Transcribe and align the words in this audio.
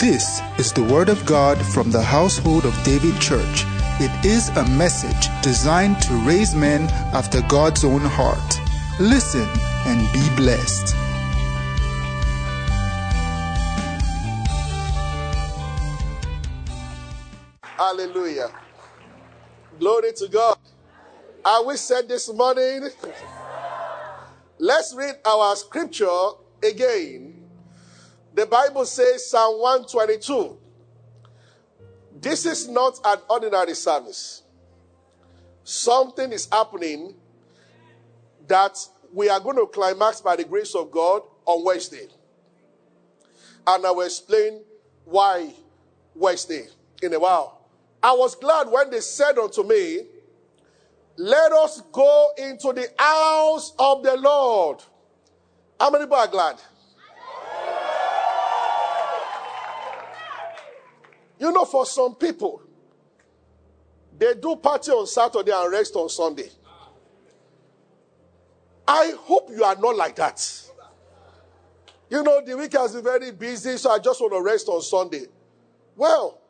This 0.00 0.40
is 0.56 0.72
the 0.72 0.82
Word 0.82 1.10
of 1.10 1.26
God 1.26 1.58
from 1.58 1.90
the 1.90 2.00
household 2.00 2.64
of 2.64 2.72
David 2.84 3.20
Church. 3.20 3.64
It 4.00 4.24
is 4.24 4.48
a 4.48 4.66
message 4.66 5.28
designed 5.42 6.00
to 6.00 6.14
raise 6.26 6.54
men 6.54 6.88
after 7.12 7.42
God's 7.42 7.84
own 7.84 8.00
heart. 8.00 8.60
Listen 8.98 9.46
and 9.84 10.10
be 10.14 10.26
blessed. 10.36 10.94
Hallelujah. 17.60 18.50
Glory 19.78 20.12
to 20.14 20.28
God. 20.28 20.56
Are 21.44 21.62
we 21.66 21.76
set 21.76 22.08
this 22.08 22.32
morning? 22.32 22.88
Let's 24.58 24.94
read 24.94 25.16
our 25.26 25.54
scripture 25.56 26.30
again. 26.62 27.39
The 28.40 28.46
Bible 28.46 28.86
says, 28.86 29.28
Psalm 29.28 29.60
122. 29.60 30.56
This 32.22 32.46
is 32.46 32.68
not 32.68 32.98
an 33.04 33.18
ordinary 33.28 33.74
service. 33.74 34.44
Something 35.62 36.32
is 36.32 36.48
happening 36.50 37.16
that 38.48 38.78
we 39.12 39.28
are 39.28 39.40
going 39.40 39.56
to 39.56 39.66
climax 39.66 40.22
by 40.22 40.36
the 40.36 40.44
grace 40.44 40.74
of 40.74 40.90
God 40.90 41.20
on 41.44 41.66
Wednesday. 41.66 42.06
And 43.66 43.84
I 43.84 43.90
will 43.90 44.06
explain 44.06 44.62
why 45.04 45.52
Wednesday 46.14 46.66
in 47.02 47.12
a 47.12 47.20
while. 47.20 47.60
I 48.02 48.12
was 48.12 48.36
glad 48.36 48.70
when 48.70 48.88
they 48.88 49.00
said 49.00 49.36
unto 49.36 49.64
me, 49.64 50.06
Let 51.18 51.52
us 51.52 51.82
go 51.92 52.30
into 52.38 52.72
the 52.72 52.88
house 52.96 53.74
of 53.78 54.02
the 54.02 54.16
Lord. 54.16 54.82
How 55.78 55.90
many 55.90 56.04
people 56.04 56.16
are 56.16 56.26
glad? 56.26 56.56
You 61.40 61.50
know, 61.50 61.64
for 61.64 61.86
some 61.86 62.14
people, 62.14 62.62
they 64.18 64.34
do 64.34 64.56
party 64.56 64.92
on 64.92 65.06
Saturday 65.06 65.52
and 65.52 65.72
rest 65.72 65.96
on 65.96 66.10
Sunday. 66.10 66.50
I 68.86 69.14
hope 69.16 69.48
you 69.50 69.64
are 69.64 69.76
not 69.76 69.96
like 69.96 70.16
that. 70.16 70.70
You 72.10 72.22
know, 72.22 72.42
the 72.44 72.56
week 72.56 72.74
has 72.74 72.92
been 72.92 73.04
very 73.04 73.30
busy, 73.30 73.78
so 73.78 73.90
I 73.90 73.98
just 73.98 74.20
want 74.20 74.34
to 74.34 74.42
rest 74.42 74.68
on 74.68 74.82
Sunday. 74.82 75.26
Well, 75.96 76.40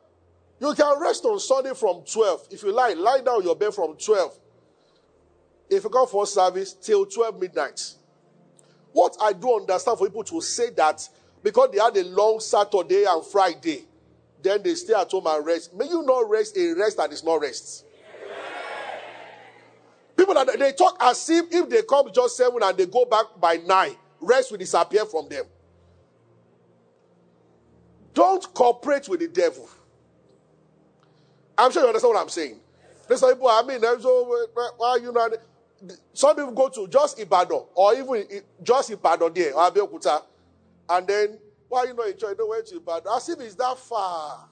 you 0.59 0.73
can 0.73 0.99
rest 0.99 1.23
on 1.23 1.39
Sunday 1.39 1.73
from 1.73 2.03
12. 2.11 2.47
If 2.51 2.63
you 2.63 2.73
like, 2.73 2.97
lie 2.97 3.21
down 3.21 3.43
your 3.43 3.55
bed 3.55 3.73
from 3.73 3.95
12. 3.95 4.37
If 5.69 5.83
you 5.85 5.89
come 5.89 6.07
for 6.07 6.27
service, 6.27 6.73
till 6.73 7.05
12 7.05 7.39
midnight. 7.39 7.93
What 8.91 9.15
I 9.21 9.31
do 9.31 9.55
understand 9.55 9.97
for 9.97 10.07
people 10.07 10.23
to 10.25 10.41
say 10.41 10.71
that 10.71 11.07
because 11.41 11.69
they 11.71 11.79
had 11.79 11.95
a 11.95 12.03
long 12.03 12.41
Saturday 12.41 13.05
and 13.05 13.25
Friday, 13.25 13.85
then 14.43 14.63
they 14.63 14.75
stay 14.75 14.93
at 14.93 15.09
home 15.11 15.27
and 15.27 15.45
rest. 15.45 15.73
May 15.73 15.87
you 15.87 16.03
not 16.03 16.29
rest 16.29 16.57
a 16.57 16.73
rest 16.73 16.97
that 16.97 17.11
is 17.11 17.23
not 17.23 17.41
rest. 17.41 17.85
People 20.15 20.33
that 20.33 20.59
they 20.59 20.71
talk 20.73 20.97
as 20.99 21.29
if 21.29 21.45
if 21.51 21.69
they 21.69 21.81
come 21.83 22.11
just 22.13 22.37
seven 22.37 22.59
and 22.61 22.77
they 22.77 22.85
go 22.85 23.05
back 23.05 23.25
by 23.39 23.57
nine, 23.57 23.95
rest 24.19 24.51
will 24.51 24.57
disappear 24.57 25.05
from 25.05 25.27
them. 25.29 25.45
Don't 28.13 28.53
cooperate 28.53 29.07
with 29.07 29.19
the 29.21 29.27
devil. 29.27 29.69
I'm 31.57 31.71
sure 31.71 31.81
you 31.81 31.87
understand 31.87 32.13
what 32.13 32.21
I'm 32.21 32.29
saying. 32.29 32.59
There's 33.07 33.19
some 33.19 33.33
people, 33.33 33.47
I 33.47 33.61
mean, 33.63 33.81
so, 33.81 34.47
why 34.77 34.97
you 35.01 35.11
know, 35.11 35.29
some 36.13 36.35
people 36.35 36.51
go 36.51 36.69
to 36.69 36.87
just 36.87 37.19
Ibadan 37.19 37.63
or 37.73 37.93
even 37.95 38.25
just 38.63 38.89
Ibadan 38.91 39.33
there 39.33 39.53
or 39.53 39.69
Abeokuta, 39.71 40.23
and 40.89 41.07
then 41.07 41.39
why 41.71 41.85
you 41.85 41.93
not 41.93 42.09
enjoy? 42.09 42.33
No 42.37 42.47
way 42.47 42.61
to 42.63 42.75
Ibadan. 42.75 43.13
As 43.15 43.29
if 43.29 43.39
it's 43.39 43.55
that 43.55 43.77
far. 43.77 44.49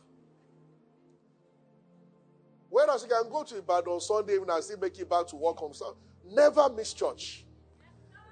Whereas 2.69 3.03
you 3.03 3.09
can 3.09 3.29
go 3.29 3.43
to 3.43 3.57
Ibadan 3.57 3.91
on 3.91 3.99
Sunday 3.99 4.35
evening 4.35 4.51
and 4.51 4.63
still 4.63 4.79
make 4.79 4.97
it 4.97 5.09
back 5.09 5.27
to 5.27 5.35
work 5.35 5.61
on 5.61 5.73
Sunday. 5.73 5.99
Never 6.31 6.69
miss 6.69 6.93
church. 6.93 7.43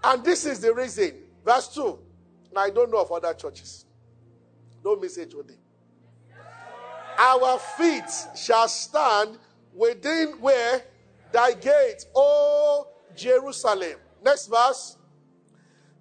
And 0.01 0.23
this 0.23 0.45
is 0.45 0.61
the 0.61 0.73
reason. 0.73 1.15
Verse 1.43 1.67
2. 1.75 1.99
Now 2.55 2.61
I 2.61 2.69
don't 2.69 2.89
know 2.89 3.01
of 3.01 3.11
other 3.11 3.33
churches. 3.33 3.85
Don't 4.81 5.01
miss 5.01 5.17
HOD. 5.17 5.51
Our 7.17 7.59
feet 7.59 8.09
shall 8.37 8.69
stand 8.69 9.37
within 9.73 10.39
where 10.39 10.81
thy 11.33 11.55
gate, 11.55 12.05
O 12.15 12.87
Jerusalem. 13.17 13.97
Next 14.23 14.47
verse. 14.47 14.95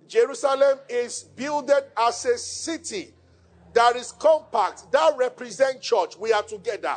Jerusalem 0.09 0.79
is 0.89 1.23
builded 1.23 1.85
as 1.97 2.25
a 2.25 2.39
city 2.39 3.13
that 3.75 3.97
is 3.97 4.13
compact, 4.13 4.91
that 4.93 5.15
represents 5.17 5.87
church. 5.87 6.17
We 6.17 6.33
are 6.33 6.43
together. 6.43 6.97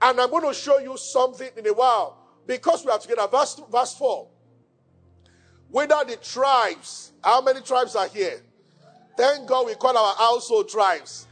And 0.00 0.20
I'm 0.20 0.30
going 0.30 0.46
to 0.46 0.54
show 0.54 0.78
you 0.78 0.96
something 0.96 1.48
in 1.56 1.66
a 1.66 1.72
while 1.72 2.18
because 2.46 2.84
we 2.84 2.90
are 2.90 2.98
together. 2.98 3.26
Verse, 3.30 3.60
verse 3.70 3.94
4. 3.94 4.28
Whether 5.70 6.04
the 6.06 6.16
tribes, 6.16 7.12
how 7.24 7.40
many 7.40 7.60
tribes 7.60 7.96
are 7.96 8.08
here? 8.08 8.42
Thank 9.16 9.48
God 9.48 9.66
we 9.66 9.74
call 9.74 9.96
our 9.96 10.14
household 10.16 10.68
tribes. 10.68 11.26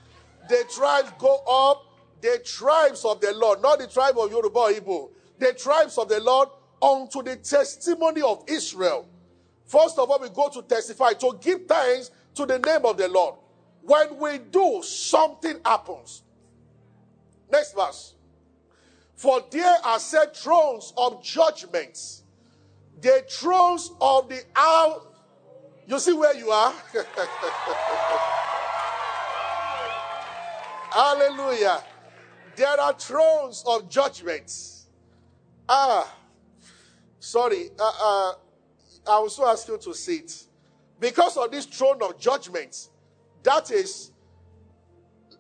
The 0.49 0.65
tribes 0.75 1.13
go 1.19 1.43
up, 1.49 1.85
the 2.21 2.41
tribes 2.45 3.05
of 3.05 3.21
the 3.21 3.33
Lord, 3.33 3.63
not 3.63 3.79
the 3.79 3.87
tribe 3.87 4.19
of 4.19 4.31
Yoruba 4.31 4.81
or 4.87 5.11
the 5.39 5.53
tribes 5.55 5.99
of 5.99 6.09
the 6.09 6.21
Lord 6.21 6.49
unto 6.83 7.23
the 7.23 7.37
testimony 7.37 8.23
of 8.23 8.45
Israel. 8.49 9.09
First 9.71 9.99
of 10.01 10.11
all, 10.11 10.19
we 10.19 10.29
go 10.31 10.49
to 10.49 10.63
testify, 10.63 11.13
to 11.13 11.39
give 11.41 11.67
thanks 11.67 12.11
to 12.35 12.45
the 12.45 12.59
name 12.59 12.85
of 12.85 12.97
the 12.97 13.07
Lord. 13.07 13.37
When 13.83 14.19
we 14.19 14.39
do, 14.39 14.83
something 14.83 15.61
happens. 15.65 16.25
Next 17.49 17.75
verse. 17.75 18.15
For 19.15 19.45
there 19.49 19.77
are 19.85 20.01
set 20.01 20.37
thrones 20.37 20.93
of 20.97 21.23
judgments, 21.23 22.25
the 23.01 23.25
thrones 23.31 23.93
of 24.01 24.29
the 24.29 24.43
hour. 24.57 25.03
You 25.87 26.01
see 26.01 26.15
where 26.15 26.35
you 26.35 26.51
are? 26.51 26.75
Hallelujah. 30.91 31.85
There 32.57 32.81
are 32.81 32.93
thrones 32.95 33.63
of 33.69 33.89
judgments. 33.89 34.89
Ah, 35.69 36.13
sorry. 37.21 37.71
Uh, 37.79 37.93
uh, 38.03 38.33
I 39.07 39.13
also 39.13 39.47
ask 39.47 39.67
you 39.69 39.79
to 39.79 39.95
sit. 39.95 40.45
Because 40.99 41.37
of 41.37 41.51
this 41.51 41.65
throne 41.67 42.03
of 42.03 42.19
judgment, 42.19 42.89
that 43.43 43.71
is, 43.71 44.13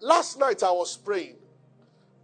last 0.01 0.39
night 0.39 0.63
I 0.63 0.71
was 0.71 0.97
praying. 0.97 1.37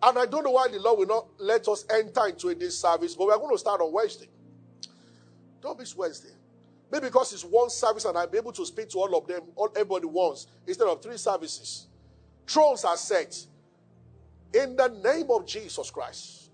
And 0.02 0.18
I 0.18 0.26
don't 0.26 0.44
know 0.44 0.52
why 0.52 0.68
the 0.68 0.78
Lord 0.78 1.00
will 1.00 1.06
not 1.06 1.26
let 1.38 1.68
us 1.68 1.84
enter 1.90 2.26
into 2.28 2.54
this 2.54 2.78
service, 2.78 3.14
but 3.14 3.26
we're 3.26 3.36
going 3.38 3.54
to 3.54 3.58
start 3.58 3.80
on 3.80 3.92
Wednesday. 3.92 4.28
Don't 5.60 5.78
miss 5.78 5.96
Wednesday. 5.96 6.30
Maybe 6.90 7.06
because 7.06 7.32
it's 7.32 7.44
one 7.44 7.70
service 7.70 8.04
and 8.04 8.16
I'll 8.16 8.26
be 8.26 8.38
able 8.38 8.52
to 8.52 8.64
speak 8.64 8.88
to 8.90 8.98
all 8.98 9.16
of 9.16 9.26
them, 9.26 9.42
all 9.56 9.70
everybody 9.74 10.06
once, 10.06 10.46
instead 10.66 10.86
of 10.86 11.02
three 11.02 11.16
services. 11.16 11.88
Thrones 12.46 12.84
are 12.84 12.96
set 12.96 13.36
in 14.54 14.76
the 14.76 14.88
name 14.88 15.30
of 15.30 15.46
Jesus 15.46 15.90
Christ. 15.90 16.45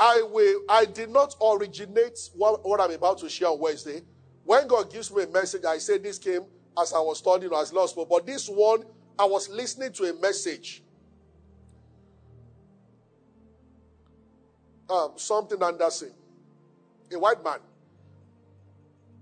I 0.00 0.22
will. 0.22 0.62
I 0.66 0.86
did 0.86 1.10
not 1.10 1.34
originate 1.42 2.18
what, 2.34 2.66
what 2.66 2.80
I'm 2.80 2.90
about 2.90 3.18
to 3.18 3.28
share 3.28 3.48
on 3.48 3.60
Wednesday. 3.60 4.00
When 4.44 4.66
God 4.66 4.90
gives 4.90 5.14
me 5.14 5.24
a 5.24 5.26
message, 5.26 5.66
I 5.66 5.76
say 5.76 5.98
this 5.98 6.18
came 6.18 6.40
as 6.80 6.94
I 6.94 7.00
was 7.00 7.18
studying 7.18 7.52
or 7.52 7.60
as 7.60 7.70
lost, 7.70 7.94
but 8.08 8.26
this 8.26 8.48
one 8.48 8.84
I 9.18 9.26
was 9.26 9.50
listening 9.50 9.92
to 9.92 10.04
a 10.04 10.14
message. 10.14 10.82
Um, 14.88 15.12
something 15.16 15.62
Anderson, 15.62 16.12
a 17.12 17.18
white 17.18 17.44
man. 17.44 17.58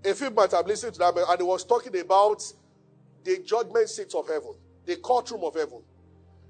A 0.05 0.15
few 0.15 0.31
months 0.31 0.55
I've 0.55 0.67
listened 0.67 0.93
to 0.95 0.99
that, 1.01 1.17
and 1.17 1.41
he 1.41 1.45
was 1.45 1.65
talking 1.65 1.99
about 1.99 2.41
the 3.25 3.39
judgment 3.45 3.89
seat 3.89 4.15
of 4.15 4.29
heaven, 4.29 4.55
the 4.87 4.95
courtroom 4.97 5.43
of 5.43 5.57
heaven, 5.57 5.83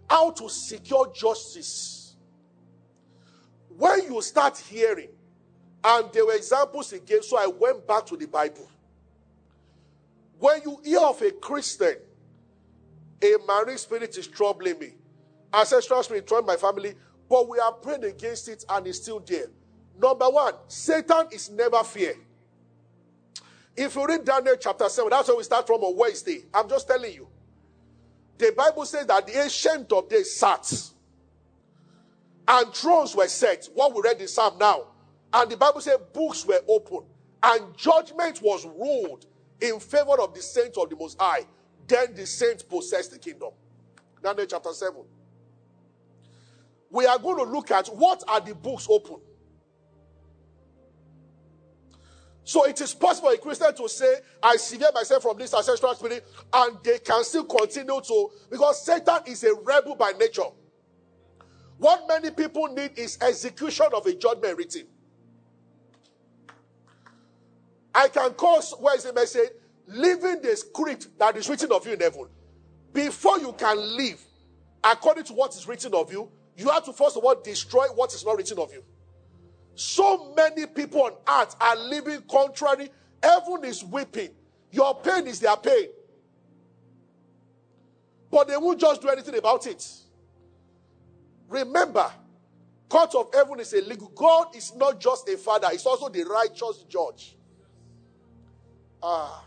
how 0.08 0.30
to 0.32 0.50
secure 0.50 1.10
justice 1.14 1.97
when 3.78 4.12
you 4.12 4.20
start 4.22 4.58
hearing, 4.58 5.08
and 5.84 6.12
there 6.12 6.26
were 6.26 6.34
examples 6.34 6.92
gave, 7.06 7.24
so 7.24 7.38
I 7.38 7.46
went 7.46 7.86
back 7.86 8.06
to 8.06 8.16
the 8.16 8.26
Bible. 8.26 8.68
When 10.40 10.60
you 10.62 10.80
hear 10.84 10.98
of 10.98 11.22
a 11.22 11.30
Christian, 11.30 11.94
a 13.22 13.36
marine 13.46 13.78
spirit 13.78 14.18
is 14.18 14.26
troubling 14.26 14.80
me. 14.80 14.94
I 15.52 15.62
said, 15.62 15.76
Ancestral 15.76 16.02
spirit 16.02 16.26
troubling 16.26 16.48
my 16.48 16.56
family, 16.56 16.94
but 17.28 17.48
we 17.48 17.60
are 17.60 17.72
praying 17.72 18.04
against 18.04 18.48
it 18.48 18.64
and 18.68 18.84
it's 18.86 18.98
still 18.98 19.20
there. 19.20 19.46
Number 19.96 20.28
one, 20.28 20.54
Satan 20.66 21.28
is 21.30 21.48
never 21.48 21.82
fear. 21.84 22.14
If 23.76 23.94
you 23.94 24.06
read 24.06 24.24
Daniel 24.24 24.56
chapter 24.58 24.88
7, 24.88 25.08
that's 25.08 25.28
where 25.28 25.36
we 25.36 25.44
start 25.44 25.66
from 25.68 25.82
on 25.82 25.96
Wednesday. 25.96 26.44
I'm 26.52 26.68
just 26.68 26.88
telling 26.88 27.12
you. 27.12 27.28
The 28.38 28.52
Bible 28.56 28.84
says 28.84 29.06
that 29.06 29.26
the 29.26 29.40
ancient 29.40 29.92
of 29.92 30.08
days 30.08 30.34
sat 30.34 30.90
and 32.48 32.74
thrones 32.74 33.14
were 33.14 33.28
set. 33.28 33.68
What 33.74 33.94
we 33.94 34.00
read 34.02 34.20
in 34.20 34.28
Psalm 34.28 34.58
now. 34.58 34.86
And 35.32 35.50
the 35.50 35.56
Bible 35.56 35.82
said 35.82 35.98
books 36.12 36.46
were 36.46 36.60
opened 36.66 37.06
and 37.42 37.76
judgment 37.76 38.40
was 38.42 38.64
ruled 38.64 39.26
in 39.60 39.78
favor 39.78 40.20
of 40.20 40.34
the 40.34 40.42
saints 40.42 40.78
of 40.78 40.88
the 40.88 40.96
Most 40.96 41.20
High. 41.20 41.46
then 41.86 42.14
the 42.14 42.26
saints 42.26 42.62
possess 42.62 43.08
the 43.08 43.18
kingdom. 43.18 43.50
Daniel 44.22 44.46
chapter 44.46 44.72
7. 44.72 44.96
We 46.90 47.06
are 47.06 47.18
going 47.18 47.44
to 47.44 47.50
look 47.50 47.70
at 47.70 47.88
what 47.88 48.22
are 48.26 48.40
the 48.40 48.54
books 48.54 48.86
open. 48.90 49.16
So 52.44 52.64
it 52.64 52.80
is 52.80 52.94
possible 52.94 53.28
a 53.28 53.36
Christian 53.36 53.74
to 53.74 53.88
say, 53.90 54.20
I 54.42 54.56
sever 54.56 54.86
myself 54.94 55.22
from 55.22 55.36
this 55.36 55.52
ancestral 55.52 55.94
spirit, 55.94 56.26
and 56.50 56.78
they 56.82 56.98
can 56.98 57.22
still 57.22 57.44
continue 57.44 58.00
to, 58.00 58.30
because 58.50 58.86
Satan 58.86 59.18
is 59.26 59.44
a 59.44 59.54
rebel 59.54 59.96
by 59.96 60.12
nature. 60.12 60.44
What 61.78 62.06
many 62.08 62.30
people 62.30 62.66
need 62.68 62.98
is 62.98 63.18
execution 63.22 63.86
of 63.94 64.04
a 64.06 64.12
judgment 64.14 64.58
written. 64.58 64.86
I 67.94 68.08
can 68.08 68.32
call, 68.32 68.60
where 68.80 68.96
is 68.96 69.04
the 69.04 69.12
message? 69.12 69.50
Living 69.86 70.42
the 70.42 70.56
script 70.56 71.08
that 71.18 71.36
is 71.36 71.48
written 71.48 71.72
of 71.72 71.86
you 71.86 71.94
in 71.94 72.00
heaven. 72.00 72.26
Before 72.92 73.38
you 73.38 73.52
can 73.52 73.76
live 73.96 74.20
according 74.82 75.24
to 75.24 75.32
what 75.32 75.54
is 75.54 75.66
written 75.66 75.94
of 75.94 76.12
you, 76.12 76.30
you 76.56 76.68
have 76.68 76.84
to 76.84 76.92
first 76.92 77.16
of 77.16 77.24
all 77.24 77.40
destroy 77.40 77.86
what 77.94 78.12
is 78.12 78.24
not 78.24 78.36
written 78.36 78.58
of 78.58 78.72
you. 78.72 78.82
So 79.76 80.34
many 80.36 80.66
people 80.66 81.02
on 81.02 81.12
earth 81.40 81.54
are 81.60 81.76
living 81.76 82.22
contrary. 82.28 82.90
Heaven 83.22 83.64
is 83.64 83.84
weeping. 83.84 84.30
Your 84.72 85.00
pain 85.00 85.26
is 85.28 85.38
their 85.38 85.56
pain. 85.56 85.88
But 88.30 88.48
they 88.48 88.56
won't 88.56 88.80
just 88.80 89.00
do 89.00 89.08
anything 89.08 89.36
about 89.36 89.66
it. 89.66 89.86
Remember, 91.48 92.10
court 92.88 93.14
of 93.14 93.30
heaven 93.32 93.60
is 93.60 93.72
a 93.72 93.80
legal. 93.80 94.08
God 94.08 94.54
is 94.54 94.74
not 94.74 95.00
just 95.00 95.28
a 95.28 95.36
father, 95.36 95.68
he's 95.70 95.86
also 95.86 96.08
the 96.08 96.24
righteous 96.24 96.84
judge. 96.88 97.36
Ah. 99.02 99.44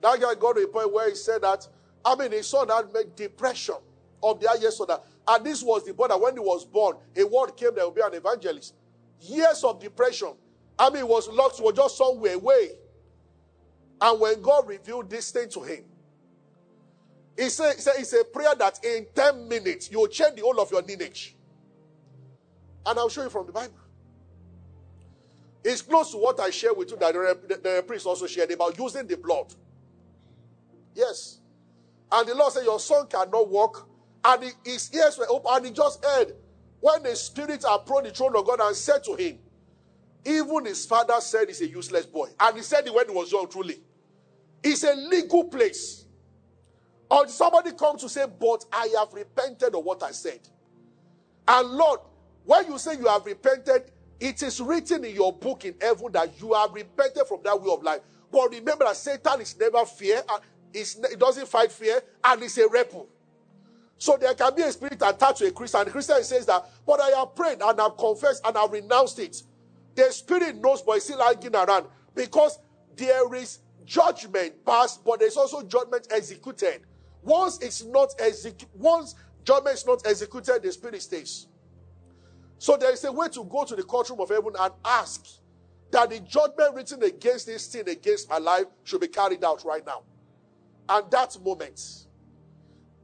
That 0.00 0.20
guy 0.20 0.34
got 0.34 0.56
to 0.56 0.62
a 0.62 0.68
point 0.68 0.92
where 0.92 1.08
he 1.08 1.14
said 1.14 1.42
that, 1.42 1.66
I 2.04 2.14
mean, 2.14 2.32
his 2.32 2.46
son 2.46 2.68
that 2.68 2.92
made 2.92 3.16
depression 3.16 3.76
of 4.22 4.40
the 4.40 4.48
highest 4.48 4.80
order. 4.80 4.98
And 5.26 5.44
this 5.44 5.62
was 5.62 5.84
the 5.84 5.94
boy 5.94 6.08
that 6.08 6.20
when 6.20 6.34
he 6.34 6.40
was 6.40 6.64
born, 6.64 6.96
a 7.16 7.24
word 7.24 7.56
came 7.56 7.74
there 7.74 7.84
will 7.84 7.90
be 7.92 8.02
an 8.02 8.14
evangelist 8.14 8.74
years 9.20 9.64
of 9.64 9.80
depression. 9.80 10.32
I 10.78 10.90
mean, 10.90 11.08
was 11.08 11.28
locked, 11.28 11.60
was 11.60 11.74
just 11.74 11.96
somewhere 11.96 12.34
away. 12.34 12.70
And 14.00 14.20
when 14.20 14.42
God 14.42 14.68
revealed 14.68 15.08
this 15.08 15.30
thing 15.30 15.48
to 15.50 15.62
him, 15.62 15.84
he 17.36 17.44
he 17.44 17.48
said 17.50 17.74
it's 17.98 18.12
a 18.12 18.24
prayer 18.24 18.54
that 18.58 18.84
in 18.84 19.06
10 19.14 19.48
minutes 19.48 19.90
you 19.90 20.00
will 20.00 20.08
change 20.08 20.36
the 20.36 20.42
whole 20.42 20.58
of 20.60 20.70
your 20.70 20.82
lineage. 20.82 21.36
And 22.84 22.98
I'll 22.98 23.08
show 23.08 23.24
you 23.24 23.30
from 23.30 23.46
the 23.46 23.52
Bible. 23.52 23.74
It's 25.64 25.82
close 25.82 26.12
to 26.12 26.18
what 26.18 26.38
I 26.38 26.50
shared 26.50 26.76
with 26.76 26.90
you 26.90 26.96
that 26.98 27.12
the, 27.12 27.38
the, 27.48 27.56
the 27.56 27.84
priest 27.86 28.06
also 28.06 28.26
shared 28.26 28.52
about 28.52 28.78
using 28.78 29.06
the 29.06 29.16
blood. 29.16 29.52
Yes. 30.94 31.40
And 32.10 32.28
the 32.28 32.34
Lord 32.34 32.52
said, 32.52 32.64
Your 32.64 32.78
son 32.78 33.06
cannot 33.08 33.48
walk. 33.48 33.88
And 34.24 34.54
his 34.64 34.92
ears 34.94 35.18
were 35.18 35.26
open, 35.28 35.50
and 35.54 35.66
he 35.66 35.72
just 35.72 36.04
heard 36.04 36.34
when 36.80 37.02
the 37.02 37.14
spirit 37.16 37.64
approached 37.68 38.06
the 38.06 38.10
throne 38.12 38.36
of 38.36 38.44
God 38.46 38.60
and 38.60 38.74
said 38.74 39.02
to 39.04 39.14
him, 39.14 39.38
even 40.24 40.64
his 40.64 40.84
father 40.84 41.20
said 41.20 41.46
he's 41.48 41.60
a 41.60 41.68
useless 41.68 42.06
boy. 42.06 42.28
And 42.40 42.56
he 42.56 42.62
said 42.62 42.86
it 42.86 42.92
when 42.92 43.08
he 43.08 43.14
was 43.14 43.30
young, 43.30 43.48
truly. 43.48 43.80
It's 44.62 44.82
a 44.82 44.94
legal 44.94 45.44
place. 45.44 46.05
Or 47.10 47.28
somebody 47.28 47.72
comes 47.72 48.02
to 48.02 48.08
say, 48.08 48.26
But 48.26 48.64
I 48.72 48.92
have 48.98 49.12
repented 49.12 49.74
of 49.74 49.84
what 49.84 50.02
I 50.02 50.10
said. 50.12 50.40
And 51.46 51.68
Lord, 51.70 52.00
when 52.44 52.66
you 52.66 52.78
say 52.78 52.96
you 52.96 53.06
have 53.06 53.24
repented, 53.24 53.90
it 54.18 54.42
is 54.42 54.60
written 54.60 55.04
in 55.04 55.14
your 55.14 55.32
book 55.32 55.64
in 55.64 55.74
heaven 55.80 56.12
that 56.12 56.40
you 56.40 56.54
have 56.54 56.72
repented 56.72 57.26
from 57.26 57.40
that 57.44 57.60
way 57.60 57.72
of 57.72 57.82
life. 57.82 58.00
But 58.32 58.50
remember 58.50 58.84
that 58.84 58.96
Satan 58.96 59.40
is 59.40 59.58
never 59.58 59.84
fear, 59.84 60.22
and 60.28 60.40
it 60.74 61.18
doesn't 61.18 61.48
fight 61.48 61.70
fear, 61.70 62.00
and 62.24 62.42
it's 62.42 62.58
a 62.58 62.68
rebel. 62.68 63.08
So 63.98 64.16
there 64.16 64.34
can 64.34 64.54
be 64.54 64.62
a 64.62 64.72
spirit 64.72 65.00
attached 65.02 65.38
to 65.38 65.46
a 65.46 65.50
Christian. 65.50 65.84
The 65.84 65.90
Christian 65.90 66.22
says 66.22 66.46
that, 66.46 66.68
but 66.86 67.00
I 67.00 67.10
have 67.18 67.34
prayed 67.34 67.62
and 67.62 67.80
I've 67.80 67.96
confessed 67.96 68.46
and 68.46 68.56
I've 68.56 68.70
renounced 68.70 69.18
it. 69.18 69.42
The 69.94 70.12
spirit 70.12 70.56
knows, 70.60 70.82
but 70.82 70.96
it's 70.96 71.06
still 71.06 71.22
hanging 71.22 71.56
around 71.56 71.86
because 72.14 72.58
there 72.94 73.32
is 73.34 73.60
judgment 73.86 74.64
passed, 74.66 75.02
but 75.04 75.20
there's 75.20 75.36
also 75.36 75.62
judgment 75.62 76.08
executed. 76.10 76.82
Once 77.26 77.58
it's 77.60 77.84
not 77.84 78.14
executed, 78.20 78.68
once 78.72 79.16
judgment 79.44 79.74
is 79.74 79.84
not 79.84 80.06
executed, 80.06 80.62
the 80.62 80.70
spirit 80.70 81.02
stays. 81.02 81.48
So 82.58 82.76
there 82.76 82.92
is 82.92 83.02
a 83.02 83.10
way 83.10 83.28
to 83.30 83.44
go 83.44 83.64
to 83.64 83.74
the 83.74 83.82
courtroom 83.82 84.20
of 84.20 84.28
heaven 84.28 84.52
and 84.58 84.72
ask 84.84 85.26
that 85.90 86.08
the 86.08 86.20
judgment 86.20 86.74
written 86.74 87.02
against 87.02 87.46
this 87.46 87.66
sin 87.66 87.88
against 87.88 88.30
my 88.30 88.38
life 88.38 88.66
should 88.84 89.00
be 89.00 89.08
carried 89.08 89.42
out 89.42 89.64
right 89.64 89.84
now. 89.84 90.04
And 90.88 91.10
that 91.10 91.36
moment, 91.44 92.06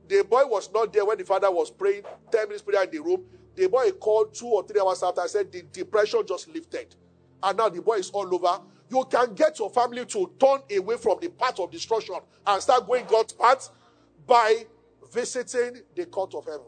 the 0.08 0.22
boy 0.22 0.46
was 0.46 0.72
not 0.72 0.92
there 0.92 1.04
when 1.04 1.19
the 1.19 1.24
father 1.24 1.50
was 1.50 1.72
praying, 1.72 2.04
10 2.30 2.46
minutes 2.46 2.62
prayer 2.62 2.84
in 2.84 2.90
the 2.90 3.00
room. 3.00 3.24
The 3.56 3.69
boy 3.69 3.90
called 3.90 4.34
two 4.34 4.46
or 4.46 4.64
three 4.64 4.80
hours 4.80 5.02
after 5.02 5.20
and 5.20 5.30
said 5.30 5.50
the 5.50 5.62
depression 5.62 6.22
just 6.28 6.48
lifted. 6.48 6.94
And 7.42 7.58
now 7.58 7.69
the 7.69 7.82
boy 7.82 7.94
is 7.94 8.10
all 8.10 8.32
over. 8.32 8.62
You 8.88 9.04
can 9.10 9.34
get 9.34 9.58
your 9.58 9.70
family 9.70 10.06
to 10.06 10.30
turn 10.38 10.60
away 10.78 10.96
from 10.96 11.19
the 11.20 11.28
path 11.28 11.58
of 11.58 11.72
destruction 11.72 12.16
and 12.46 12.62
start 12.62 12.86
going 12.86 13.04
God's 13.06 13.32
path 13.32 13.70
by 14.26 14.66
visiting 15.12 15.82
the 15.94 16.06
court 16.06 16.34
of 16.34 16.44
heaven. 16.44 16.66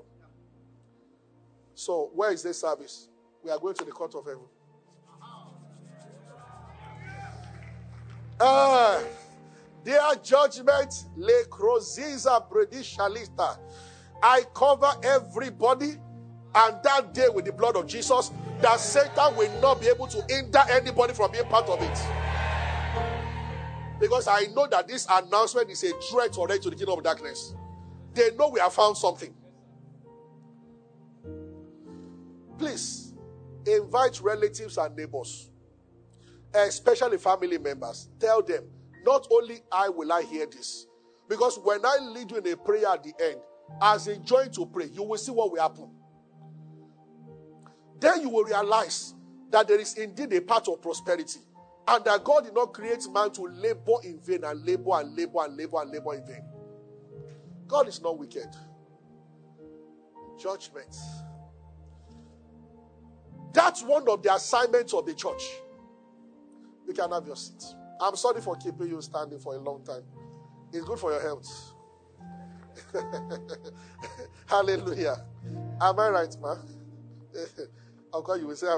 So, 1.75 2.11
where 2.15 2.33
is 2.33 2.43
this 2.43 2.61
service? 2.61 3.09
We 3.43 3.51
are 3.51 3.59
going 3.59 3.75
to 3.75 3.85
the 3.85 3.91
court 3.91 4.15
of 4.15 4.25
heaven. 4.25 4.45
Uh, 8.41 9.03
their 9.85 10.15
judgment, 10.23 11.05
le 11.17 11.45
croziza 11.45 12.49
predishalista. 12.49 13.59
I 14.23 14.45
cover 14.55 14.93
everybody 15.03 15.97
and 16.55 16.77
that 16.83 17.13
day 17.13 17.29
with 17.29 17.45
the 17.45 17.53
blood 17.53 17.77
of 17.77 17.87
Jesus, 17.87 18.31
that 18.61 18.79
Satan 18.79 19.37
will 19.37 19.51
not 19.61 19.81
be 19.81 19.89
able 19.89 20.07
to 20.07 20.25
hinder 20.29 20.63
anybody 20.71 21.13
from 21.13 21.33
being 21.33 21.45
part 21.45 21.69
of 21.69 21.83
it. 21.83 22.24
Because 24.01 24.29
I 24.29 24.47
know 24.55 24.67
that 24.67 24.89
this 24.89 25.07
announcement 25.11 25.71
is 25.71 25.85
a 25.85 25.93
threat 26.01 26.37
already 26.37 26.61
to 26.63 26.71
the 26.71 26.77
kingdom 26.77 26.99
of 26.99 27.05
darkness. 27.05 27.55
They 28.13 28.31
know 28.37 28.49
we 28.49 28.61
have 28.61 28.73
found 28.73 28.97
something. 28.97 29.35
Please 32.59 33.15
invite 33.67 34.21
relatives 34.21 34.79
and 34.79 34.95
neighbors, 34.97 35.51
especially 36.55 37.19
family 37.19 37.59
members. 37.59 38.09
Tell 38.21 38.43
them 38.43 38.65
not 39.05 39.27
only 39.31 39.61
I 39.71 39.89
will 39.89 40.13
I 40.13 40.23
hear 40.23 40.47
this. 40.47 40.87
Because 41.29 41.59
when 41.59 41.85
I 41.85 41.99
lead 42.01 42.31
you 42.31 42.39
in 42.39 42.47
a 42.49 42.57
prayer 42.57 42.89
at 42.89 43.03
the 43.03 43.13
end, 43.21 43.41
as 43.81 44.07
a 44.09 44.19
join 44.19 44.51
to 44.53 44.67
pray, 44.67 44.87
you 44.93 45.03
will 45.03 45.17
see 45.17 45.33
what 45.33 45.51
will 45.51 45.61
happen. 45.61 45.91
Then 47.99 48.21
you 48.21 48.29
will 48.29 48.45
realize 48.45 49.15
that 49.51 49.67
there 49.69 49.81
is 49.81 49.95
indeed 49.95 50.33
a 50.33 50.41
part 50.41 50.69
of 50.69 50.83
prosperity. 50.83 51.41
And 51.87 52.05
that 52.05 52.25
God 52.25 52.45
did 52.45 52.55
not 52.55 52.73
create 52.73 53.05
man 53.13 53.31
to 53.33 53.43
labor 53.43 53.97
in 54.05 54.21
vain 54.21 54.45
and 54.45 54.65
labor 54.65 54.93
and 55.01 55.17
labor 55.17 55.45
and 55.45 55.57
labor 55.57 55.83
and 55.83 55.91
labor 55.91 56.15
in 56.15 56.27
vain. 56.27 56.45
God 57.69 57.89
is 57.89 58.01
not 58.03 58.19
wicked. 58.19 58.49
Judgment. 60.41 60.95
That's 63.53 63.83
one 63.83 64.09
of 64.09 64.23
the 64.23 64.35
assignments 64.35 64.95
of 64.95 65.07
the 65.07 65.15
church. 65.15 65.43
You 66.87 66.95
can 66.95 67.11
have 67.13 67.27
your 67.27 67.37
seat. 67.37 67.63
I'm 68.01 68.17
sorry 68.17 68.41
for 68.41 68.57
keeping 68.57 68.89
you 68.89 69.01
standing 69.03 69.39
for 69.39 69.55
a 69.55 69.59
long 69.59 69.85
time. 69.85 70.03
It's 70.73 70.85
good 70.85 70.99
for 70.99 71.13
your 71.13 71.23
health. 71.23 71.75
Hallelujah. 74.47 75.25
Am 75.81 75.99
I 76.01 76.09
right, 76.09 76.37
ma? 76.41 76.57
Of 78.15 78.25
course, 78.25 78.41
you 78.41 78.47
will 78.47 78.57
say. 78.57 78.69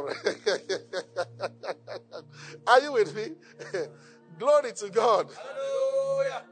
Are 2.67 2.81
you 2.81 2.93
with 2.93 3.15
me? 3.15 3.33
Glory 4.39 4.73
to 4.73 4.91
God. 4.91 5.29
Hallelujah. 5.31 6.43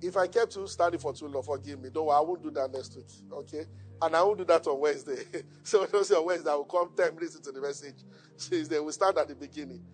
If 0.00 0.16
I 0.16 0.28
kept 0.28 0.56
you 0.56 0.66
standing 0.68 1.00
for 1.00 1.12
too 1.12 1.26
long, 1.26 1.42
forgive 1.42 1.80
me. 1.80 1.90
Don't 1.90 2.06
worry, 2.06 2.16
I 2.16 2.20
won't 2.20 2.42
do 2.42 2.50
that 2.52 2.72
next 2.72 2.96
week. 2.96 3.06
Okay? 3.32 3.66
And 4.00 4.16
I 4.16 4.22
won't 4.22 4.38
do 4.38 4.44
that 4.44 4.66
on 4.68 4.80
Wednesday. 4.80 5.24
so 5.64 5.86
don't 5.86 6.06
say 6.06 6.14
on 6.14 6.24
Wednesday, 6.24 6.50
I 6.50 6.54
will 6.54 6.64
come 6.64 6.90
10 6.96 7.16
minutes 7.16 7.36
into 7.36 7.52
the 7.52 7.60
message. 7.60 7.96
Tuesday, 8.38 8.78
we 8.78 8.92
start 8.92 9.18
at 9.18 9.28
the 9.28 9.34
beginning. 9.34 9.84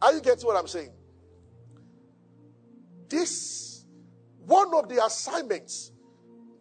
Are 0.00 0.14
you 0.14 0.20
getting 0.22 0.46
what 0.46 0.56
I'm 0.56 0.66
saying? 0.66 0.92
This, 3.08 3.84
one 4.38 4.74
of 4.74 4.88
the 4.88 5.04
assignments, 5.04 5.92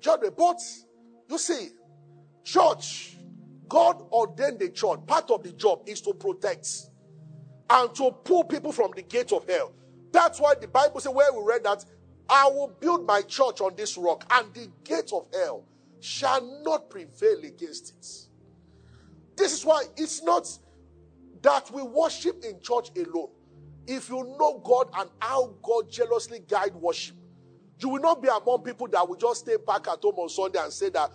judgment. 0.01 0.37
But 0.37 0.59
you 1.29 1.37
see, 1.37 1.69
church, 2.43 3.10
God 3.71 4.03
ordained 4.11 4.59
the 4.59 4.69
church. 4.69 4.99
Part 5.07 5.31
of 5.31 5.43
the 5.43 5.53
job 5.53 5.83
is 5.85 6.01
to 6.01 6.13
protect 6.13 6.67
and 7.69 7.95
to 7.95 8.11
pull 8.11 8.43
people 8.43 8.73
from 8.73 8.91
the 8.97 9.01
gate 9.01 9.31
of 9.31 9.47
hell. 9.47 9.71
That's 10.11 10.41
why 10.41 10.55
the 10.59 10.67
Bible 10.67 10.99
says, 10.99 11.13
where 11.13 11.31
we 11.31 11.41
read 11.45 11.63
that, 11.63 11.85
I 12.29 12.47
will 12.49 12.67
build 12.81 13.07
my 13.07 13.21
church 13.21 13.61
on 13.61 13.77
this 13.77 13.97
rock, 13.97 14.25
and 14.29 14.53
the 14.53 14.69
gate 14.83 15.11
of 15.13 15.27
hell 15.33 15.63
shall 16.01 16.41
not 16.63 16.89
prevail 16.89 17.39
against 17.45 17.91
it. 17.91 18.07
This 19.37 19.53
is 19.53 19.65
why 19.65 19.85
it's 19.95 20.21
not 20.21 20.49
that 21.41 21.71
we 21.71 21.81
worship 21.81 22.43
in 22.43 22.59
church 22.61 22.91
alone. 22.97 23.29
if 23.87 24.09
you 24.09 24.35
know 24.37 24.61
God 24.63 24.89
and 24.97 25.09
how 25.21 25.55
God 25.63 25.89
jealously 25.89 26.41
guide 26.47 26.75
worship, 26.75 27.15
you 27.79 27.89
will 27.89 28.01
not 28.01 28.21
be 28.21 28.27
among 28.27 28.63
people 28.63 28.87
that 28.89 29.07
will 29.07 29.15
just 29.15 29.41
stay 29.41 29.55
back 29.65 29.87
at 29.87 30.01
home 30.01 30.15
on 30.17 30.29
Sunday 30.29 30.59
and 30.61 30.73
say 30.73 30.89
that 30.89 31.11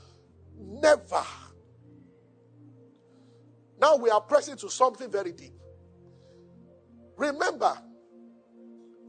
never. 0.58 1.22
Now 3.86 3.94
we 3.94 4.10
are 4.10 4.20
pressing 4.20 4.56
to 4.56 4.68
something 4.68 5.08
very 5.08 5.30
deep. 5.30 5.54
Remember, 7.16 7.72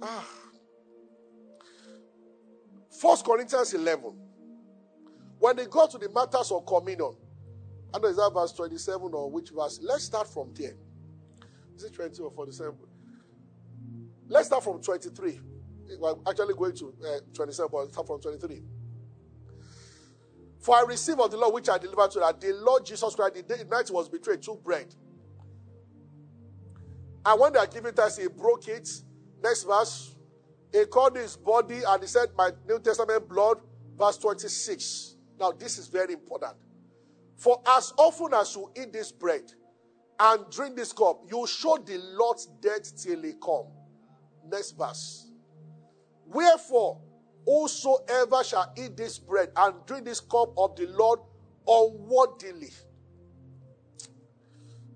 ah, 0.03 0.27
1 3.01 3.17
Corinthians 3.25 3.73
11, 3.73 4.15
when 5.39 5.55
they 5.55 5.65
go 5.65 5.87
to 5.87 5.97
the 5.97 6.09
matters 6.09 6.51
of 6.51 6.63
communion, 6.67 7.11
I 7.91 7.97
know 7.97 8.07
is 8.07 8.17
that 8.17 8.31
verse 8.31 8.51
27 8.51 9.15
or 9.15 9.31
which 9.31 9.49
verse? 9.49 9.79
Let's 9.81 10.03
start 10.03 10.31
from 10.31 10.53
there. 10.53 10.75
Is 11.75 11.83
it 11.83 11.95
20 11.95 12.21
or 12.21 12.29
47? 12.29 12.75
Let's 14.27 14.45
start 14.45 14.63
from 14.63 14.79
23. 14.79 15.39
We're 15.97 16.13
actually 16.27 16.53
going 16.53 16.75
to 16.75 16.93
uh, 17.03 17.19
27, 17.33 17.69
but 17.71 17.91
start 17.93 18.05
from 18.05 18.21
23. 18.21 18.61
For 20.59 20.75
I 20.75 20.81
received 20.81 21.19
of 21.19 21.31
the 21.31 21.37
Lord 21.37 21.53
which 21.53 21.69
I 21.69 21.77
delivered 21.77 22.11
to 22.11 22.19
that 22.19 22.41
the 22.41 22.53
Lord 22.53 22.85
Jesus 22.85 23.15
Christ, 23.15 23.35
the 23.35 23.43
day 23.43 23.63
night 23.69 23.89
was 23.91 24.09
betrayed, 24.09 24.41
took 24.41 24.63
bread. 24.63 24.93
And 27.25 27.39
when 27.39 27.53
they 27.53 27.59
are 27.59 27.67
giving 27.67 27.93
thanks, 27.93 28.17
he 28.17 28.27
broke 28.27 28.67
it. 28.67 28.89
Next 29.43 29.63
verse. 29.63 30.15
He 30.71 30.85
called 30.85 31.15
his 31.15 31.35
body 31.37 31.81
and 31.87 32.01
he 32.01 32.07
said, 32.07 32.29
My 32.37 32.51
New 32.67 32.79
Testament 32.79 33.27
blood, 33.27 33.57
verse 33.97 34.17
26. 34.17 35.15
Now, 35.39 35.51
this 35.51 35.77
is 35.77 35.87
very 35.87 36.13
important. 36.13 36.53
For 37.35 37.61
as 37.67 37.93
often 37.97 38.33
as 38.33 38.55
you 38.55 38.71
eat 38.75 38.91
this 38.91 39.11
bread 39.11 39.43
and 40.19 40.49
drink 40.49 40.75
this 40.75 40.91
cup, 40.91 41.21
you 41.29 41.45
show 41.47 41.77
the 41.77 41.97
Lord's 42.17 42.47
death 42.61 43.01
till 43.01 43.21
he 43.21 43.33
come. 43.33 43.67
Next 44.49 44.71
verse. 44.71 45.27
Wherefore, 46.25 47.01
whosoever 47.47 48.43
shall 48.43 48.71
eat 48.75 48.97
this 48.97 49.17
bread 49.17 49.49
and 49.55 49.73
drink 49.85 50.05
this 50.05 50.19
cup 50.19 50.49
of 50.57 50.75
the 50.75 50.85
Lord 50.87 51.19
unworthily. 51.65 52.71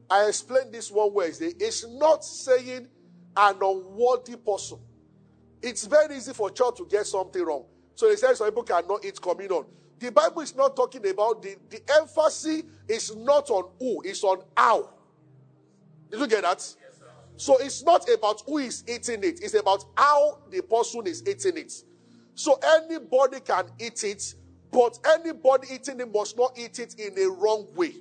I 0.09 0.27
explained 0.27 0.73
this 0.73 0.91
one 0.91 1.13
Wednesday. 1.13 1.53
It's 1.57 1.87
not 1.87 2.25
saying 2.25 2.87
an 3.37 3.55
unworthy 3.61 4.35
person. 4.35 4.79
It's 5.61 5.85
very 5.85 6.17
easy 6.17 6.33
for 6.33 6.49
church 6.49 6.75
to 6.77 6.85
get 6.85 7.07
something 7.07 7.41
wrong. 7.41 7.63
So 7.95 8.09
they 8.09 8.17
say 8.17 8.33
some 8.33 8.47
people 8.47 8.63
cannot 8.63 9.05
eat 9.05 9.21
communion. 9.21 9.63
The 9.99 10.11
Bible 10.11 10.41
is 10.41 10.55
not 10.55 10.75
talking 10.75 11.07
about 11.07 11.41
the, 11.41 11.55
the 11.69 11.79
emphasis 11.99 12.63
is 12.89 13.15
not 13.15 13.49
on 13.49 13.69
who, 13.79 14.01
it's 14.03 14.23
on 14.23 14.43
how. 14.57 14.89
Did 16.09 16.19
you 16.19 16.27
get 16.27 16.41
that? 16.41 16.57
Yes, 16.57 16.75
so 17.37 17.57
it's 17.59 17.83
not 17.83 18.09
about 18.09 18.41
who 18.45 18.57
is 18.57 18.83
eating 18.87 19.23
it, 19.23 19.41
it's 19.41 19.53
about 19.53 19.85
how 19.95 20.39
the 20.49 20.61
person 20.61 21.07
is 21.07 21.23
eating 21.25 21.57
it. 21.57 21.71
So 22.41 22.59
anybody 22.79 23.39
can 23.39 23.65
eat 23.79 24.03
it, 24.03 24.33
but 24.71 24.97
anybody 25.05 25.67
eating 25.75 25.99
it 25.99 26.11
must 26.11 26.35
not 26.35 26.57
eat 26.57 26.79
it 26.79 26.95
in 26.97 27.15
a 27.19 27.29
wrong 27.29 27.67
way. 27.75 27.93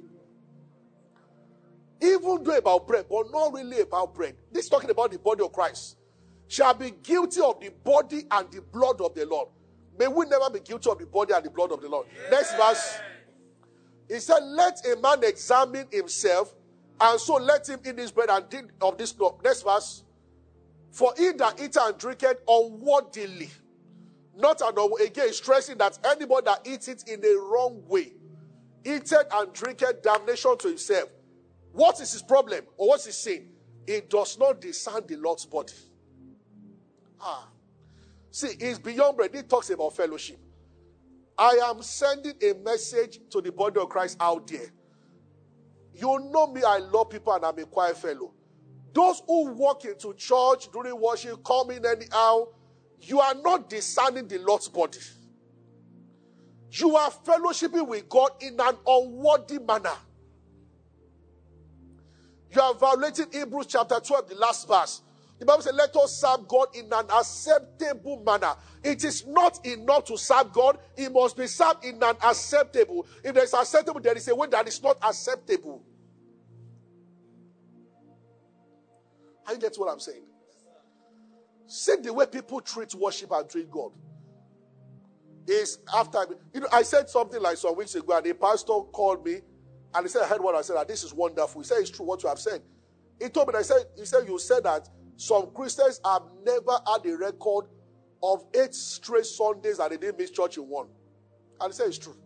Even 2.00 2.42
though 2.42 2.56
about 2.56 2.88
bread, 2.88 3.04
but 3.10 3.30
not 3.30 3.52
really 3.52 3.80
about 3.80 4.14
bread. 4.14 4.34
This 4.50 4.64
is 4.64 4.70
talking 4.70 4.88
about 4.88 5.10
the 5.10 5.18
body 5.18 5.44
of 5.44 5.52
Christ 5.52 5.98
shall 6.48 6.72
be 6.72 6.90
guilty 7.02 7.42
of 7.42 7.60
the 7.60 7.68
body 7.84 8.22
and 8.30 8.50
the 8.50 8.62
blood 8.62 9.02
of 9.02 9.14
the 9.14 9.26
Lord. 9.26 9.48
May 9.98 10.08
we 10.08 10.24
never 10.24 10.48
be 10.48 10.60
guilty 10.60 10.88
of 10.88 10.98
the 10.98 11.04
body 11.04 11.34
and 11.34 11.44
the 11.44 11.50
blood 11.50 11.70
of 11.72 11.82
the 11.82 11.90
Lord. 11.90 12.06
Yeah. 12.10 12.30
Next 12.30 12.56
verse. 12.56 12.98
He 14.08 14.20
said, 14.20 14.40
Let 14.42 14.78
a 14.86 14.98
man 15.02 15.22
examine 15.22 15.86
himself, 15.92 16.54
and 16.98 17.20
so 17.20 17.34
let 17.34 17.68
him 17.68 17.80
eat 17.86 17.94
this 17.94 18.10
bread 18.10 18.30
and 18.30 18.48
drink 18.48 18.70
of 18.80 18.96
this 18.96 19.12
blood. 19.12 19.34
Next 19.44 19.64
verse. 19.64 20.02
For 20.92 21.12
he 21.18 21.32
that 21.32 21.60
eateth 21.60 21.76
and 21.76 21.98
drinketh 21.98 22.38
unworthily, 22.48 23.50
not 24.40 24.60
an 24.60 24.74
again 25.04 25.32
stressing 25.32 25.78
that 25.78 25.98
anybody 26.04 26.44
that 26.46 26.66
eats 26.66 26.88
it 26.88 27.04
in 27.08 27.24
a 27.24 27.38
wrong 27.40 27.82
way, 27.86 28.12
eateth 28.84 29.26
and 29.32 29.52
drinketh 29.52 30.02
damnation 30.02 30.56
to 30.58 30.68
himself. 30.68 31.08
What 31.72 32.00
is 32.00 32.12
his 32.12 32.22
problem 32.22 32.64
or 32.76 32.88
what's 32.88 33.04
his 33.06 33.16
sin? 33.16 33.50
He 33.86 34.00
does 34.08 34.38
not 34.38 34.60
discern 34.60 35.06
the 35.06 35.16
Lord's 35.16 35.46
body. 35.46 35.72
Ah. 37.20 37.48
See, 38.30 38.54
it's 38.58 38.78
beyond 38.78 39.16
bread. 39.16 39.34
It 39.34 39.48
talks 39.48 39.70
about 39.70 39.96
fellowship. 39.96 40.38
I 41.36 41.58
am 41.64 41.82
sending 41.82 42.34
a 42.42 42.54
message 42.62 43.20
to 43.30 43.40
the 43.40 43.50
body 43.50 43.80
of 43.80 43.88
Christ 43.88 44.16
out 44.20 44.46
there. 44.46 44.70
You 45.94 46.30
know 46.30 46.46
me, 46.46 46.62
I 46.62 46.78
love 46.78 47.10
people 47.10 47.32
and 47.32 47.44
I'm 47.44 47.58
a 47.58 47.64
quiet 47.64 47.96
fellow. 47.96 48.32
Those 48.92 49.22
who 49.26 49.52
walk 49.52 49.84
into 49.84 50.14
church 50.14 50.70
during 50.72 51.00
worship, 51.00 51.42
come 51.44 51.70
in 51.70 51.84
anyhow, 51.86 52.46
you 53.00 53.20
are 53.20 53.34
not 53.34 53.68
discerning 53.68 54.28
the 54.28 54.38
Lord's 54.38 54.68
body. 54.68 54.98
You 56.70 56.96
are 56.96 57.10
fellowshipping 57.10 57.86
with 57.86 58.08
God 58.08 58.30
in 58.40 58.58
an 58.60 58.76
unworthy 58.86 59.58
manner. 59.58 59.96
You 62.54 62.60
are 62.60 62.74
violating 62.74 63.26
Hebrews 63.32 63.66
chapter 63.66 63.98
12, 64.00 64.28
the 64.28 64.34
last 64.36 64.68
verse. 64.68 65.02
The 65.38 65.46
Bible 65.46 65.62
says, 65.62 65.72
let 65.74 65.96
us 65.96 66.20
serve 66.20 66.46
God 66.46 66.68
in 66.74 66.86
an 66.92 67.06
acceptable 67.10 68.22
manner. 68.24 68.54
It 68.84 69.04
is 69.04 69.26
not 69.26 69.64
enough 69.64 70.04
to 70.04 70.18
serve 70.18 70.52
God. 70.52 70.78
It 70.96 71.10
must 71.10 71.36
be 71.36 71.46
served 71.46 71.84
in 71.84 71.94
an 72.02 72.16
acceptable. 72.22 73.06
If 73.24 73.34
there 73.34 73.44
is 73.44 73.54
acceptable, 73.54 74.00
there 74.00 74.16
is 74.16 74.28
a 74.28 74.34
way 74.34 74.48
that 74.48 74.68
is 74.68 74.82
not 74.82 74.98
acceptable. 75.02 75.82
Are 79.46 79.54
you 79.54 79.60
get 79.60 79.74
what 79.76 79.90
I'm 79.90 80.00
saying? 80.00 80.29
See 81.70 81.94
the 82.02 82.12
way 82.12 82.26
people 82.26 82.60
treat 82.60 82.92
worship 82.96 83.30
and 83.30 83.48
treat 83.48 83.70
God. 83.70 83.92
Is 85.46 85.78
after 85.94 86.18
you 86.52 86.60
know, 86.60 86.66
I 86.72 86.82
said 86.82 87.08
something 87.08 87.40
like 87.40 87.58
some 87.58 87.76
weeks 87.76 87.94
ago, 87.94 88.16
and 88.16 88.26
a 88.26 88.34
pastor 88.34 88.72
called 88.92 89.24
me 89.24 89.40
and 89.94 90.04
he 90.04 90.08
said, 90.08 90.22
I 90.22 90.26
heard 90.26 90.40
what 90.40 90.56
I 90.56 90.62
said, 90.62 90.76
that 90.76 90.88
this 90.88 91.04
is 91.04 91.14
wonderful. 91.14 91.60
He 91.60 91.66
said, 91.66 91.78
It's 91.78 91.90
true 91.90 92.04
what 92.04 92.24
you 92.24 92.28
have 92.28 92.40
said. 92.40 92.60
He 93.20 93.28
told 93.28 93.48
me, 93.48 93.54
I 93.56 93.62
said, 93.62 93.84
he 93.96 94.04
said, 94.04 94.26
You 94.26 94.36
said 94.40 94.64
that 94.64 94.88
some 95.16 95.52
Christians 95.54 96.00
have 96.04 96.22
never 96.44 96.72
had 96.86 97.06
a 97.06 97.16
record 97.16 97.66
of 98.20 98.44
eight 98.52 98.74
straight 98.74 99.26
Sundays 99.26 99.78
that 99.78 99.90
they 99.90 99.96
didn't 99.96 100.18
miss 100.18 100.32
church 100.32 100.56
in 100.56 100.64
one. 100.64 100.88
And 101.60 101.72
he 101.72 101.76
said 101.76 101.86
it's 101.86 101.98
true. 101.98 102.16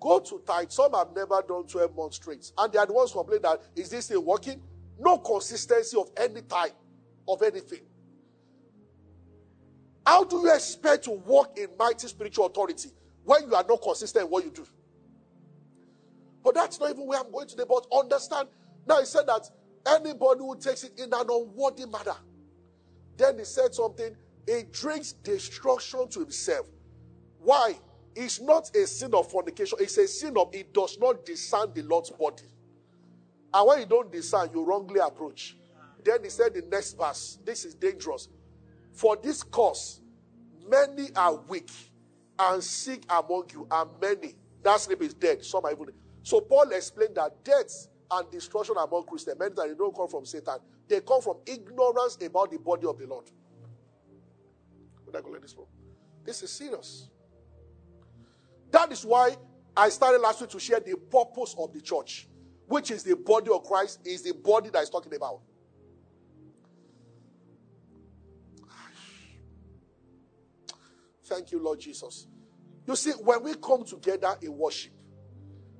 Go 0.00 0.20
to 0.20 0.42
tithe. 0.46 0.70
Some 0.70 0.94
have 0.94 1.08
never 1.14 1.42
done 1.46 1.66
12 1.66 1.94
months 1.94 2.16
straight. 2.16 2.50
And 2.56 2.72
they 2.72 2.78
are 2.78 2.86
the 2.86 2.94
ones 2.94 3.12
who 3.12 3.18
complain 3.18 3.42
that 3.42 3.60
is 3.76 3.90
this 3.90 4.08
thing 4.08 4.24
working? 4.24 4.62
No 4.98 5.18
consistency 5.18 5.98
of 5.98 6.10
any 6.16 6.40
type 6.40 6.72
of 7.28 7.42
anything. 7.42 7.80
How 10.06 10.24
do 10.24 10.36
you 10.36 10.52
expect 10.52 11.04
to 11.04 11.12
walk 11.12 11.58
in 11.58 11.68
mighty 11.78 12.08
spiritual 12.08 12.46
authority 12.46 12.90
when 13.24 13.48
you 13.48 13.54
are 13.54 13.64
not 13.66 13.80
consistent 13.80 14.26
in 14.26 14.30
what 14.30 14.44
you 14.44 14.50
do? 14.50 14.66
But 16.42 16.54
that's 16.54 16.78
not 16.78 16.90
even 16.90 17.06
where 17.06 17.20
I'm 17.20 17.32
going 17.32 17.48
today. 17.48 17.64
But 17.66 17.86
understand. 17.90 18.48
Now 18.86 19.00
he 19.00 19.06
said 19.06 19.26
that 19.26 19.48
Anybody 19.86 20.40
who 20.40 20.56
takes 20.58 20.84
it 20.84 20.98
in 20.98 21.12
an 21.12 21.26
unworthy 21.28 21.86
manner. 21.86 22.16
Then 23.16 23.38
he 23.38 23.44
said 23.44 23.74
something, 23.74 24.16
he 24.46 24.62
drinks 24.72 25.12
destruction 25.12 26.08
to 26.08 26.20
himself. 26.20 26.66
Why? 27.38 27.78
It's 28.16 28.40
not 28.40 28.74
a 28.74 28.86
sin 28.86 29.14
of 29.14 29.30
fornication, 29.30 29.78
it's 29.80 29.98
a 29.98 30.08
sin 30.08 30.36
of 30.36 30.54
it 30.54 30.72
does 30.72 30.98
not 30.98 31.26
discern 31.26 31.72
the 31.74 31.82
Lord's 31.82 32.10
body. 32.10 32.44
And 33.52 33.68
when 33.68 33.80
you 33.80 33.86
don't 33.86 34.10
discern, 34.10 34.50
you 34.54 34.64
wrongly 34.64 35.00
approach. 35.00 35.56
Then 36.04 36.22
he 36.22 36.30
said 36.30 36.54
the 36.54 36.62
next 36.70 36.98
verse, 36.98 37.38
this 37.44 37.64
is 37.64 37.74
dangerous. 37.74 38.28
For 38.92 39.16
this 39.16 39.42
cause, 39.42 40.00
many 40.68 41.08
are 41.16 41.34
weak 41.34 41.70
and 42.38 42.62
sick 42.62 43.04
among 43.08 43.44
you, 43.52 43.66
and 43.70 43.90
many. 44.00 44.34
That 44.62 44.80
sleep 44.80 45.02
is 45.02 45.14
dead. 45.14 45.44
Some 45.44 45.64
are 45.64 45.72
even. 45.72 45.88
So 46.22 46.40
Paul 46.40 46.70
explained 46.70 47.14
that 47.16 47.44
death 47.44 47.88
and 48.10 48.30
destruction 48.30 48.76
among 48.78 49.04
Christians 49.04 49.38
meant 49.38 49.56
that 49.56 49.68
they 49.68 49.74
don't 49.74 49.94
come 49.94 50.08
from 50.08 50.24
Satan. 50.24 50.58
They 50.88 51.00
come 51.00 51.22
from 51.22 51.38
ignorance 51.46 52.18
about 52.24 52.50
the 52.50 52.58
body 52.58 52.86
of 52.86 52.98
the 52.98 53.06
Lord. 53.06 53.30
This 56.24 56.42
is 56.42 56.50
serious. 56.50 57.08
That 58.70 58.90
is 58.90 59.04
why 59.04 59.36
I 59.76 59.88
started 59.88 60.20
last 60.20 60.40
week 60.40 60.50
to 60.50 60.60
share 60.60 60.80
the 60.80 60.96
purpose 60.96 61.54
of 61.58 61.72
the 61.72 61.80
church, 61.80 62.28
which 62.66 62.90
is 62.90 63.04
the 63.04 63.16
body 63.16 63.50
of 63.50 63.64
Christ, 63.64 64.00
is 64.04 64.22
the 64.22 64.32
body 64.32 64.70
that 64.70 64.82
is 64.82 64.90
talking 64.90 65.14
about. 65.14 65.40
Thank 71.34 71.50
you, 71.50 71.58
Lord 71.58 71.80
Jesus. 71.80 72.28
You 72.86 72.94
see, 72.94 73.10
when 73.10 73.42
we 73.42 73.54
come 73.54 73.84
together 73.84 74.36
in 74.40 74.56
worship, 74.56 74.92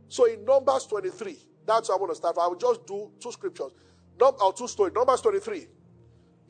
so 0.09 0.25
in 0.25 0.45
Numbers 0.45 0.85
23, 0.87 1.39
that's 1.65 1.87
how 1.89 1.97
I 1.97 2.01
want 2.01 2.11
to 2.11 2.17
start. 2.17 2.37
I 2.39 2.49
will 2.49 2.57
just 2.57 2.85
do 2.87 3.13
two 3.21 3.31
scriptures. 3.31 3.71
Num- 4.19 4.35
or 4.41 4.53
two 4.53 4.67
stories. 4.67 4.95
Numbers 4.95 5.21
23. 5.21 5.69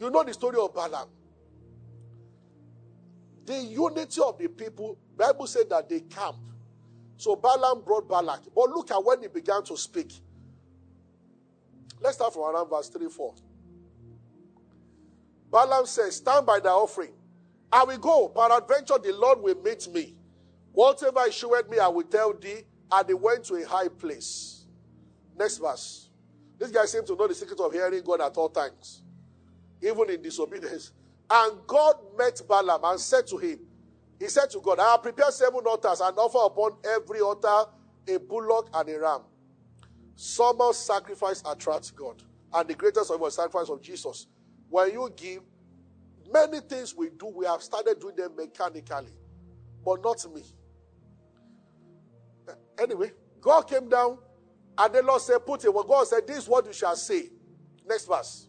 You 0.01 0.11
know 0.11 0.25
the 0.25 0.33
story 0.33 0.57
of 0.59 0.75
Balaam. 0.75 1.09
The 3.45 3.59
unity 3.59 4.23
of 4.27 4.39
the 4.39 4.49
people, 4.49 4.97
Bible 5.19 5.47
said 5.47 5.69
that 5.69 5.87
they 5.87 6.01
camp. 6.01 6.37
So 7.19 7.37
Balaam 7.37 7.83
brought 7.85 8.09
Balak. 8.09 8.41
But 8.55 8.71
look 8.71 8.91
at 8.91 9.05
when 9.05 9.21
he 9.21 9.29
began 9.29 9.63
to 9.65 9.77
speak. 9.77 10.15
Let's 12.01 12.17
start 12.17 12.33
from 12.33 12.55
around 12.55 12.71
verse 12.71 12.89
3 12.89 13.07
4. 13.11 13.35
Balaam 15.51 15.85
says, 15.85 16.17
Stand 16.17 16.47
by 16.47 16.59
the 16.59 16.71
offering. 16.71 17.13
I 17.75 17.83
will 17.83 17.99
go. 17.99 18.29
Peradventure 18.29 18.99
the 19.03 19.13
Lord 19.13 19.43
will 19.43 19.61
meet 19.61 19.89
me. 19.93 20.15
Whatever 20.73 21.25
he 21.27 21.33
showed 21.33 21.69
me, 21.69 21.81
I 21.81 21.89
will 21.89 22.05
tell 22.05 22.33
thee. 22.33 22.61
And 22.93 23.09
they 23.09 23.15
went 23.15 23.45
to 23.47 23.57
a 23.57 23.67
high 23.67 23.89
place. 23.89 24.67
Next 25.37 25.59
verse. 25.59 26.09
This 26.57 26.71
guy 26.71 26.85
seemed 26.85 27.09
to 27.09 27.17
know 27.17 27.27
the 27.27 27.35
secret 27.35 27.59
of 27.59 27.73
hearing 27.73 28.05
God 28.05 28.21
at 28.21 28.37
all 28.37 28.49
times, 28.49 29.03
even 29.83 30.09
in 30.09 30.23
disobedience. 30.23 30.93
And 31.31 31.67
God 31.67 31.95
met 32.19 32.43
Balaam 32.47 32.83
and 32.85 33.01
said 33.01 33.27
to 33.29 33.39
him, 33.39 33.59
He 34.21 34.29
said 34.29 34.51
to 34.51 34.61
God, 34.61 34.79
I 34.79 34.91
have 34.93 35.03
prepared 35.03 35.33
seven 35.33 35.61
altars 35.67 36.03
and 36.03 36.17
offer 36.19 36.39
upon 36.45 36.77
every 36.85 37.21
altar 37.21 37.65
a 38.07 38.19
bullock 38.19 38.69
and 38.75 38.89
a 38.91 39.01
ram. 39.01 39.21
Summer 40.15 40.73
sacrifice 40.75 41.43
attracts 41.47 41.91
God. 41.91 42.23
And 42.53 42.69
the 42.69 42.75
greatest 42.75 43.11
of 43.11 43.23
all 43.23 43.31
sacrifice 43.31 43.71
of 43.71 43.81
Jesus. 43.81 44.27
When 44.69 44.93
you 44.93 45.11
give, 45.17 45.41
many 46.33 46.61
things 46.61 46.95
we 46.95 47.11
do, 47.11 47.27
we 47.27 47.47
have 47.47 47.63
started 47.63 48.01
doing 48.01 48.17
them 48.17 48.35
mechanically, 48.37 49.13
but 49.85 50.03
not 50.03 50.25
me. 50.35 50.43
Eh, 52.49 52.53
anyway, 52.83 53.13
God 53.41 53.63
came 53.63 53.89
down 53.89 54.19
and 54.77 54.95
the 54.95 55.03
Lord 55.03 55.21
said, 55.21 55.45
Put 55.47 55.65
it. 55.65 55.73
Well, 55.73 55.85
God 55.85 56.07
said, 56.07 56.27
This 56.27 56.39
is 56.39 56.49
what 56.49 56.67
you 56.67 56.73
shall 56.73 56.97
say. 56.97 57.31
Next 57.87 58.07
verse. 58.07 58.49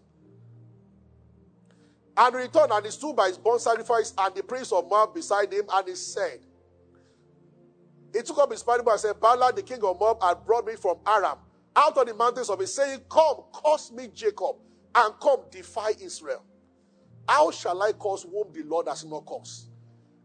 And 2.17 2.33
returned 2.35 2.71
and 2.71 2.85
he 2.85 2.91
stood 2.91 3.15
by 3.15 3.27
his 3.27 3.37
burnt 3.37 3.61
sacrifice 3.61 4.13
and 4.17 4.33
the 4.33 4.43
prince 4.43 4.71
of 4.71 4.89
Moab 4.89 5.13
beside 5.13 5.51
him, 5.51 5.65
and 5.71 5.87
he 5.87 5.95
said, 5.95 6.39
He 8.13 8.21
took 8.21 8.37
up 8.37 8.51
his 8.51 8.63
Bible 8.63 8.89
and 8.89 8.99
said, 8.99 9.19
Balak, 9.19 9.55
the 9.57 9.63
king 9.63 9.83
of 9.83 9.99
Moab, 9.99 10.21
had 10.21 10.45
brought 10.45 10.65
me 10.65 10.75
from 10.75 10.97
Aram 11.05 11.37
out 11.75 11.97
of 11.97 12.07
the 12.07 12.13
mountains 12.13 12.49
of 12.49 12.59
his, 12.59 12.73
saying, 12.73 13.01
Come, 13.09 13.43
curse 13.53 13.91
me, 13.91 14.07
Jacob, 14.13 14.55
and 14.95 15.13
come, 15.19 15.41
defy 15.51 15.91
Israel. 16.01 16.43
How 17.27 17.51
shall 17.51 17.81
I 17.81 17.91
cause 17.93 18.23
whom 18.23 18.51
the 18.53 18.63
Lord 18.63 18.87
has 18.87 19.03
not 19.05 19.25
caused? 19.25 19.69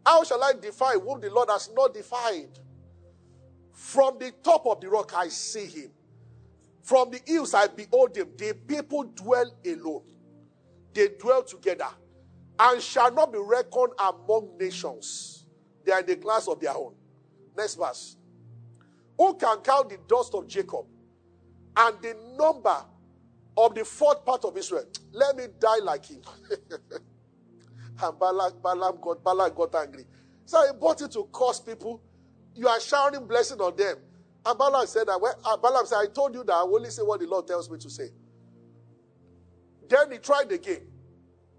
How 0.05 0.25
shall 0.25 0.43
I 0.43 0.53
defy 0.55 0.95
whom 0.95 1.21
the 1.21 1.31
Lord 1.31 1.49
has 1.51 1.71
not 1.75 1.95
defied? 1.95 2.59
From 3.73 4.19
the 4.19 4.33
top 4.43 4.67
of 4.67 4.81
the 4.81 4.89
rock 4.89 5.13
I 5.17 5.29
see 5.29 5.67
him. 5.67 5.91
From 6.83 7.11
the 7.11 7.21
hills 7.27 7.55
I 7.55 7.69
behold 7.69 8.17
him. 8.17 8.29
The 8.37 8.55
people 8.67 9.05
dwell 9.05 9.51
alone. 9.65 10.03
They 10.93 11.09
dwell 11.19 11.43
together 11.43 11.89
and 12.59 12.83
shall 12.83 13.13
not 13.13 13.33
be 13.33 13.39
reckoned 13.39 13.93
among 13.99 14.59
nations. 14.59 15.47
They 15.85 15.93
are 15.93 16.01
in 16.01 16.07
the 16.07 16.17
class 16.17 16.49
of 16.49 16.61
their 16.61 16.77
own. 16.77 16.95
Next 17.57 17.77
verse. 17.77 18.17
Who 19.17 19.35
can 19.35 19.59
count 19.59 19.91
the 19.91 19.99
dust 20.09 20.35
of 20.35 20.47
Jacob 20.47 20.87
and 21.77 21.97
the 22.03 22.17
number 22.39 22.77
of 23.57 23.75
the 23.75 23.85
fourth 23.85 24.25
part 24.25 24.45
of 24.45 24.57
Israel? 24.57 24.85
Let 25.13 25.37
me 25.37 25.45
die 25.59 25.79
like 25.83 26.07
him. 26.07 26.23
and 28.03 28.19
Balak, 28.19 28.63
Balaam 28.63 28.99
got, 29.01 29.23
Balaam 29.25 29.55
got 29.55 29.75
angry. 29.75 30.05
So 30.47 30.65
he 30.67 30.79
brought 30.79 31.03
it 31.03 31.13
to 31.13 31.29
curse 31.33 31.61
people. 31.61 32.03
You 32.55 32.69
are 32.69 32.81
showering 32.81 33.27
blessing 33.27 33.61
on 33.61 33.77
them. 33.77 33.97
And 34.45 34.59
Balaam 34.59 34.87
said 34.87 35.07
that. 35.09 35.21
Well, 35.21 35.35
Balaam 35.63 35.87
said, 35.87 35.99
I 35.99 36.07
told 36.07 36.35
you 36.35 36.45
that 36.45 36.53
I 36.55 36.63
only 36.63 36.91
say 36.91 37.03
what 37.03 37.21
the 37.21 37.27
Lord 37.27 37.47
tells 37.47 37.71
me 37.71 37.79
to 37.79 37.91
say. 37.91 38.09
Then 39.89 40.13
he 40.13 40.19
tried 40.19 40.51
again. 40.53 40.83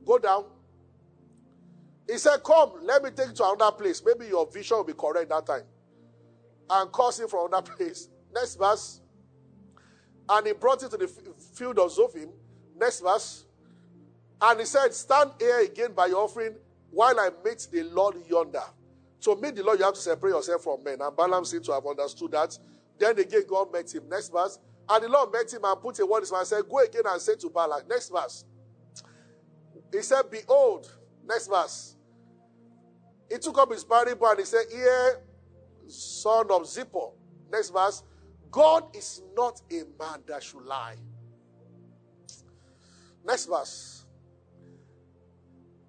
Go 0.05 0.17
down. 0.17 0.45
He 2.09 2.17
said, 2.17 2.43
Come, 2.43 2.73
let 2.83 3.03
me 3.03 3.11
take 3.11 3.27
you 3.27 3.33
to 3.35 3.51
another 3.51 3.75
place. 3.77 4.01
Maybe 4.05 4.27
your 4.27 4.49
vision 4.49 4.77
will 4.77 4.83
be 4.83 4.93
correct 4.93 5.29
that 5.29 5.45
time. 5.45 5.63
And 6.69 6.91
curse 6.91 7.19
him 7.19 7.27
from 7.27 7.47
another 7.47 7.71
place. 7.77 8.09
Next 8.33 8.55
verse. 8.55 9.01
And 10.29 10.47
he 10.47 10.53
brought 10.53 10.83
it 10.83 10.91
to 10.91 10.97
the 10.97 11.07
field 11.51 11.79
of 11.79 11.91
Zophim. 11.91 12.29
Next 12.77 13.01
verse. 13.01 13.45
And 14.41 14.59
he 14.59 14.65
said, 14.65 14.93
Stand 14.93 15.31
here 15.39 15.61
again 15.61 15.93
by 15.93 16.07
your 16.07 16.23
offering 16.23 16.55
while 16.89 17.19
I 17.19 17.29
meet 17.45 17.67
the 17.71 17.83
Lord 17.83 18.15
yonder. 18.27 18.63
To 19.21 19.35
meet 19.35 19.55
the 19.55 19.63
Lord, 19.63 19.79
you 19.79 19.85
have 19.85 19.93
to 19.93 19.99
separate 19.99 20.31
yourself 20.31 20.63
from 20.63 20.83
men. 20.83 20.97
And 20.99 21.15
Balaam 21.15 21.45
seemed 21.45 21.63
to 21.65 21.73
have 21.73 21.85
understood 21.85 22.31
that. 22.31 22.57
Then 22.97 23.17
again, 23.19 23.43
God 23.47 23.71
met 23.71 23.93
him. 23.93 24.09
Next 24.09 24.29
verse. 24.29 24.59
And 24.89 25.03
the 25.03 25.09
Lord 25.09 25.31
met 25.31 25.51
him 25.53 25.61
and 25.63 25.79
put 25.79 25.99
a 25.99 26.05
word 26.05 26.17
in 26.17 26.23
his 26.23 26.31
mouth 26.31 26.41
and 26.41 26.47
said, 26.47 26.63
Go 26.69 26.79
again 26.79 27.03
and 27.05 27.21
say 27.21 27.35
to 27.35 27.49
Balak. 27.49 27.87
Next 27.87 28.09
verse. 28.09 28.45
He 29.91 30.01
said, 30.01 30.23
Behold. 30.31 30.91
Next 31.25 31.47
verse. 31.47 31.95
He 33.29 33.37
took 33.37 33.57
up 33.59 33.71
his 33.71 33.83
Bible 33.83 34.27
and 34.27 34.39
he 34.39 34.45
said, 34.45 34.65
Here, 34.71 35.21
son 35.87 36.47
of 36.49 36.63
Zippor. 36.63 37.13
Next 37.51 37.69
verse. 37.69 38.03
God 38.49 38.95
is 38.95 39.21
not 39.35 39.61
a 39.71 39.83
man 39.97 40.23
that 40.27 40.43
should 40.43 40.65
lie. 40.65 40.95
Next 43.25 43.45
verse. 43.45 44.05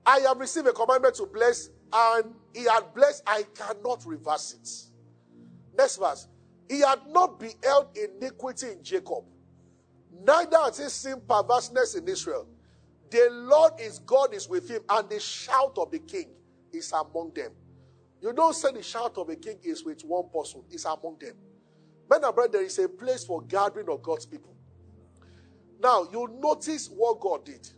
I 0.04 0.20
have 0.20 0.38
received 0.38 0.66
a 0.66 0.72
commandment 0.72 1.14
to 1.16 1.26
bless, 1.26 1.70
and 1.92 2.34
he 2.54 2.64
had 2.64 2.92
blessed, 2.94 3.22
I 3.26 3.44
cannot 3.54 4.04
reverse 4.04 4.54
it. 4.54 5.76
Next 5.76 5.96
verse. 5.96 6.28
He 6.68 6.80
had 6.80 7.00
not 7.08 7.38
beheld 7.38 7.96
iniquity 7.96 8.68
in 8.72 8.82
Jacob, 8.82 9.24
neither 10.24 10.56
has 10.58 10.78
he 10.78 10.88
seen 10.88 11.20
perverseness 11.28 11.94
in 11.94 12.08
Israel. 12.08 12.46
The 13.10 13.28
Lord 13.30 13.74
is 13.78 13.98
God 13.98 14.32
is 14.34 14.48
with 14.48 14.68
him, 14.68 14.82
and 14.88 15.08
the 15.08 15.20
shout 15.20 15.76
of 15.76 15.90
the 15.90 15.98
king 15.98 16.30
is 16.72 16.92
among 16.92 17.32
them. 17.34 17.52
You 18.20 18.32
don't 18.32 18.54
say 18.54 18.72
the 18.72 18.82
shout 18.82 19.18
of 19.18 19.28
a 19.28 19.36
king 19.36 19.58
is 19.62 19.84
with 19.84 20.02
one 20.02 20.30
person, 20.32 20.62
it's 20.70 20.84
among 20.84 21.18
them. 21.20 21.34
Men 22.08 22.24
and 22.24 22.34
brethren, 22.34 22.52
there 22.52 22.62
is 22.64 22.78
a 22.78 22.88
place 22.88 23.24
for 23.24 23.42
gathering 23.42 23.88
of 23.88 24.02
God's 24.02 24.26
people. 24.26 24.54
Now, 25.82 26.06
you'll 26.12 26.40
notice 26.40 26.88
what 26.88 27.18
God 27.18 27.44
did. 27.44 27.68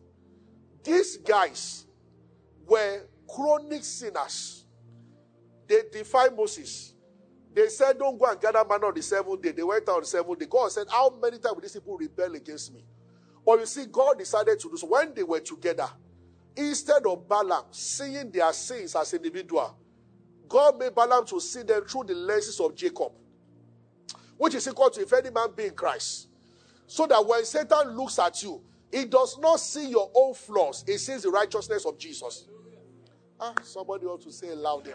These 0.82 1.16
guys 1.18 1.86
were 2.66 3.06
chronic 3.26 3.82
sinners. 3.82 4.66
They 5.66 5.82
defied 5.90 6.36
Moses. 6.36 6.92
They 7.54 7.68
said, 7.68 7.98
Don't 7.98 8.18
go 8.18 8.30
and 8.30 8.38
gather 8.38 8.62
man 8.68 8.84
on 8.84 8.94
the 8.94 9.02
seventh 9.02 9.40
day. 9.40 9.52
They 9.52 9.62
went 9.62 9.88
out 9.88 9.96
on 9.96 10.00
the 10.02 10.06
seventh 10.06 10.38
day. 10.38 10.46
God 10.46 10.70
said, 10.70 10.86
How 10.90 11.08
many 11.10 11.38
times 11.38 11.54
will 11.54 11.62
these 11.62 11.72
people 11.72 11.96
rebel 11.96 12.34
against 12.34 12.74
me? 12.74 12.84
But 13.46 13.60
you 13.60 13.66
see, 13.66 13.86
God 13.86 14.18
decided 14.18 14.58
to 14.60 14.68
do 14.68 14.76
so. 14.76 14.86
When 14.86 15.14
they 15.14 15.22
were 15.22 15.40
together, 15.40 15.88
instead 16.56 17.06
of 17.06 17.26
Balaam 17.26 17.64
seeing 17.70 18.30
their 18.30 18.52
sins 18.52 18.96
as 18.96 19.14
individual, 19.14 19.78
God 20.46 20.78
made 20.78 20.94
Balaam 20.94 21.24
to 21.26 21.40
see 21.40 21.62
them 21.62 21.84
through 21.86 22.04
the 22.04 22.14
lenses 22.14 22.60
of 22.60 22.74
Jacob, 22.74 23.12
which 24.36 24.54
is 24.54 24.68
equal 24.68 24.90
to 24.90 25.00
if 25.00 25.12
any 25.12 25.30
man 25.30 25.48
be 25.56 25.64
in 25.64 25.74
Christ. 25.74 26.28
So 26.86 27.06
that 27.06 27.24
when 27.26 27.44
Satan 27.44 27.96
looks 27.96 28.18
at 28.18 28.42
you, 28.42 28.62
he 28.92 29.04
does 29.06 29.38
not 29.38 29.58
see 29.58 29.88
your 29.90 30.10
own 30.14 30.34
flaws, 30.34 30.84
he 30.86 30.98
sees 30.98 31.22
the 31.22 31.30
righteousness 31.30 31.84
of 31.84 31.98
Jesus. 31.98 32.46
Ah, 33.40 33.54
somebody 33.62 34.06
ought 34.06 34.22
to 34.22 34.30
say 34.30 34.54
loud. 34.54 34.88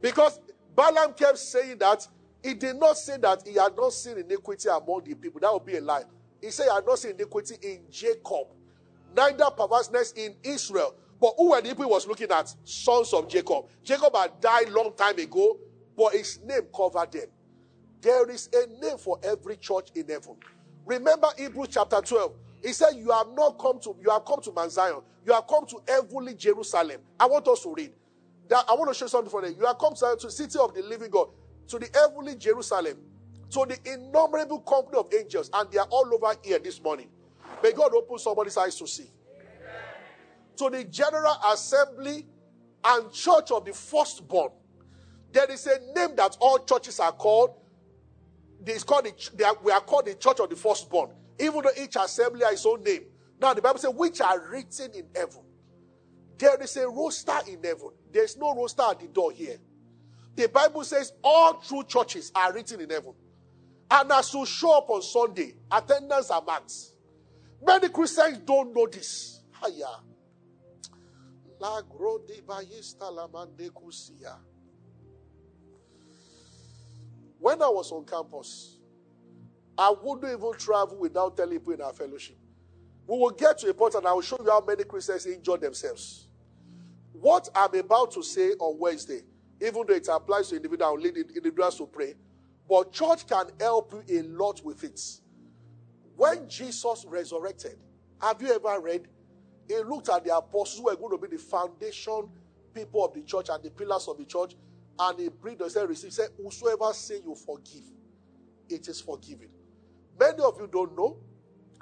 Because 0.00 0.40
Balaam 0.74 1.12
kept 1.12 1.38
saying 1.38 1.78
that 1.78 2.06
he 2.42 2.54
did 2.54 2.76
not 2.76 2.96
say 2.96 3.18
that 3.18 3.46
he 3.46 3.54
had 3.54 3.76
not 3.76 3.92
seen 3.92 4.16
iniquity 4.16 4.68
among 4.68 5.02
the 5.04 5.14
people. 5.14 5.40
That 5.40 5.52
would 5.52 5.66
be 5.66 5.76
a 5.76 5.80
lie. 5.80 6.04
He 6.40 6.50
said 6.50 6.64
he 6.64 6.74
had 6.74 6.86
not 6.86 6.98
seen 6.98 7.12
iniquity 7.12 7.56
in 7.62 7.80
Jacob, 7.90 8.46
neither 9.14 9.50
perverseness 9.50 10.12
in 10.12 10.36
Israel. 10.42 10.94
But 11.20 11.34
who 11.36 11.50
were 11.50 11.60
the 11.60 11.68
people 11.68 11.84
he 11.84 11.90
was 11.90 12.06
looking 12.06 12.30
at? 12.30 12.54
Sons 12.64 13.12
of 13.12 13.28
Jacob. 13.28 13.66
Jacob 13.84 14.16
had 14.16 14.40
died 14.40 14.70
long 14.70 14.94
time 14.94 15.18
ago, 15.18 15.58
but 15.94 16.14
his 16.14 16.40
name 16.40 16.62
covered 16.74 17.12
them. 17.12 17.26
There 18.00 18.30
is 18.30 18.48
a 18.54 18.66
name 18.80 18.98
for 18.98 19.18
every 19.22 19.56
church 19.56 19.90
in 19.94 20.08
heaven. 20.08 20.36
Remember 20.86 21.28
Hebrews 21.36 21.68
chapter 21.72 22.00
12. 22.00 22.32
He 22.62 22.72
said, 22.72 22.92
You 22.96 23.10
have 23.10 23.28
not 23.34 23.58
come 23.58 23.80
to 23.80 23.96
you 24.02 24.10
have 24.10 24.24
come 24.24 24.40
to 24.42 24.52
Mount 24.52 24.72
Zion. 24.72 25.00
You 25.24 25.32
have 25.32 25.46
come 25.46 25.66
to 25.66 25.80
heavenly 25.86 26.34
Jerusalem. 26.34 27.00
I 27.18 27.26
want 27.26 27.46
us 27.48 27.62
to 27.62 27.74
read. 27.74 27.92
That 28.48 28.64
I 28.68 28.74
want 28.74 28.90
to 28.90 28.94
show 28.94 29.06
something 29.06 29.30
for 29.30 29.46
you. 29.46 29.54
You 29.58 29.66
have 29.66 29.78
come 29.78 29.94
to, 29.94 30.16
the 30.20 30.30
city 30.30 30.58
of 30.58 30.74
the 30.74 30.82
living 30.82 31.10
God, 31.10 31.28
to 31.68 31.78
the 31.78 31.88
heavenly 31.94 32.36
Jerusalem, 32.36 32.96
to 33.50 33.66
the 33.68 33.78
innumerable 33.92 34.60
company 34.60 34.98
of 34.98 35.12
angels, 35.14 35.50
and 35.52 35.70
they 35.70 35.78
are 35.78 35.86
all 35.90 36.12
over 36.12 36.34
here 36.42 36.58
this 36.58 36.82
morning. 36.82 37.08
May 37.62 37.72
God 37.72 37.94
open 37.94 38.18
somebody's 38.18 38.56
eyes 38.56 38.76
to 38.76 38.86
see. 38.86 39.08
To 40.56 40.68
the 40.70 40.84
general 40.84 41.34
assembly 41.52 42.26
and 42.84 43.12
church 43.12 43.50
of 43.50 43.64
the 43.64 43.72
firstborn. 43.72 44.50
There 45.32 45.50
is 45.50 45.66
a 45.66 45.78
name 45.94 46.16
that 46.16 46.36
all 46.40 46.58
churches 46.58 46.98
are 46.98 47.12
called. 47.12 47.54
It's 48.66 48.84
called 48.84 49.06
the, 49.06 49.44
are, 49.44 49.56
we 49.62 49.72
are 49.72 49.80
called 49.80 50.06
the 50.06 50.14
church 50.14 50.40
of 50.40 50.50
the 50.50 50.56
firstborn. 50.56 51.10
Even 51.38 51.62
though 51.62 51.82
each 51.82 51.96
assembly 51.96 52.42
has 52.44 52.54
its 52.54 52.66
own 52.66 52.82
name. 52.82 53.04
Now 53.40 53.54
the 53.54 53.62
Bible 53.62 53.78
says, 53.78 53.94
which 53.94 54.20
are 54.20 54.38
written 54.50 54.92
in 54.94 55.06
heaven. 55.14 55.42
There 56.36 56.62
is 56.62 56.76
a 56.76 56.88
roster 56.88 57.38
in 57.48 57.62
heaven. 57.62 57.90
There's 58.12 58.36
no 58.36 58.54
roster 58.54 58.82
at 58.82 59.00
the 59.00 59.08
door 59.08 59.32
here. 59.32 59.58
The 60.36 60.48
Bible 60.48 60.84
says 60.84 61.12
all 61.22 61.54
true 61.54 61.84
churches 61.84 62.32
are 62.34 62.52
written 62.52 62.80
in 62.80 62.90
heaven. 62.90 63.14
And 63.90 64.12
as 64.12 64.32
you 64.32 64.46
show 64.46 64.78
up 64.78 64.88
on 64.88 65.02
Sunday, 65.02 65.54
attendance 65.70 66.30
are 66.30 66.42
marked. 66.42 66.72
Many 67.64 67.88
Christians 67.88 68.38
don't 68.38 68.74
know 68.74 68.86
this. 68.86 69.40
Hiya. 69.62 69.88
When 77.40 77.62
I 77.62 77.68
was 77.68 77.90
on 77.90 78.04
campus, 78.04 78.78
I 79.76 79.94
wouldn't 80.02 80.30
even 80.30 80.52
travel 80.58 80.98
without 80.98 81.38
telling 81.38 81.58
people 81.58 81.72
in 81.72 81.80
our 81.80 81.92
fellowship. 81.94 82.36
We 83.06 83.18
will 83.18 83.30
get 83.30 83.58
to 83.58 83.70
a 83.70 83.74
point 83.74 83.94
and 83.94 84.06
I 84.06 84.12
will 84.12 84.20
show 84.20 84.38
you 84.44 84.50
how 84.50 84.60
many 84.60 84.84
Christians 84.84 85.24
injure 85.24 85.56
themselves. 85.56 86.28
What 87.12 87.48
I'm 87.54 87.74
about 87.74 88.12
to 88.12 88.22
say 88.22 88.50
on 88.52 88.78
Wednesday, 88.78 89.22
even 89.60 89.84
though 89.88 89.94
it 89.94 90.06
applies 90.08 90.50
to 90.50 90.56
individuals, 90.56 91.02
lead 91.02 91.16
individuals 91.16 91.78
to 91.78 91.86
pray, 91.86 92.14
but 92.68 92.92
church 92.92 93.26
can 93.26 93.46
help 93.58 93.94
you 94.06 94.20
a 94.20 94.22
lot 94.24 94.62
with 94.62 94.84
it. 94.84 95.00
When 96.16 96.46
Jesus 96.46 97.06
resurrected, 97.08 97.78
have 98.20 98.40
you 98.42 98.52
ever 98.52 98.80
read? 98.80 99.08
He 99.66 99.76
looked 99.78 100.10
at 100.10 100.24
the 100.24 100.36
apostles 100.36 100.76
who 100.76 100.84
were 100.84 100.96
going 100.96 101.18
to 101.18 101.28
be 101.28 101.36
the 101.36 101.42
foundation 101.42 102.28
people 102.74 103.04
of 103.04 103.14
the 103.14 103.22
church 103.22 103.48
and 103.50 103.62
the 103.62 103.70
pillars 103.70 104.06
of 104.08 104.18
the 104.18 104.24
church, 104.24 104.54
and 104.98 105.18
he 105.18 105.28
breathed 105.28 105.60
and 105.60 105.70
said, 105.70 105.88
Receive. 105.88 106.12
Said, 106.12 106.28
Whosoever 106.42 106.92
say 106.92 107.20
you 107.24 107.34
forgive, 107.34 107.84
it 108.68 108.88
is 108.88 109.00
forgiven. 109.00 109.48
Many 110.18 110.42
of 110.42 110.58
you 110.60 110.68
don't 110.70 110.96
know 110.96 111.16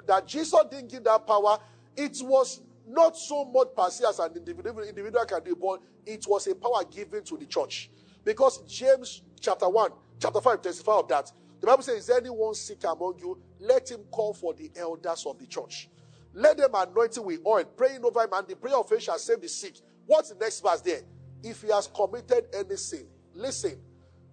that 0.07 0.27
Jesus 0.27 0.59
didn't 0.71 0.89
give 0.89 1.03
that 1.03 1.25
power. 1.27 1.59
It 1.95 2.17
was 2.21 2.61
not 2.87 3.17
so 3.17 3.45
much 3.45 3.69
per 3.75 3.89
se 3.89 4.05
as 4.07 4.19
an 4.19 4.35
individual, 4.35 4.83
individual 4.83 5.25
can 5.25 5.43
do, 5.43 5.55
but 5.55 5.81
it 6.05 6.25
was 6.27 6.47
a 6.47 6.55
power 6.55 6.83
given 6.89 7.23
to 7.23 7.37
the 7.37 7.45
church. 7.45 7.91
Because 8.23 8.59
James 8.67 9.21
chapter 9.39 9.69
1, 9.69 9.91
chapter 10.19 10.41
5 10.41 10.61
testify 10.61 10.93
of 10.93 11.07
that. 11.09 11.31
The 11.59 11.67
Bible 11.67 11.83
says, 11.83 12.03
Is 12.03 12.09
anyone 12.09 12.53
sick 12.53 12.83
among 12.85 13.19
you? 13.19 13.37
Let 13.59 13.91
him 13.91 14.01
call 14.11 14.33
for 14.33 14.53
the 14.53 14.71
elders 14.75 15.25
of 15.25 15.37
the 15.37 15.45
church. 15.45 15.89
Let 16.33 16.57
them 16.57 16.71
anoint 16.73 17.17
him 17.17 17.25
with 17.25 17.41
oil, 17.45 17.65
praying 17.65 18.03
over 18.03 18.23
him, 18.23 18.29
and 18.33 18.47
the 18.47 18.55
prayer 18.55 18.77
of 18.77 18.87
faith 18.87 19.03
shall 19.03 19.17
save 19.17 19.41
the 19.41 19.49
sick. 19.49 19.75
What's 20.05 20.29
the 20.29 20.35
next 20.35 20.61
verse 20.61 20.81
there? 20.81 21.01
If 21.43 21.61
he 21.61 21.69
has 21.71 21.87
committed 21.87 22.45
any 22.53 22.75
sin, 22.75 23.05
listen, 23.33 23.79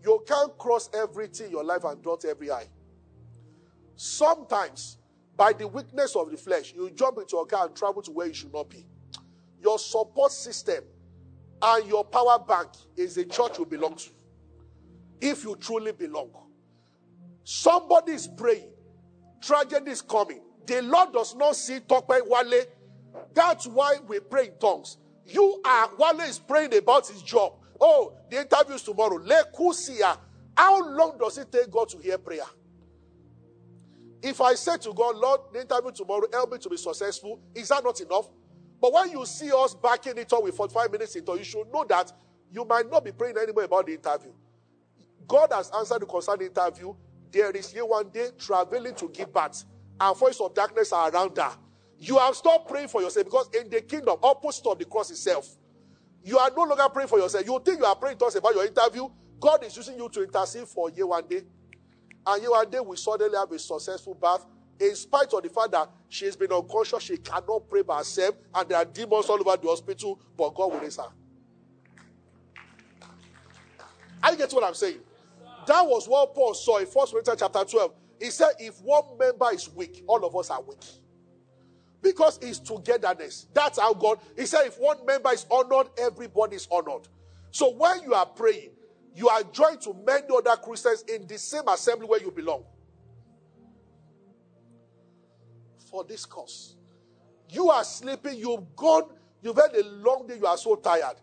you 0.02 0.24
can't 0.26 0.56
cross 0.58 0.90
everything 0.94 1.46
in 1.46 1.52
your 1.52 1.64
life 1.64 1.84
and 1.84 2.02
dot 2.02 2.24
every 2.24 2.50
eye. 2.50 2.66
Sometimes, 3.96 4.98
by 5.36 5.52
the 5.52 5.66
weakness 5.66 6.16
of 6.16 6.30
the 6.30 6.36
flesh, 6.36 6.72
you 6.74 6.90
jump 6.90 7.18
into 7.18 7.36
a 7.38 7.46
car 7.46 7.66
and 7.66 7.76
travel 7.76 8.02
to 8.02 8.10
where 8.10 8.26
you 8.26 8.34
should 8.34 8.52
not 8.52 8.68
be. 8.70 8.86
Your 9.60 9.78
support 9.78 10.32
system 10.32 10.84
and 11.62 11.88
your 11.88 12.04
power 12.04 12.38
bank 12.38 12.68
is 12.96 13.14
the 13.14 13.24
church 13.24 13.58
you 13.58 13.66
belong 13.66 13.96
to. 13.96 14.10
If 15.20 15.44
you 15.44 15.56
truly 15.56 15.92
belong. 15.92 16.30
Somebody 17.44 18.12
is 18.12 18.28
praying. 18.28 18.70
Tragedy 19.40 19.90
is 19.90 20.02
coming. 20.02 20.40
The 20.66 20.82
Lord 20.82 21.12
does 21.12 21.34
not 21.34 21.56
see 21.56 21.80
Tope 21.80 22.08
Wale. 22.08 22.64
That's 23.32 23.66
why 23.66 23.96
we 24.06 24.20
pray 24.20 24.48
in 24.48 24.58
tongues. 24.58 24.98
You 25.26 25.60
are, 25.64 25.90
Wale 25.98 26.20
is 26.20 26.38
praying 26.38 26.74
about 26.76 27.08
his 27.08 27.22
job. 27.22 27.54
Oh, 27.80 28.16
the 28.30 28.40
interview 28.40 28.74
is 28.74 28.82
tomorrow. 28.82 29.18
Lekusia. 29.18 30.18
How 30.56 30.82
long 30.88 31.18
does 31.18 31.36
it 31.38 31.50
take 31.52 31.70
God 31.70 31.88
to 31.90 31.98
hear 31.98 32.16
prayer? 32.16 32.44
If 34.22 34.40
I 34.40 34.54
say 34.54 34.78
to 34.78 34.92
God, 34.94 35.16
Lord, 35.16 35.40
the 35.52 35.60
interview 35.60 35.92
tomorrow, 35.92 36.26
help 36.32 36.52
me 36.52 36.58
to 36.58 36.68
be 36.68 36.76
successful, 36.76 37.40
is 37.54 37.68
that 37.68 37.84
not 37.84 38.00
enough? 38.00 38.28
But 38.80 38.92
when 38.92 39.10
you 39.10 39.26
see 39.26 39.50
us 39.52 39.74
backing 39.74 40.16
it 40.18 40.32
up 40.32 40.42
with 40.42 40.56
45 40.56 40.90
minutes 40.90 41.16
into, 41.16 41.36
you 41.36 41.44
should 41.44 41.72
know 41.72 41.84
that 41.88 42.12
you 42.50 42.64
might 42.64 42.90
not 42.90 43.04
be 43.04 43.12
praying 43.12 43.36
anymore 43.36 43.64
about 43.64 43.86
the 43.86 43.94
interview. 43.94 44.32
God 45.26 45.52
has 45.52 45.70
answered 45.76 46.02
the 46.02 46.06
concerned 46.06 46.42
interview. 46.42 46.94
There 47.30 47.50
is 47.50 47.70
here 47.70 47.84
one 47.84 48.08
day 48.10 48.28
traveling 48.38 48.94
to 48.94 49.08
give 49.08 49.32
birth, 49.32 49.64
and 50.00 50.16
voice 50.16 50.40
of 50.40 50.54
darkness 50.54 50.92
are 50.92 51.10
around 51.10 51.36
her. 51.36 51.52
You 51.98 52.18
have 52.18 52.36
stopped 52.36 52.68
praying 52.68 52.88
for 52.88 53.00
yourself 53.00 53.24
because 53.26 53.48
in 53.58 53.70
the 53.70 53.80
kingdom, 53.80 54.18
opposite 54.22 54.66
of 54.66 54.78
the 54.78 54.84
cross 54.84 55.10
itself, 55.10 55.48
you 56.22 56.38
are 56.38 56.50
no 56.56 56.64
longer 56.64 56.88
praying 56.88 57.08
for 57.08 57.18
yourself. 57.18 57.46
You 57.46 57.60
think 57.64 57.78
you 57.78 57.84
are 57.84 57.96
praying 57.96 58.18
to 58.18 58.26
us 58.26 58.34
about 58.34 58.54
your 58.54 58.66
interview. 58.66 59.08
God 59.40 59.64
is 59.64 59.76
using 59.76 59.96
you 59.96 60.08
to 60.08 60.22
intercede 60.24 60.66
for 60.66 60.90
you 60.90 61.06
one 61.06 61.26
day. 61.26 61.42
And 62.26 62.42
you 62.42 62.50
one 62.50 62.68
day 62.68 62.80
will 62.80 62.96
suddenly 62.96 63.36
have 63.38 63.50
a 63.52 63.58
successful 63.58 64.14
birth. 64.14 64.44
In 64.80 64.94
spite 64.94 65.32
of 65.32 65.42
the 65.42 65.48
fact 65.48 65.70
that 65.70 65.88
she 66.08 66.26
has 66.26 66.36
been 66.36 66.52
unconscious, 66.52 67.02
she 67.02 67.16
cannot 67.16 67.68
pray 67.70 67.82
by 67.82 67.98
herself, 67.98 68.34
and 68.54 68.68
there 68.68 68.76
are 68.76 68.84
demons 68.84 69.26
all 69.26 69.40
over 69.40 69.56
the 69.56 69.68
hospital, 69.68 70.20
but 70.36 70.54
God 70.54 70.72
will 70.72 70.80
raise 70.80 70.96
her. 70.96 71.08
I 74.22 74.34
get 74.34 74.52
what 74.52 74.64
I'm 74.64 74.74
saying. 74.74 74.98
That 75.66 75.86
was 75.86 76.08
what 76.08 76.34
Paul 76.34 76.54
saw 76.54 76.78
in 76.78 76.86
1 76.86 77.06
Corinthians 77.06 77.40
chapter 77.40 77.64
12. 77.64 77.92
He 78.20 78.30
said, 78.30 78.50
if 78.58 78.80
one 78.80 79.16
member 79.18 79.52
is 79.52 79.68
weak, 79.70 80.02
all 80.06 80.24
of 80.24 80.34
us 80.36 80.50
are 80.50 80.62
weak. 80.62 80.84
Because 82.06 82.38
it's 82.40 82.60
togetherness. 82.60 83.48
That's 83.52 83.80
how 83.80 83.92
God, 83.92 84.20
he 84.36 84.46
said, 84.46 84.66
if 84.66 84.78
one 84.78 85.04
member 85.04 85.32
is 85.32 85.44
honored, 85.50 85.88
everybody 85.98 86.54
is 86.54 86.68
honored. 86.70 87.08
So 87.50 87.72
when 87.72 88.04
you 88.04 88.14
are 88.14 88.26
praying, 88.26 88.70
you 89.12 89.28
are 89.28 89.42
joined 89.42 89.80
to 89.80 89.96
many 90.06 90.24
other 90.32 90.54
Christians 90.54 91.02
in 91.08 91.26
the 91.26 91.36
same 91.36 91.66
assembly 91.66 92.06
where 92.06 92.20
you 92.20 92.30
belong. 92.30 92.62
For 95.90 96.04
this 96.04 96.24
cause. 96.24 96.76
You 97.48 97.70
are 97.70 97.82
sleeping, 97.82 98.38
you've 98.38 98.76
gone, 98.76 99.10
you've 99.42 99.56
had 99.56 99.74
a 99.74 99.84
long 99.84 100.28
day, 100.28 100.36
you 100.36 100.46
are 100.46 100.58
so 100.58 100.76
tired. 100.76 101.16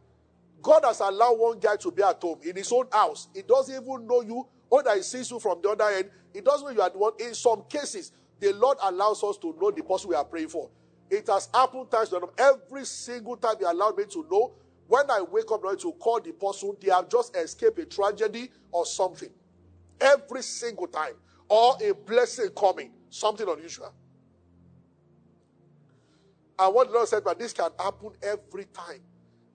God 0.61 0.83
has 0.83 0.99
allowed 0.99 1.39
one 1.39 1.59
guy 1.59 1.77
to 1.77 1.91
be 1.91 2.03
at 2.03 2.21
home 2.21 2.39
in 2.43 2.57
his 2.57 2.69
own 2.73 2.87
house. 2.91 3.29
He 3.33 3.41
doesn't 3.41 3.73
even 3.73 4.05
know 4.05 4.19
you, 4.19 4.45
or 4.69 4.83
that 4.83 4.97
he 4.97 5.03
sees 5.03 5.31
you 5.31 5.39
from 5.39 5.61
the 5.61 5.69
other 5.69 5.85
end. 5.85 6.09
He 6.33 6.41
doesn't 6.41 6.67
know 6.67 6.73
you 6.73 6.81
are 6.81 6.89
the 6.89 6.97
one. 6.97 7.13
In 7.19 7.33
some 7.33 7.63
cases, 7.69 8.11
the 8.39 8.53
Lord 8.53 8.77
allows 8.81 9.23
us 9.23 9.37
to 9.37 9.55
know 9.59 9.71
the 9.71 9.83
person 9.83 10.09
we 10.09 10.15
are 10.15 10.25
praying 10.25 10.49
for. 10.49 10.69
It 11.09 11.27
has 11.27 11.49
happened 11.53 11.91
times 11.91 12.09
that 12.09 12.21
every 12.37 12.85
single 12.85 13.37
time 13.37 13.55
He 13.59 13.65
allowed 13.65 13.97
me 13.97 14.05
to 14.05 14.25
know. 14.29 14.53
When 14.87 15.09
I 15.09 15.21
wake 15.21 15.49
up 15.51 15.61
to 15.79 15.91
call 15.93 16.19
the 16.19 16.33
person, 16.33 16.75
they 16.81 16.91
have 16.91 17.09
just 17.09 17.35
escaped 17.35 17.79
a 17.79 17.85
tragedy 17.85 18.49
or 18.71 18.85
something. 18.85 19.29
Every 19.99 20.43
single 20.43 20.87
time. 20.87 21.13
Or 21.47 21.75
a 21.81 21.93
blessing 21.93 22.49
coming. 22.57 22.91
Something 23.09 23.47
unusual. 23.47 23.93
And 26.59 26.73
what 26.73 26.87
the 26.87 26.93
Lord 26.93 27.07
said, 27.07 27.23
but 27.23 27.39
this 27.39 27.53
can 27.53 27.69
happen 27.79 28.11
every 28.21 28.65
time 28.65 28.99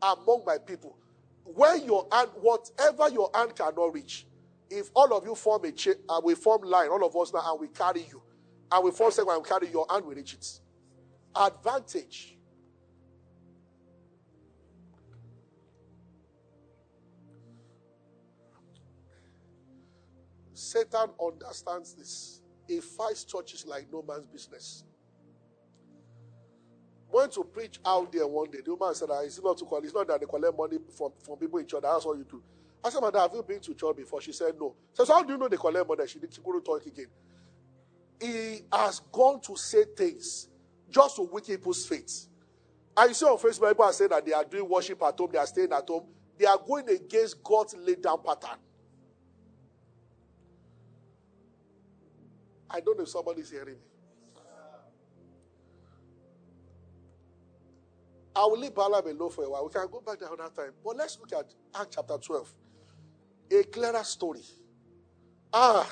among 0.02 0.42
my 0.46 0.58
people. 0.58 0.96
When 1.44 1.84
your 1.84 2.06
hand, 2.12 2.30
whatever 2.40 3.08
your 3.10 3.30
hand 3.34 3.54
cannot 3.54 3.94
reach, 3.94 4.26
if 4.70 4.90
all 4.94 5.16
of 5.16 5.24
you 5.24 5.34
form 5.34 5.64
a 5.64 5.72
chain, 5.72 5.94
and 5.94 6.10
uh, 6.10 6.20
we 6.22 6.34
form 6.34 6.62
line, 6.62 6.88
all 6.88 7.04
of 7.04 7.16
us 7.16 7.32
now, 7.32 7.40
and 7.52 7.60
we 7.60 7.68
carry 7.68 8.02
you, 8.02 8.20
and 8.70 8.84
will 8.84 8.92
form 8.92 9.10
second 9.10 9.32
and 9.32 9.42
we 9.42 9.48
carry 9.48 9.68
your 9.70 9.86
hand, 9.90 10.04
we 10.04 10.14
reach 10.14 10.34
it. 10.34 10.60
Advantage. 11.34 12.36
Satan 20.52 21.10
understands 21.24 21.94
this. 21.94 22.40
He 22.66 22.80
fights 22.80 23.24
churches 23.24 23.64
like 23.66 23.86
no 23.92 24.02
man's 24.06 24.26
business. 24.26 24.84
Went 27.10 27.32
to 27.32 27.44
preach 27.44 27.80
out 27.86 28.12
there 28.12 28.26
one 28.26 28.50
day. 28.50 28.58
The 28.62 28.74
woman 28.74 28.94
said, 28.94 29.08
ah, 29.10 29.20
It's 29.20 29.42
not 29.42 29.56
to 29.58 29.64
call, 29.64 29.78
it's 29.82 29.94
not 29.94 30.06
that 30.08 30.20
they 30.20 30.26
collect 30.26 30.56
money 30.58 30.78
from, 30.96 31.12
from 31.24 31.36
people 31.36 31.58
in 31.58 31.66
church. 31.66 31.82
That's 31.82 32.04
all 32.04 32.16
you 32.16 32.24
do. 32.24 32.42
I 32.84 32.90
said, 32.90 33.00
Mother, 33.00 33.18
have 33.20 33.32
you 33.32 33.42
been 33.42 33.60
to 33.60 33.74
church 33.74 33.96
before? 33.96 34.20
She 34.20 34.32
said, 34.32 34.54
No. 34.60 34.74
So, 34.92 35.04
so 35.04 35.14
how 35.14 35.22
do 35.22 35.32
you 35.32 35.38
know 35.38 35.48
they 35.48 35.56
collect 35.56 35.88
money? 35.88 36.06
She, 36.06 36.18
did, 36.18 36.34
she 36.34 36.40
couldn't 36.42 36.64
talk 36.64 36.84
again. 36.84 37.06
He 38.20 38.62
has 38.72 39.00
gone 39.12 39.40
to 39.42 39.56
say 39.56 39.84
things 39.96 40.48
just 40.90 41.16
to 41.16 41.22
weaken 41.22 41.56
people's 41.56 41.86
faith. 41.86 42.26
And 42.96 43.08
you 43.10 43.14
see 43.14 43.26
on 43.26 43.38
Facebook, 43.38 43.68
people 43.68 43.84
are 43.84 43.92
saying 43.92 44.10
that 44.10 44.26
they 44.26 44.32
are 44.32 44.44
doing 44.44 44.68
worship 44.68 45.02
at 45.02 45.16
home, 45.16 45.30
they 45.32 45.38
are 45.38 45.46
staying 45.46 45.72
at 45.72 45.86
home. 45.86 46.06
They 46.38 46.46
are 46.46 46.58
going 46.58 46.88
against 46.88 47.42
God's 47.42 47.74
laid 47.76 48.02
down 48.02 48.22
pattern. 48.24 48.58
I 52.70 52.80
don't 52.80 52.96
know 52.96 53.02
if 53.04 53.08
somebody 53.08 53.40
is 53.40 53.50
hearing 53.50 53.74
me. 53.74 53.80
I 58.36 58.44
will 58.44 58.58
leave 58.58 58.74
Balaam 58.74 59.04
alone 59.06 59.30
for 59.30 59.44
a 59.44 59.50
while. 59.50 59.64
We 59.66 59.72
can 59.72 59.88
go 59.90 60.00
back 60.00 60.20
there 60.20 60.32
another 60.32 60.54
time. 60.54 60.72
But 60.84 60.96
let's 60.96 61.18
look 61.18 61.32
at 61.32 61.52
Acts 61.74 61.96
chapter 61.96 62.16
12. 62.18 62.54
A 63.50 63.64
clearer 63.64 64.04
story. 64.04 64.42
Ah, 65.52 65.90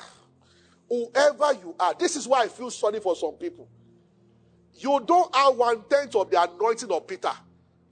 whoever 0.89 1.53
you 1.53 1.75
are, 1.79 1.93
this 1.93 2.15
is 2.15 2.27
why 2.27 2.43
I 2.43 2.47
feel 2.47 2.69
sorry 2.71 2.99
for 2.99 3.15
some 3.15 3.33
people. 3.33 3.67
You 4.73 5.01
don't 5.05 5.35
have 5.35 5.55
one 5.55 5.83
tenth 5.89 6.15
of 6.15 6.29
the 6.29 6.41
anointing 6.41 6.91
of 6.91 7.07
Peter, 7.07 7.31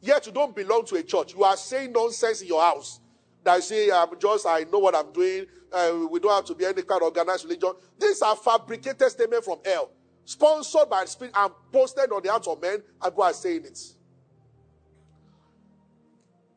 yet 0.01 0.25
you 0.25 0.31
don't 0.31 0.55
belong 0.55 0.85
to 0.85 0.95
a 0.95 1.03
church. 1.03 1.33
You 1.33 1.43
are 1.43 1.57
saying 1.57 1.91
nonsense 1.91 2.41
in 2.41 2.47
your 2.47 2.61
house. 2.61 2.99
That 3.43 3.55
I 3.55 3.59
say, 3.59 3.91
I'm 3.91 4.09
just, 4.19 4.45
I 4.47 4.65
know 4.71 4.79
what 4.79 4.95
I'm 4.95 5.11
doing. 5.11 5.45
Uh, 5.71 6.07
we 6.09 6.19
don't 6.19 6.33
have 6.33 6.45
to 6.45 6.55
be 6.55 6.65
any 6.65 6.81
kind 6.81 7.01
of 7.01 7.09
organized 7.09 7.43
religion. 7.43 7.73
These 7.99 8.21
are 8.21 8.35
fabricated 8.35 9.09
statements 9.09 9.45
from 9.45 9.59
hell, 9.63 9.91
sponsored 10.23 10.89
by 10.89 11.03
the 11.03 11.07
Spirit 11.09 11.33
and 11.35 11.51
posted 11.71 12.11
on 12.11 12.23
the 12.23 12.29
hearts 12.29 12.47
of 12.47 12.61
men, 12.61 12.81
I 13.01 13.05
go 13.05 13.07
and 13.07 13.15
who 13.15 13.21
are 13.21 13.33
saying 13.33 13.65
it. 13.65 13.79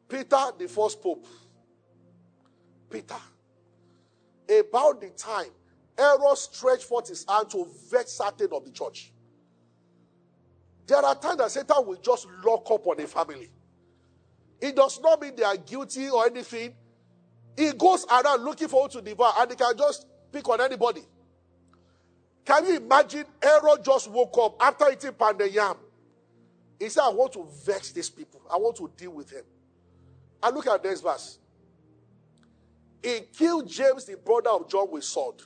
Peter, 0.09 0.45
the 0.59 0.69
first 0.69 1.03
pope. 1.03 1.27
Peter. 2.91 3.17
About 4.49 5.01
the 5.01 5.11
time 5.11 5.51
Herod 5.99 6.39
stretched 6.39 6.85
forth 6.85 7.09
his 7.09 7.25
hand 7.29 7.51
to 7.51 7.67
vex 7.91 8.13
certain 8.13 8.49
of 8.53 8.65
the 8.65 8.71
church. 8.71 9.13
There 10.87 11.05
are 11.05 11.15
times 11.15 11.39
that 11.39 11.51
Satan 11.51 11.87
will 11.87 11.97
just 11.97 12.27
lock 12.45 12.71
up 12.71 12.87
on 12.87 13.01
a 13.01 13.07
family. 13.07 13.51
It 14.61 14.77
does 14.77 15.01
not 15.01 15.21
mean 15.21 15.37
they 15.37 15.43
are 15.43 15.57
guilty 15.57 16.09
or 16.09 16.27
anything. 16.27 16.75
He 17.57 17.73
goes 17.73 18.07
around 18.07 18.45
looking 18.45 18.69
for 18.69 18.85
who 18.85 18.89
to 18.91 19.03
devour, 19.03 19.33
and 19.39 19.51
he 19.51 19.57
can 19.57 19.77
just 19.77 20.07
pick 20.33 20.49
on 20.49 20.61
anybody. 20.61 21.03
Can 22.45 22.67
you 22.67 22.77
imagine 22.77 23.25
Herod 23.43 23.85
just 23.85 24.11
woke 24.11 24.39
up 24.41 24.57
after 24.61 24.91
eating 24.91 25.13
pounded 25.13 25.53
yam? 25.53 25.77
He 26.79 26.89
said, 26.89 27.03
I 27.03 27.11
want 27.11 27.33
to 27.33 27.47
vex 27.65 27.91
these 27.93 28.09
people. 28.09 28.41
I 28.51 28.57
want 28.57 28.77
to 28.77 28.91
deal 28.97 29.11
with 29.11 29.29
them. 29.31 29.43
And 30.43 30.55
look 30.55 30.67
at 30.69 30.83
this 30.83 31.01
verse. 31.01 31.39
He 33.03 33.21
killed 33.37 33.69
James, 33.69 34.05
the 34.05 34.17
brother 34.17 34.51
of 34.51 34.69
John, 34.69 34.91
with 34.91 35.05
sword. 35.05 35.43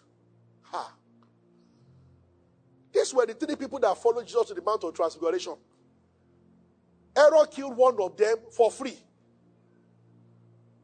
These 2.92 3.14
were 3.14 3.26
the 3.26 3.34
three 3.34 3.56
people 3.56 3.78
that 3.80 3.96
followed 3.96 4.26
Jesus 4.26 4.46
to 4.48 4.54
the 4.54 4.62
Mount 4.62 4.84
of 4.84 4.94
Transfiguration. 4.94 5.54
Herod 7.16 7.50
killed 7.50 7.76
one 7.76 7.96
of 8.00 8.16
them 8.16 8.36
for 8.50 8.70
free. 8.70 8.96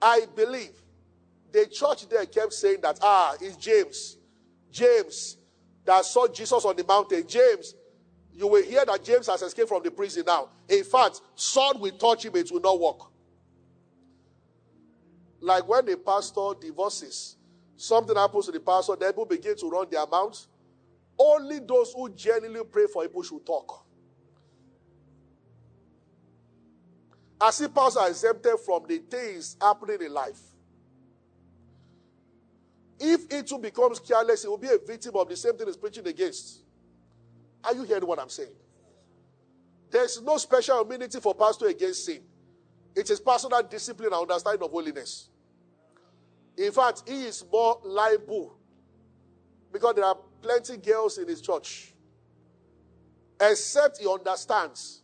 I 0.01 0.27
believe 0.35 0.73
the 1.51 1.67
church 1.67 2.09
there 2.09 2.25
kept 2.27 2.53
saying 2.53 2.81
that, 2.83 2.99
ah, 3.03 3.35
it's 3.41 3.57
James. 3.57 4.17
James 4.71 5.37
that 5.85 6.05
saw 6.05 6.29
Jesus 6.29 6.65
on 6.65 6.77
the 6.77 6.85
mountain. 6.85 7.27
James, 7.27 7.75
you 8.35 8.47
will 8.47 8.63
hear 8.63 8.85
that 8.85 9.03
James 9.03 9.27
has 9.27 9.43
escaped 9.43 9.69
from 9.69 9.83
the 9.83 9.91
prison 9.91 10.25
now. 10.27 10.49
In 10.69 10.85
fact, 10.85 11.21
sword 11.35 11.81
will 11.81 11.91
touch 11.93 12.25
him, 12.27 12.37
it 12.37 12.51
will 12.53 12.61
not 12.61 12.79
work. 12.79 13.11
Like 15.41 15.67
when 15.67 15.89
a 15.89 15.97
pastor 15.97 16.51
divorces, 16.61 17.37
something 17.77 18.17
happens 18.17 18.47
to 18.47 18.53
the 18.53 18.61
pastor, 18.61 18.97
the 18.97 19.07
people 19.07 19.25
begin 19.25 19.57
to 19.57 19.71
run 19.71 19.87
their 19.91 20.07
mouths. 20.07 20.49
Only 21.19 21.59
those 21.61 21.93
who 21.93 22.09
genuinely 22.11 22.65
pray 22.65 22.87
for 22.93 23.03
people 23.03 23.23
should 23.23 23.45
talk. 23.45 23.85
As 27.41 27.61
if 27.61 27.75
pastors 27.75 27.97
are 27.97 28.09
exempted 28.09 28.59
from 28.65 28.85
the 28.89 28.99
things 28.99 29.57
happening 29.61 29.99
in 30.03 30.13
life. 30.13 30.41
If 33.01 33.33
it 33.33 33.47
too 33.47 33.59
becomes 33.59 34.01
careless, 34.01 34.45
it 34.45 34.49
will 34.49 34.59
be 34.59 34.69
a 34.69 34.79
victim 34.85 35.15
of 35.17 35.29
the 35.29 35.37
same 35.37 35.57
thing 35.57 35.67
he's 35.67 35.77
preaching 35.77 36.07
against. 36.07 36.63
Are 37.63 37.75
you 37.75 37.85
hearing 37.85 38.07
what 38.07 38.19
I'm 38.19 38.29
saying? 38.29 38.55
There's 39.91 40.21
no 40.23 40.37
special 40.37 40.81
immunity 40.83 41.21
for 41.21 41.35
pastor 41.35 41.67
against 41.67 42.05
sin. 42.05 42.23
It 42.95 43.09
is 43.11 43.21
personal 43.21 43.63
discipline 43.63 44.13
and 44.13 44.23
understanding 44.23 44.63
of 44.65 44.71
holiness. 44.71 45.29
In 46.57 46.73
fact, 46.73 47.05
he 47.09 47.23
is 47.27 47.45
more 47.51 47.81
liable 47.85 48.59
because 49.73 49.95
there 49.95 50.05
are 50.05 50.17
plenty 50.43 50.77
girls 50.77 51.19
in 51.19 51.29
his 51.29 51.41
church. 51.41 51.95
Except 53.41 53.99
he 53.99 54.09
understands 54.09 55.03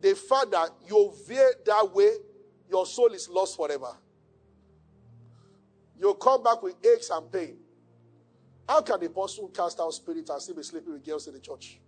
the 0.00 0.14
fact 0.14 0.50
that 0.52 0.70
you 0.88 1.12
veer 1.26 1.52
that 1.66 1.94
way, 1.94 2.10
your 2.68 2.86
soul 2.86 3.08
is 3.08 3.28
lost 3.28 3.56
forever. 3.56 3.96
You'll 5.98 6.14
come 6.14 6.42
back 6.42 6.62
with 6.62 6.74
aches 6.84 7.10
and 7.10 7.30
pain. 7.30 7.58
How 8.68 8.80
can 8.80 9.00
the 9.00 9.10
person 9.10 9.48
cast 9.54 9.78
out 9.80 9.92
spirits 9.92 10.30
and 10.30 10.40
still 10.40 10.54
be 10.54 10.62
sleeping 10.62 10.92
with 10.92 11.04
girls 11.04 11.26
in 11.26 11.34
the 11.34 11.40
church? 11.40 11.80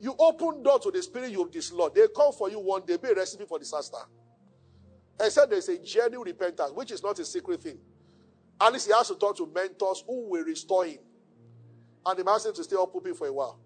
You 0.00 0.14
open 0.18 0.62
door 0.62 0.78
to 0.80 0.90
the 0.90 1.02
spirit 1.02 1.30
you 1.30 1.48
dislodge. 1.50 1.92
They 1.94 2.06
come 2.14 2.32
for 2.32 2.50
you 2.50 2.58
one 2.58 2.84
day, 2.86 2.96
be 2.96 3.08
a 3.10 3.14
recipe 3.14 3.44
for 3.44 3.58
disaster. 3.58 3.98
Except 5.20 5.50
there's 5.50 5.68
a 5.68 5.78
genuine 5.78 6.26
repentance, 6.26 6.72
which 6.72 6.90
is 6.90 7.02
not 7.02 7.18
a 7.18 7.24
secret 7.24 7.62
thing. 7.62 7.78
At 8.58 8.72
least 8.72 8.86
he 8.86 8.92
has 8.94 9.08
to 9.08 9.14
talk 9.14 9.36
to 9.36 9.46
mentors 9.46 10.02
who 10.06 10.30
will 10.30 10.44
restore 10.44 10.86
him. 10.86 10.98
And 12.06 12.18
he 12.18 12.24
must 12.24 12.46
him 12.46 12.54
to 12.54 12.64
stay 12.64 12.76
up 12.76 12.92
pooping 12.92 13.14
for 13.14 13.26
a 13.26 13.32
while. 13.32 13.58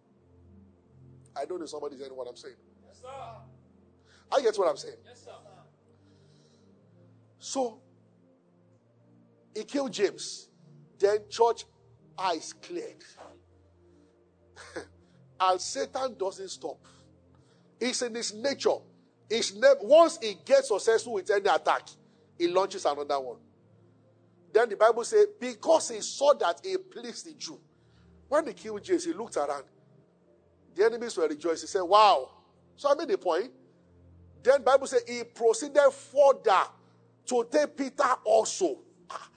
I 1.36 1.44
don't 1.44 1.58
know 1.58 1.64
if 1.64 1.70
somebody's 1.70 1.98
hearing 1.98 2.16
what 2.16 2.28
I'm 2.28 2.36
saying. 2.36 2.54
Yes, 2.86 3.00
sir. 3.00 3.08
I 4.32 4.40
get 4.40 4.56
what 4.56 4.68
I'm 4.68 4.76
saying. 4.76 4.96
Yes, 5.04 5.24
sir. 5.24 5.30
So, 7.38 7.80
he 9.54 9.64
killed 9.64 9.92
James. 9.92 10.48
Then 10.98 11.18
church 11.28 11.64
eyes 12.18 12.54
cleared. 12.54 13.04
and 15.40 15.60
Satan 15.60 16.16
doesn't 16.18 16.48
stop. 16.48 16.78
It's 17.80 18.02
in 18.02 18.14
his 18.14 18.32
nature. 18.34 18.76
His 19.28 19.54
ne- 19.54 19.74
once 19.82 20.18
he 20.22 20.36
gets 20.44 20.68
successful 20.68 21.14
with 21.14 21.30
any 21.30 21.48
attack, 21.48 21.88
he 22.38 22.48
launches 22.48 22.84
another 22.84 23.20
one. 23.20 23.38
Then 24.52 24.68
the 24.68 24.76
Bible 24.76 25.04
says, 25.04 25.26
because 25.38 25.90
he 25.90 26.00
saw 26.00 26.32
that 26.34 26.60
he 26.64 26.76
pleased 26.76 27.26
the 27.26 27.34
Jew. 27.34 27.60
When 28.28 28.46
he 28.46 28.52
killed 28.52 28.82
James, 28.82 29.04
he 29.04 29.12
looked 29.12 29.36
around. 29.36 29.64
The 30.74 30.84
enemies 30.84 31.16
were 31.16 31.28
rejoicing. 31.28 31.66
He 31.66 31.70
said, 31.70 31.82
Wow. 31.82 32.30
So 32.76 32.90
I 32.90 32.94
made 32.94 33.08
the 33.08 33.18
point. 33.18 33.50
Then 34.42 34.62
Bible 34.62 34.86
said 34.86 35.00
he 35.08 35.24
proceeded 35.24 35.90
further 35.90 36.62
to 37.26 37.48
take 37.50 37.76
Peter 37.76 38.04
also. 38.24 38.78
Ah. 39.08 39.30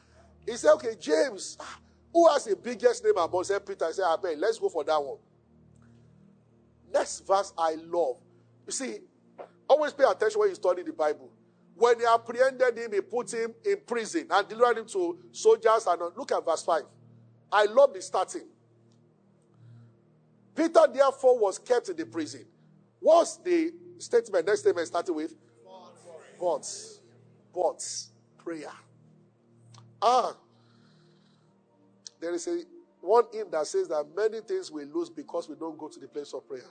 He 0.46 0.58
said, 0.58 0.74
okay, 0.74 0.96
James, 1.00 1.58
ah, 1.60 1.80
who 2.12 2.28
has 2.30 2.44
the 2.46 2.56
biggest 2.56 3.04
name 3.04 3.18
among 3.18 3.44
said 3.46 3.66
Peter? 3.66 3.86
I 3.86 3.92
said, 3.92 4.04
I 4.06 4.18
bet, 4.22 4.38
let's 4.38 4.60
go 4.60 4.68
for 4.68 4.84
that 4.84 5.02
one. 5.02 5.18
Next 6.94 7.26
verse 7.26 7.54
I 7.58 7.76
love. 7.76 8.18
You 8.66 8.72
see, 8.74 8.98
always 9.70 9.94
pay 9.94 10.04
attention 10.04 10.40
when 10.40 10.50
you 10.50 10.56
study 10.56 10.84
the 10.84 10.94
Bible. 10.94 11.32
When 11.76 12.00
he 12.00 12.06
apprehended 12.06 12.78
him, 12.78 12.92
he 12.92 13.02
put 13.02 13.32
him 13.32 13.54
in 13.64 13.78
prison 13.86 14.28
and 14.30 14.48
delivered 14.48 14.80
him 14.80 14.88
to 14.88 15.20
soldiers. 15.32 15.86
And 15.88 16.02
look 16.18 16.32
at 16.32 16.44
verse 16.44 16.64
5. 16.64 16.82
I 17.52 17.66
love 17.66 17.94
the 17.94 18.02
starting. 18.02 18.48
Peter, 20.58 20.88
therefore, 20.92 21.38
was 21.38 21.60
kept 21.60 21.90
in 21.90 21.96
the 21.96 22.06
prison. 22.06 22.44
What's 23.00 23.38
the 23.38 23.72
statement? 24.00 24.48
Next 24.48 24.62
statement 24.62 24.88
started 24.88 25.14
with? 25.14 25.36
But. 26.40 26.68
But. 27.54 27.84
Prayer. 28.44 28.72
Ah, 30.02 30.36
there 32.20 32.34
is 32.34 32.48
a 32.48 32.62
one 33.02 33.26
hymn 33.32 33.48
that 33.52 33.68
says 33.68 33.88
that 33.90 34.06
many 34.16 34.42
things 34.42 34.72
we 34.72 34.86
lose 34.86 35.10
because 35.10 35.50
we 35.50 35.56
don't 35.56 35.78
go 35.78 35.88
to 35.88 36.00
the 36.00 36.08
place 36.08 36.34
of 36.34 36.48
prayer. 36.48 36.64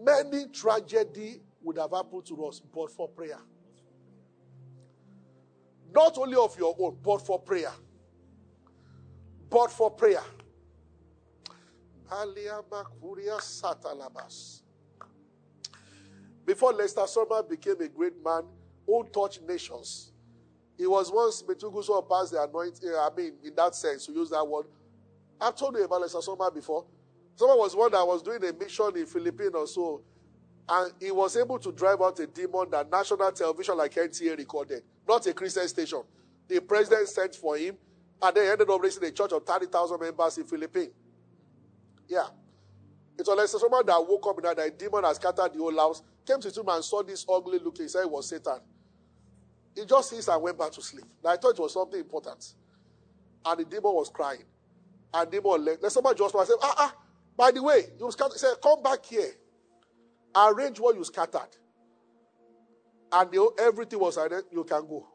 Many 0.00 0.48
tragedy 0.48 1.40
would 1.62 1.78
have 1.78 1.92
happened 1.92 2.26
to 2.26 2.46
us 2.46 2.60
but 2.60 2.90
for 2.90 3.08
prayer. 3.08 3.38
Not 5.94 6.18
only 6.18 6.36
of 6.36 6.58
your 6.58 6.74
own, 6.78 6.96
but 7.02 7.18
for 7.24 7.38
prayer. 7.38 7.72
But 9.48 9.70
for 9.70 9.90
prayer. 9.90 10.22
Before 16.46 16.72
Lester 16.72 17.02
Sumrall 17.02 17.48
became 17.48 17.80
a 17.80 17.88
great 17.88 18.14
man 18.24 18.44
who 18.86 19.04
touched 19.12 19.42
nations, 19.42 20.12
he 20.78 20.86
was 20.86 21.10
once 21.12 21.42
Metuguso 21.42 22.08
passed 22.08 22.32
the 22.32 22.42
anointing. 22.42 22.88
Uh, 22.88 23.06
I 23.06 23.14
mean, 23.14 23.32
in 23.44 23.54
that 23.56 23.74
sense, 23.74 24.06
to 24.06 24.12
use 24.12 24.30
that 24.30 24.46
word. 24.46 24.66
I've 25.40 25.56
told 25.56 25.76
you 25.76 25.84
about 25.84 26.00
Lester 26.00 26.18
Sumrall 26.18 26.54
before. 26.54 26.86
Someone 27.36 27.58
was 27.58 27.76
one 27.76 27.92
that 27.92 28.06
was 28.06 28.22
doing 28.22 28.42
a 28.44 28.52
mission 28.52 28.96
in 28.96 29.06
Philippines 29.06 29.52
or 29.54 29.66
so, 29.66 30.02
and 30.68 30.92
he 31.00 31.10
was 31.10 31.36
able 31.36 31.58
to 31.58 31.70
drive 31.72 32.00
out 32.00 32.18
a 32.20 32.26
demon 32.26 32.70
that 32.70 32.90
national 32.90 33.30
television 33.32 33.76
like 33.76 33.94
NTA 33.94 34.36
recorded, 34.38 34.82
not 35.06 35.26
a 35.26 35.34
Christian 35.34 35.68
station. 35.68 36.02
The 36.48 36.60
president 36.60 37.08
sent 37.08 37.34
for 37.34 37.56
him, 37.56 37.76
and 38.22 38.34
they 38.36 38.50
ended 38.50 38.70
up 38.70 38.80
raising 38.80 39.04
a 39.04 39.10
church 39.10 39.32
of 39.32 39.44
30,000 39.44 40.00
members 40.00 40.38
in 40.38 40.44
Philippines. 40.44 40.90
Yeah. 42.08 42.26
It 43.18 43.26
was 43.26 43.36
Lester 43.36 43.58
Sumrall 43.58 43.84
that 43.86 44.06
woke 44.08 44.26
up 44.28 44.38
in 44.38 44.56
that, 44.56 44.78
demon 44.78 45.04
has 45.04 45.16
scattered 45.16 45.52
the 45.52 45.58
whole 45.58 45.76
house, 45.76 46.02
came 46.26 46.40
to 46.40 46.48
him 46.48 46.68
and 46.68 46.84
saw 46.84 47.02
this 47.02 47.26
ugly 47.28 47.58
looking. 47.58 47.84
He 47.84 47.88
said 47.88 48.02
it 48.02 48.10
was 48.10 48.28
Satan. 48.28 48.60
He 49.74 49.84
just 49.84 50.12
hissed 50.12 50.28
and 50.28 50.42
went 50.42 50.58
back 50.58 50.72
to 50.72 50.82
sleep. 50.82 51.04
Now, 51.22 51.30
I 51.30 51.36
thought 51.36 51.50
it 51.50 51.58
was 51.58 51.72
something 51.72 52.00
important. 52.00 52.54
And 53.44 53.60
the 53.60 53.64
demon 53.64 53.94
was 53.94 54.08
crying. 54.08 54.44
And 55.12 55.30
the 55.30 55.40
demon 55.40 55.64
left. 55.64 55.82
Then 55.82 55.90
somebody 55.90 56.18
just 56.18 56.32
said, 56.32 56.56
ah, 56.62 56.74
ah, 56.78 56.94
by 57.36 57.50
the 57.50 57.62
way, 57.62 57.82
you 57.98 58.10
scattered. 58.10 58.32
He 58.32 58.38
said, 58.38 58.54
come 58.62 58.82
back 58.82 59.04
here. 59.04 59.30
Arrange 60.34 60.78
what 60.80 60.96
you 60.96 61.04
scattered. 61.04 61.56
And 63.12 63.30
the, 63.30 63.50
everything 63.60 63.98
was. 63.98 64.16
You 64.50 64.64
can 64.64 64.86
go. 64.86 65.06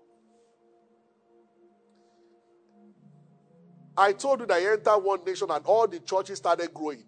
I 3.96 4.14
told 4.14 4.40
you 4.40 4.46
that 4.48 4.58
I 4.58 4.72
entered 4.72 4.98
one 4.98 5.24
nation 5.24 5.50
and 5.52 5.66
all 5.66 5.88
the 5.88 6.00
churches 6.00 6.40
started 6.40 6.74
growing. 6.74 7.04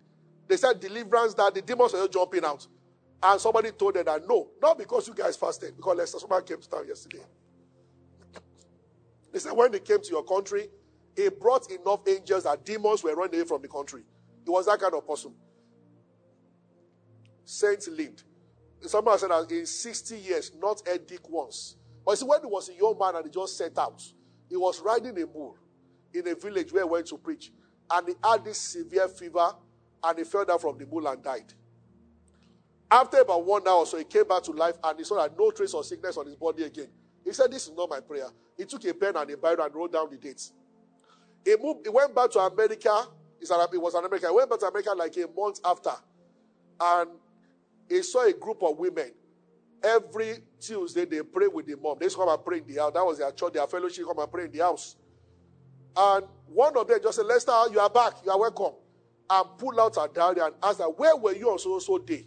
They 0.48 0.58
said 0.58 0.80
deliverance 0.80 1.34
that 1.34 1.54
the 1.54 1.62
demons 1.62 1.94
were 1.94 2.08
jumping 2.08 2.46
out. 2.46 2.68
And 3.24 3.42
somebody 3.42 3.72
told 3.72 3.96
them 3.96 4.06
that 4.06 4.28
no, 4.28 4.50
not 4.62 4.78
because 4.78 5.08
you 5.08 5.16
guys 5.16 5.36
fasted, 5.36 5.76
because 5.76 5.98
Lester 5.98 6.20
somebody 6.20 6.46
came 6.46 6.62
to 6.62 6.70
town 6.70 6.88
yesterday. 6.88 7.24
They 9.32 9.40
said 9.40 9.54
when 9.54 9.72
they 9.72 9.80
came 9.80 10.02
to 10.02 10.10
your 10.10 10.24
country, 10.24 10.68
he 11.16 11.30
brought 11.30 11.72
enough 11.72 12.02
angels 12.08 12.44
that 12.44 12.64
demons 12.64 13.04
were 13.04 13.16
running 13.16 13.36
away 13.36 13.48
from 13.48 13.62
the 13.62 13.68
country. 13.68 14.04
He 14.44 14.50
was 14.52 14.68
that 14.68 14.80
kind 14.80 14.94
of 14.94 15.08
person. 15.08 15.34
Saints 17.46 17.88
lived. 17.88 18.24
Somebody 18.82 19.20
said 19.20 19.32
that 19.32 19.50
in 19.50 19.66
60 19.66 20.18
years, 20.18 20.52
not 20.62 20.88
a 20.88 21.00
dick 21.00 21.28
once. 21.30 21.78
But 22.06 22.12
you 22.12 22.18
see, 22.18 22.26
when 22.26 22.42
he 22.42 22.46
was 22.46 22.70
a 22.70 22.74
young 22.76 22.96
man 23.00 23.16
and 23.16 23.26
he 23.26 23.32
just 23.32 23.58
set 23.58 23.76
out, 23.80 24.04
he 24.48 24.56
was 24.56 24.80
riding 24.82 25.20
a 25.20 25.26
bull 25.26 25.58
in 26.16 26.28
a 26.28 26.36
village 26.36 26.72
where 26.72 26.84
he 26.84 26.90
went 26.90 27.08
to 27.08 27.18
preach. 27.18 27.52
And 27.92 28.08
he 28.08 28.14
had 28.24 28.44
this 28.44 28.58
severe 28.58 29.08
fever 29.08 29.52
and 30.04 30.18
he 30.18 30.24
fell 30.24 30.46
down 30.46 30.60
from 30.60 30.78
the 30.78 30.86
bull 30.86 31.08
and 31.08 31.22
died. 31.24 31.54
After 32.90 33.18
about 33.18 33.46
one 33.46 33.68
hour 33.68 33.86
so, 33.86 33.98
he 33.98 34.04
came 34.04 34.28
back 34.28 34.44
to 34.44 34.52
life 34.52 34.76
and 34.84 34.98
he 34.98 35.04
saw 35.04 35.22
that 35.22 35.38
no 35.38 35.52
trace 35.52 35.74
of 35.74 35.86
sickness 35.86 36.18
on 36.18 36.28
his 36.28 36.36
body 36.36 36.64
again. 36.64 36.88
He 37.24 37.34
said, 37.34 37.52
This 37.52 37.68
is 37.68 37.74
not 37.76 37.90
my 37.90 38.00
prayer. 38.00 38.28
He 38.58 38.66
took 38.66 38.86
a 38.86 38.94
pen 38.94 39.16
and 39.18 39.30
a 39.30 39.38
Bible 39.38 39.64
and 39.64 39.76
wrote 39.76 39.94
down 39.94 40.10
the 40.10 40.18
dates. 40.18 40.54
He 41.44 41.56
moved, 41.58 41.86
he 41.86 41.90
went 41.90 42.16
back 42.16 42.32
to 42.32 42.40
America. 42.40 43.08
It 43.42 43.50
was 43.52 43.94
an 43.94 44.06
American. 44.06 44.30
I 44.30 44.32
went 44.32 44.50
back 44.50 44.60
to 44.60 44.68
America 44.68 44.94
like 44.96 45.16
a 45.18 45.28
month 45.36 45.60
after. 45.66 45.92
And 46.80 47.10
he 47.90 48.02
saw 48.02 48.26
a 48.26 48.34
group 48.34 48.64
of 48.64 48.78
women. 48.78 49.12
Every 49.84 50.38
Tuesday, 50.60 51.06
they 51.06 51.22
pray 51.22 51.48
with 51.48 51.68
the 51.68 51.76
mom. 51.76 51.98
They 52.00 52.06
used 52.06 52.16
to 52.16 52.22
come 52.24 52.30
and 52.30 52.44
pray 52.44 52.60
in 52.60 52.68
the 52.68 52.82
house. 52.82 52.94
That 52.94 53.06
was 53.06 53.20
their 53.20 53.32
church, 53.32 53.54
their 53.54 53.68
fellowship, 53.68 54.06
come 54.06 54.18
and 54.18 54.32
pray 54.32 54.46
in 54.46 54.52
the 54.52 54.60
house. 54.60 54.96
And 55.98 56.26
one 56.48 56.78
of 56.78 56.88
them 56.88 57.00
just 57.02 57.18
said, 57.18 57.26
Lester, 57.26 57.52
you 57.72 57.80
are 57.80 57.90
back. 57.90 58.14
You 58.26 58.32
are 58.32 58.40
welcome. 58.40 58.74
And 59.30 59.46
pull 59.58 59.80
out 59.80 59.96
her 59.96 60.08
diary 60.08 60.42
and 60.42 60.54
asked 60.62 60.80
her, 60.80 60.86
Where 60.90 61.16
were 61.16 61.34
you 61.34 61.50
on 61.50 61.60
so 61.60 61.80
so 61.80 61.98
day? 61.98 62.26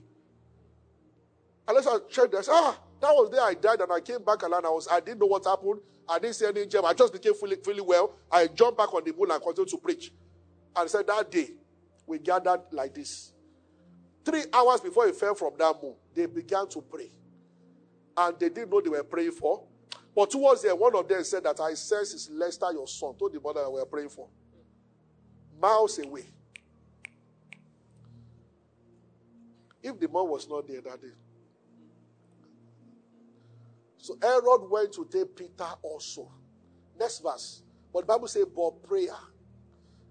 And 1.67 1.77
Lester 1.77 2.01
checked 2.09 2.35
and 2.35 2.45
said, 2.45 2.55
Ah, 2.55 2.79
that 3.01 3.11
was 3.13 3.31
the 3.31 3.37
day 3.37 3.43
I 3.43 3.55
died 3.55 3.81
and 3.81 3.93
I 3.93 4.01
came 4.01 4.23
back 4.25 4.43
and 4.43 4.55
I 4.55 4.61
was 4.61 4.89
I 4.91 5.01
didn't 5.01 5.21
know 5.21 5.27
what 5.27 5.45
happened. 5.45 5.81
I 6.09 6.19
didn't 6.19 6.37
see 6.37 6.47
any 6.47 6.67
gem. 6.67 6.85
I 6.85 6.95
just 6.95 7.13
became 7.13 7.35
fully, 7.35 7.57
fully 7.57 7.83
well. 7.83 8.15
I 8.33 8.47
jumped 8.47 8.79
back 8.79 8.93
on 8.95 9.05
the 9.05 9.13
moon 9.13 9.31
and 9.31 9.43
continued 9.43 9.69
to 9.71 9.77
preach. 9.77 10.11
And 10.75 10.89
said 10.89 11.07
that 11.07 11.31
day 11.31 11.51
we 12.07 12.19
gathered 12.19 12.63
like 12.73 12.95
this. 12.95 13.33
Three 14.25 14.45
hours 14.53 14.81
before 14.81 15.07
he 15.07 15.13
fell 15.13 15.35
from 15.35 15.53
that 15.59 15.75
moon, 15.83 15.95
they 16.15 16.27
began 16.27 16.69
to 16.69 16.81
pray. 16.81 17.11
And 18.17 18.39
they 18.39 18.49
didn't 18.49 18.71
know 18.71 18.81
they 18.81 18.91
were 18.91 19.05
praying 19.05 19.33
for. 19.33 19.63
But 20.19 20.33
towards 20.33 20.63
the 20.63 20.71
end, 20.71 20.81
one 20.81 20.97
of 20.97 21.07
them 21.07 21.23
said 21.23 21.45
that 21.45 21.61
I 21.61 21.75
sense 21.75 22.13
is 22.13 22.29
Lester, 22.29 22.73
your 22.73 22.89
son, 22.89 23.15
told 23.17 23.33
the 23.33 23.41
mother 23.41 23.61
that 23.61 23.71
we 23.71 23.79
were 23.79 23.87
praying 23.87 24.09
for. 24.09 24.27
Miles 25.63 25.97
away. 26.01 26.25
If 29.81 30.01
the 30.01 30.09
mom 30.09 30.29
was 30.29 30.49
not 30.49 30.67
there 30.67 30.81
that 30.81 31.01
day, 31.01 31.13
so 33.99 34.19
Herod 34.21 34.69
went 34.69 34.93
to 34.95 35.05
take 35.09 35.37
Peter 35.37 35.69
also. 35.83 36.29
Next 36.99 37.21
verse. 37.21 37.63
But 37.93 38.01
the 38.01 38.07
Bible 38.07 38.27
says, 38.27 38.47
but 38.47 38.83
prayer. 38.83 39.15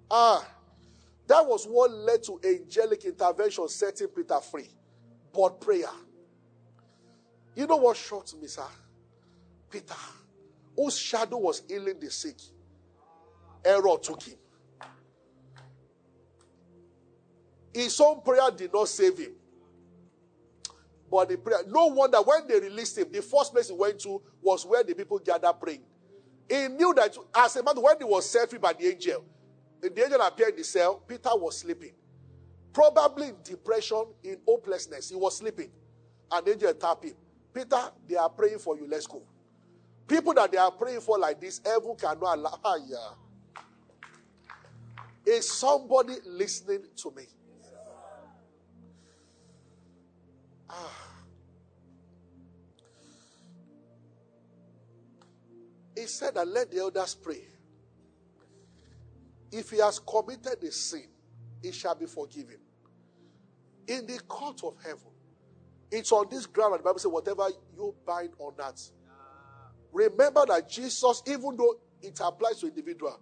Ah, 0.10 0.48
that 1.28 1.46
was 1.46 1.66
what 1.66 1.92
led 1.92 2.24
to 2.24 2.40
angelic 2.46 3.04
intervention 3.04 3.68
setting 3.68 4.08
Peter 4.08 4.40
free. 4.40 4.70
But 5.34 5.60
prayer. 5.60 5.92
You 7.56 7.68
know 7.68 7.76
what 7.76 7.98
shocked 7.98 8.34
me, 8.38 8.48
sir? 8.48 8.64
Peter, 9.70 9.96
whose 10.76 10.98
shadow 10.98 11.38
was 11.38 11.64
healing 11.68 12.00
the 12.00 12.10
sick. 12.10 12.38
Herod 13.66 14.04
took 14.04 14.24
him. 14.24 14.36
His 17.74 18.00
own 18.00 18.22
prayer 18.22 18.50
did 18.56 18.74
not 18.74 18.88
save 18.88 19.18
him. 19.18 19.34
But 21.10 21.30
the 21.30 21.38
prayer, 21.38 21.60
no 21.68 21.88
wonder 21.88 22.18
when 22.18 22.48
they 22.48 22.60
released 22.60 22.98
him, 22.98 23.08
the 23.12 23.22
first 23.22 23.54
place 23.54 23.70
he 23.70 23.76
went 23.76 24.00
to 24.00 24.22
was 24.42 24.66
where 24.66 24.84
the 24.84 24.94
people 24.94 25.20
gathered 25.20 25.60
praying. 25.60 25.84
He 26.50 26.68
knew 26.70 26.94
that 26.96 27.16
as 27.36 27.56
a 27.56 27.64
man, 27.64 27.76
when 27.82 27.98
he 27.98 28.04
was 28.04 28.30
set 28.30 28.50
free 28.50 28.60
by 28.60 28.74
the 28.74 28.88
angel, 28.88 29.24
the 29.82 30.04
angel 30.04 30.22
appeared 30.22 30.52
in 30.52 30.58
the 30.58 30.64
cell, 30.64 30.96
Peter 31.08 31.30
was 31.34 31.60
sleeping. 31.60 31.94
Probably 32.74 33.30
in 33.30 33.36
depression, 33.44 34.06
in 34.24 34.38
hopelessness. 34.48 35.10
He 35.10 35.16
was 35.16 35.38
sleeping. 35.38 35.72
And 36.32 36.48
angel 36.48 36.74
tapped 36.74 37.06
him. 37.06 37.14
Peter, 37.54 37.92
they 38.08 38.16
are 38.16 38.30
praying 38.30 38.60
for 38.60 38.78
you. 38.78 38.88
Let's 38.88 39.08
go. 39.08 39.24
People 40.08 40.34
that 40.36 40.52
they 40.52 40.58
are 40.58 40.72
praying 40.72 41.02
for 41.02 41.20
like 41.20 41.42
this, 41.42 41.60
heaven 41.66 41.96
cannot 41.96 42.38
allow. 42.38 42.60
Ah, 42.64 42.78
yeah. 42.88 42.98
Is 45.26 45.52
somebody 45.52 46.14
listening 46.26 46.84
to 46.96 47.12
me? 47.12 47.24
Ah. 50.70 51.08
He 55.96 56.06
said 56.06 56.36
that 56.36 56.48
let 56.48 56.72
the 56.72 56.80
elders 56.80 57.16
pray. 57.16 57.44
If 59.52 59.72
he 59.72 59.80
has 59.80 60.00
committed 60.00 60.64
a 60.64 60.72
sin, 60.72 61.08
it 61.64 61.74
shall 61.74 61.96
be 61.96 62.06
forgiven. 62.06 62.60
In 63.88 64.06
the 64.06 64.20
court 64.28 64.62
of 64.64 64.76
heaven, 64.84 65.12
it's 65.92 66.12
on 66.12 66.28
this 66.30 66.46
ground, 66.46 66.76
and 66.76 66.80
the 66.80 66.84
Bible 66.84 67.00
says, 67.00 67.12
whatever 67.12 67.50
you 67.76 67.96
bind 68.06 68.32
on 68.40 68.54
earth. 68.60 68.92
Remember 69.92 70.46
that 70.48 70.70
Jesus, 70.70 71.24
even 71.28 71.56
though 71.56 71.76
it 72.02 72.20
applies 72.24 72.60
to 72.60 72.68
individual, 72.68 73.20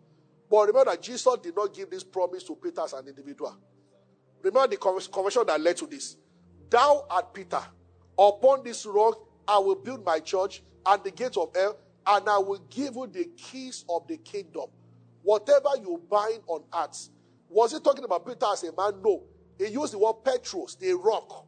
but 0.50 0.68
remember 0.68 0.92
that 0.92 1.02
Jesus 1.02 1.38
did 1.42 1.56
not 1.56 1.74
give 1.74 1.90
this 1.90 2.04
promise 2.04 2.44
to 2.44 2.56
Peter 2.56 2.82
as 2.82 2.94
an 2.94 3.08
individual. 3.08 3.56
Remember 4.42 4.68
the 4.68 4.78
conversion 4.78 5.44
that 5.48 5.60
led 5.60 5.78
to 5.78 5.88
this. 5.88 6.18
Thou 6.70 7.06
art 7.10 7.34
Peter. 7.34 7.62
Upon 8.18 8.64
this 8.64 8.86
rock 8.86 9.20
I 9.48 9.58
will 9.60 9.76
build 9.76 10.06
my 10.06 10.20
church 10.20 10.64
and 10.86 11.04
the 11.04 11.12
gates 11.12 11.38
of 11.38 11.56
hell, 11.56 11.78
and 12.08 12.30
I 12.30 12.38
will 12.38 12.62
give 12.70 12.96
you 12.96 13.08
the 13.08 13.26
keys 13.36 13.86
of 13.90 14.08
the 14.08 14.18
kingdom. 14.18 14.66
Whatever 15.24 15.70
you 15.82 16.02
bind 16.10 16.42
on 16.48 16.64
earth. 16.74 17.10
Was 17.50 17.72
he 17.72 17.80
talking 17.80 18.04
about 18.04 18.26
Peter 18.26 18.46
as 18.52 18.64
a 18.64 18.72
man? 18.76 19.02
No. 19.04 19.24
He 19.58 19.68
used 19.68 19.94
the 19.94 19.98
word 19.98 20.24
Petrus, 20.24 20.76
the 20.76 20.94
rock. 20.94 21.46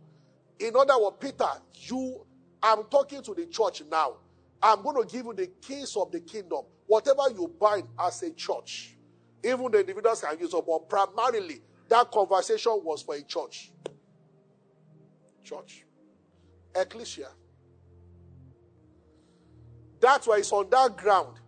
In 0.59 0.75
other 0.75 0.99
words, 0.99 1.17
Peter, 1.19 1.49
you, 1.75 2.25
I'm 2.63 2.83
talking 2.85 3.21
to 3.21 3.33
the 3.33 3.45
church 3.45 3.83
now. 3.91 4.17
I'm 4.61 4.81
going 4.81 5.01
to 5.01 5.11
give 5.11 5.25
you 5.25 5.33
the 5.33 5.47
keys 5.61 5.95
of 5.95 6.11
the 6.11 6.19
kingdom. 6.19 6.61
Whatever 6.87 7.23
you 7.31 7.53
bind 7.59 7.87
as 7.99 8.21
a 8.23 8.31
church, 8.31 8.95
even 9.43 9.71
the 9.71 9.79
individuals 9.79 10.21
can 10.21 10.39
use 10.39 10.53
it, 10.53 10.63
but 10.65 10.89
primarily 10.89 11.61
that 11.89 12.11
conversation 12.11 12.79
was 12.83 13.01
for 13.03 13.15
a 13.15 13.21
church. 13.21 13.71
Church. 15.43 15.85
Ecclesia. 16.75 17.29
That's 19.99 20.27
why 20.27 20.37
it's 20.37 20.51
on 20.51 20.69
that 20.69 20.97
ground. 20.97 21.39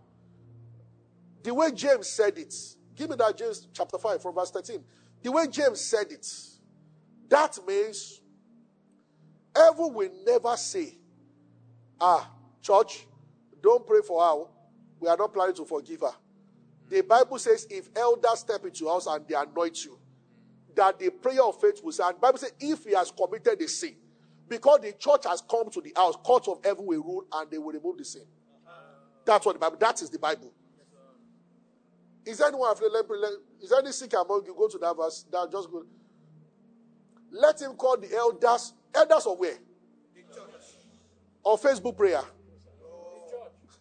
The 1.42 1.54
way 1.54 1.72
James 1.72 2.08
said 2.08 2.36
it. 2.38 2.54
Give 2.94 3.10
me 3.10 3.16
that 3.16 3.36
James 3.36 3.68
chapter 3.72 3.98
5 3.98 4.22
from 4.22 4.34
verse 4.34 4.50
13. 4.50 4.82
The 5.22 5.32
way 5.32 5.46
James 5.48 5.80
said 5.80 6.10
it. 6.10 6.26
That 7.28 7.58
means 7.66 8.20
heaven 9.54 9.94
will 9.94 10.10
never 10.26 10.56
say, 10.56 10.98
ah, 12.00 12.28
church, 12.62 13.06
don't 13.62 13.86
pray 13.86 14.00
for 14.06 14.22
her. 14.22 14.44
We 15.00 15.08
are 15.08 15.16
not 15.16 15.32
planning 15.32 15.54
to 15.56 15.64
forgive 15.64 16.00
her. 16.00 16.14
The 16.88 17.02
Bible 17.02 17.38
says 17.38 17.66
if 17.70 17.88
elders 17.96 18.40
step 18.40 18.64
into 18.64 18.80
your 18.84 18.92
house 18.92 19.06
and 19.06 19.26
they 19.26 19.34
anoint 19.34 19.84
you, 19.84 19.98
that 20.74 20.98
the 20.98 21.10
prayer 21.10 21.42
of 21.42 21.60
faith 21.60 21.80
will 21.82 21.92
the 21.92 22.16
Bible 22.20 22.38
says 22.38 22.52
if 22.60 22.84
he 22.84 22.94
has 22.94 23.10
committed 23.10 23.60
a 23.60 23.68
sin, 23.68 23.94
because 24.48 24.80
the 24.80 24.92
church 24.92 25.24
has 25.26 25.42
come 25.48 25.70
to 25.70 25.80
the 25.80 25.92
house, 25.96 26.16
court 26.16 26.48
of 26.48 26.58
heaven 26.64 26.84
will 26.84 27.02
rule 27.02 27.24
and 27.32 27.50
they 27.50 27.58
will 27.58 27.72
remove 27.72 27.98
the 27.98 28.04
sin. 28.04 28.24
That's 29.24 29.46
what 29.46 29.52
the 29.54 29.58
Bible, 29.58 29.76
that 29.78 30.02
is 30.02 30.10
the 30.10 30.18
Bible. 30.18 30.52
Is 32.26 32.38
there 32.38 32.48
anyone 32.48 32.72
afraid? 32.72 32.90
Is 33.60 33.70
there 33.70 33.78
any 33.78 33.92
sick 33.92 34.12
among 34.12 34.44
you? 34.46 34.54
Go 34.54 34.68
to 34.68 34.78
that 34.78 34.96
verse. 34.96 35.24
That 35.30 35.50
just 35.50 35.70
go. 35.70 35.84
Let 37.32 37.60
him 37.60 37.72
call 37.72 37.96
the 37.96 38.14
elders. 38.14 38.74
Elders 38.94 39.26
of 39.26 39.38
where? 39.38 39.56
The 40.14 40.20
church. 40.34 40.50
Or 41.42 41.58
Facebook 41.58 41.96
prayer. 41.96 42.22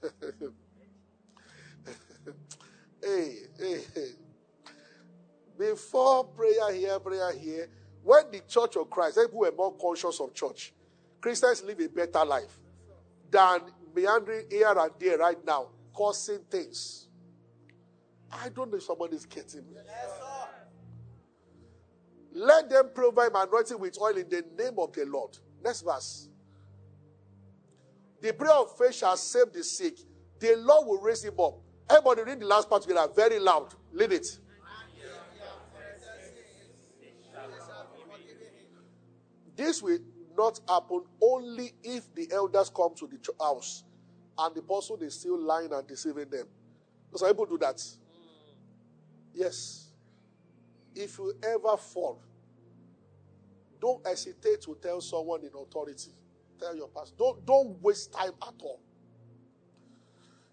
hey, 3.03 3.35
hey, 3.59 3.81
hey. 3.93 4.11
Before 5.57 6.23
prayer 6.25 6.73
here, 6.73 6.99
prayer 6.99 7.33
here, 7.33 7.69
when 8.03 8.31
the 8.31 8.41
church 8.47 8.77
of 8.77 8.89
Christ, 8.89 9.17
people 9.17 9.39
were 9.39 9.51
more 9.51 9.73
conscious 9.73 10.19
of 10.21 10.33
church. 10.33 10.73
Christians 11.19 11.63
live 11.63 11.79
a 11.81 11.89
better 11.89 12.23
life 12.23 12.57
than 13.29 13.61
meandering 13.93 14.45
here 14.49 14.73
and 14.77 14.91
there 14.99 15.17
right 15.17 15.43
now, 15.45 15.67
causing 15.93 16.39
things. 16.49 17.07
I 18.31 18.49
don't 18.49 18.71
know 18.71 18.77
if 18.77 18.83
somebody's 18.83 19.25
getting 19.25 19.61
me. 19.69 19.75
Let 22.31 22.69
them 22.69 22.91
provide 22.93 23.33
my 23.33 23.43
anointing 23.43 23.79
with 23.79 23.99
oil 23.99 24.15
in 24.15 24.29
the 24.29 24.45
name 24.57 24.75
of 24.77 24.93
the 24.93 25.05
Lord. 25.05 25.37
Next 25.63 25.81
verse. 25.81 26.29
The 28.21 28.33
prayer 28.33 28.53
of 28.53 28.77
faith 28.77 28.95
shall 28.95 29.17
save 29.17 29.53
the 29.53 29.63
sick. 29.63 29.97
The 30.39 30.55
Lord 30.57 30.87
will 30.87 31.01
raise 31.01 31.23
him 31.23 31.39
up. 31.39 31.55
Everybody 31.89 32.23
read 32.23 32.39
the 32.39 32.45
last 32.45 32.69
part 32.69 32.81
together 32.81 33.11
very 33.13 33.39
loud. 33.39 33.73
Read 33.91 34.11
it. 34.11 34.39
This 39.55 39.81
will 39.81 39.99
not 40.37 40.59
happen 40.69 41.03
only 41.21 41.73
if 41.83 42.13
the 42.15 42.29
elders 42.31 42.71
come 42.73 42.95
to 42.95 43.07
the 43.07 43.19
house 43.43 43.83
and 44.37 44.55
the 44.55 44.61
person 44.61 44.97
is 45.01 45.19
still 45.19 45.37
lying 45.37 45.73
and 45.73 45.85
deceiving 45.85 46.29
them. 46.29 46.47
Because 47.11 47.27
people 47.27 47.45
do 47.45 47.57
that. 47.57 47.83
Yes. 49.33 49.89
If 50.95 51.17
you 51.17 51.33
ever 51.43 51.75
fall, 51.75 52.21
don't 53.81 54.05
hesitate 54.05 54.61
to 54.61 54.77
tell 54.81 55.01
someone 55.01 55.41
in 55.41 55.51
authority. 55.55 56.11
Tell 56.59 56.75
your 56.75 56.89
pastor. 56.89 57.15
Don't, 57.17 57.45
don't 57.45 57.81
waste 57.81 58.11
time 58.13 58.31
at 58.41 58.53
all. 58.61 58.79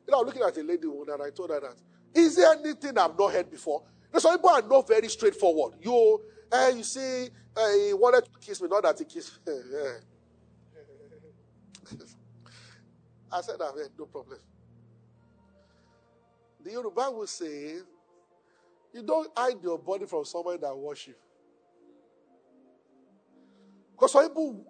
You 0.06 0.12
know, 0.12 0.20
I'm 0.20 0.26
looking 0.26 0.42
at 0.42 0.56
a 0.56 0.62
lady 0.62 0.86
and 0.86 1.22
I 1.22 1.30
told 1.30 1.50
her 1.50 1.60
that. 1.60 1.74
Is 2.14 2.36
there 2.36 2.52
anything 2.52 2.96
I've 2.96 3.18
not 3.18 3.32
heard 3.32 3.50
before? 3.50 3.82
You 4.14 4.20
some 4.20 4.36
people 4.36 4.50
are 4.50 4.62
not 4.62 4.86
very 4.88 5.08
straightforward. 5.08 5.74
You, 5.82 6.20
uh, 6.50 6.72
you 6.74 6.82
see, 6.84 7.28
uh, 7.56 7.72
he 7.72 7.92
wanted 7.92 8.24
to 8.24 8.30
kiss 8.40 8.62
me, 8.62 8.68
not 8.68 8.84
that 8.84 8.98
he 8.98 9.04
kissed 9.04 9.38
me. 9.46 9.52
I 13.32 13.40
said, 13.40 13.56
I've 13.60 13.74
heard, 13.74 13.90
no 13.98 14.06
problem. 14.06 14.38
The 16.64 16.70
Yoruba 16.72 17.10
will 17.10 17.26
say, 17.26 17.76
You 18.92 19.02
don't 19.04 19.28
hide 19.36 19.62
your 19.62 19.78
body 19.78 20.06
from 20.06 20.24
someone 20.24 20.60
that 20.60 20.76
worship. 20.76 21.18
Because 23.92 24.12
some 24.12 24.28
people, 24.28 24.64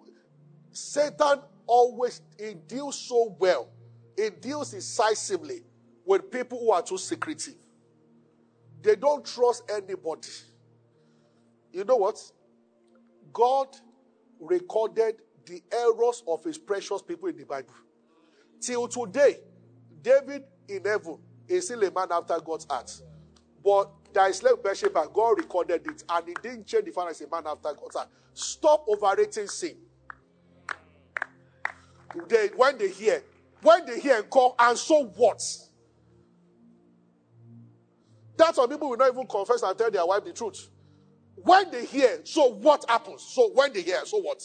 Satan 0.77 1.39
always 1.65 2.21
he 2.39 2.53
deals 2.53 2.99
so 2.99 3.35
well. 3.39 3.67
He 4.15 4.29
deals 4.29 4.71
decisively 4.71 5.63
with 6.05 6.29
people 6.29 6.59
who 6.59 6.71
are 6.71 6.83
too 6.83 6.99
secretive. 6.99 7.55
They 8.83 8.95
don't 8.95 9.25
trust 9.25 9.63
anybody. 9.71 10.29
You 11.73 11.83
know 11.83 11.95
what? 11.95 12.19
God 13.33 13.67
recorded 14.39 15.15
the 15.47 15.63
errors 15.71 16.23
of 16.27 16.43
his 16.43 16.59
precious 16.59 17.01
people 17.01 17.27
in 17.29 17.37
the 17.37 17.45
Bible. 17.45 17.73
Till 18.61 18.87
today, 18.87 19.37
David 20.03 20.43
in 20.69 20.85
heaven 20.85 21.17
is 21.47 21.65
still 21.65 21.83
a 21.83 21.91
man 21.91 22.09
after 22.11 22.39
God's 22.39 22.67
heart. 22.69 22.91
But 23.63 23.89
there 24.13 24.29
is 24.29 24.37
slave 24.37 24.61
Bathsheba, 24.63 25.09
God 25.11 25.39
recorded 25.39 25.87
it, 25.87 26.03
and 26.07 26.27
he 26.27 26.35
didn't 26.41 26.67
change 26.67 26.85
the 26.85 26.91
fact 26.91 27.09
as 27.11 27.21
a 27.21 27.27
man 27.29 27.43
after 27.47 27.73
God's 27.73 27.95
heart. 27.95 28.09
Stop 28.35 28.85
overrating 28.87 29.47
sin. 29.47 29.75
They, 32.27 32.47
when 32.55 32.77
they 32.77 32.89
hear, 32.89 33.23
when 33.61 33.85
they 33.85 33.99
hear 33.99 34.17
and 34.17 34.29
call, 34.29 34.55
and 34.59 34.77
so 34.77 35.05
what? 35.15 35.41
That's 38.37 38.57
why 38.57 38.67
people 38.67 38.89
will 38.89 38.97
not 38.97 39.11
even 39.11 39.25
confess 39.27 39.63
and 39.63 39.77
tell 39.77 39.89
their 39.91 40.05
wife 40.05 40.23
the 40.23 40.33
truth. 40.33 40.69
When 41.35 41.71
they 41.71 41.85
hear, 41.85 42.21
so 42.23 42.47
what 42.53 42.85
happens? 42.89 43.23
So 43.23 43.49
when 43.53 43.73
they 43.73 43.81
hear, 43.81 44.05
so 44.05 44.19
what? 44.19 44.43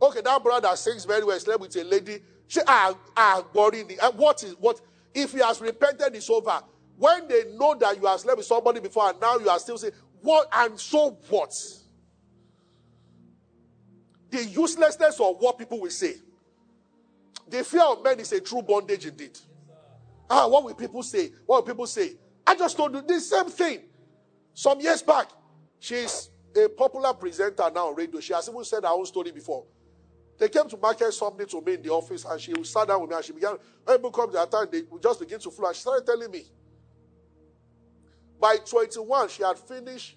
Okay, 0.00 0.20
that 0.20 0.42
brother 0.42 0.74
sings 0.76 1.04
very 1.04 1.24
well, 1.24 1.38
slept 1.38 1.60
with 1.60 1.76
a 1.76 1.84
lady. 1.84 2.20
She 2.48 2.60
ah 2.66 2.96
ah 3.16 3.44
worrying. 3.52 3.90
What 4.16 4.42
is 4.42 4.52
what? 4.58 4.80
If 5.14 5.32
he 5.32 5.38
has 5.38 5.60
repented, 5.60 6.14
it's 6.14 6.28
over. 6.30 6.60
When 6.96 7.26
they 7.28 7.44
know 7.54 7.74
that 7.74 7.98
you 8.00 8.06
have 8.06 8.20
slept 8.20 8.38
with 8.38 8.46
somebody 8.46 8.80
before 8.80 9.10
and 9.10 9.20
now 9.20 9.38
you 9.38 9.48
are 9.48 9.58
still 9.58 9.78
saying, 9.78 9.92
what 10.22 10.48
and 10.52 10.78
so 10.78 11.18
what? 11.28 11.54
The 14.30 14.44
uselessness 14.44 15.20
of 15.20 15.36
what 15.38 15.58
people 15.58 15.80
will 15.80 15.90
say. 15.90 16.16
The 17.48 17.62
fear 17.62 17.82
of 17.82 18.02
men 18.02 18.18
is 18.20 18.32
a 18.32 18.40
true 18.40 18.62
bondage 18.62 19.06
indeed. 19.06 19.38
Ah, 20.28 20.48
what 20.48 20.64
will 20.64 20.74
people 20.74 21.02
say? 21.02 21.30
What 21.46 21.64
will 21.64 21.72
people 21.72 21.86
say? 21.86 22.16
I 22.46 22.56
just 22.56 22.76
told 22.76 22.94
you 22.94 23.02
the 23.02 23.20
same 23.20 23.46
thing. 23.46 23.80
Some 24.54 24.80
years 24.80 25.02
back, 25.02 25.28
she's 25.78 26.30
a 26.56 26.68
popular 26.68 27.12
presenter 27.14 27.70
now 27.72 27.88
on 27.88 27.94
radio. 27.94 28.20
She 28.20 28.32
has 28.32 28.48
even 28.48 28.64
said 28.64 28.82
her 28.82 28.90
own 28.90 29.06
story 29.06 29.30
before. 29.30 29.64
They 30.38 30.48
came 30.48 30.68
to 30.68 30.76
market 30.76 31.12
something 31.12 31.46
to 31.46 31.60
me 31.60 31.74
in 31.74 31.82
the 31.82 31.90
office, 31.90 32.24
and 32.24 32.40
she 32.40 32.52
sat 32.64 32.88
down 32.88 33.00
with 33.00 33.10
me 33.10 33.16
and 33.16 33.24
she 33.24 33.32
began, 33.32 33.56
people 33.86 34.10
come 34.10 34.28
to 34.28 34.32
that 34.34 34.50
time, 34.50 34.66
they 34.70 34.82
just 35.02 35.20
begin 35.20 35.38
to 35.40 35.50
flow. 35.50 35.68
And 35.68 35.76
she 35.76 35.82
started 35.82 36.04
telling 36.04 36.30
me. 36.30 36.44
By 38.38 38.56
21, 38.58 39.28
she 39.30 39.42
had 39.42 39.58
finished. 39.58 40.16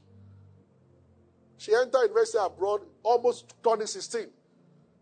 She 1.59 1.75
entered 1.75 2.03
university 2.03 2.37
abroad 2.41 2.83
almost 3.03 3.49
2016. 3.63 4.27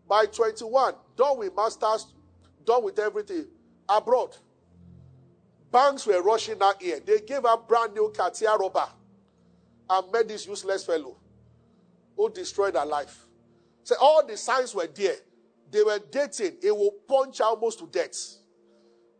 By 0.08 0.26
21, 0.26 0.94
done 1.16 1.38
with 1.38 1.54
masters, 1.54 2.12
done 2.66 2.82
with 2.82 2.98
everything 2.98 3.46
abroad. 3.88 4.36
Banks 5.70 6.04
were 6.04 6.20
rushing 6.20 6.60
out 6.60 6.82
here. 6.82 6.98
They 6.98 7.20
gave 7.20 7.42
her 7.44 7.56
brand 7.56 7.94
new 7.94 8.12
Cartier 8.14 8.56
rubber 8.56 8.88
and 9.88 10.12
met 10.12 10.26
this 10.26 10.48
useless 10.48 10.84
fellow 10.84 11.16
who 12.16 12.28
destroyed 12.28 12.74
her 12.74 12.84
life. 12.84 13.26
So 13.84 13.94
all 14.00 14.26
the 14.26 14.36
signs 14.36 14.74
were 14.74 14.88
there. 14.92 15.14
They 15.70 15.84
were 15.84 16.00
dating. 16.10 16.56
It 16.60 16.76
will 16.76 16.94
punch 17.06 17.40
almost 17.40 17.78
to 17.78 17.86
death. 17.86 18.16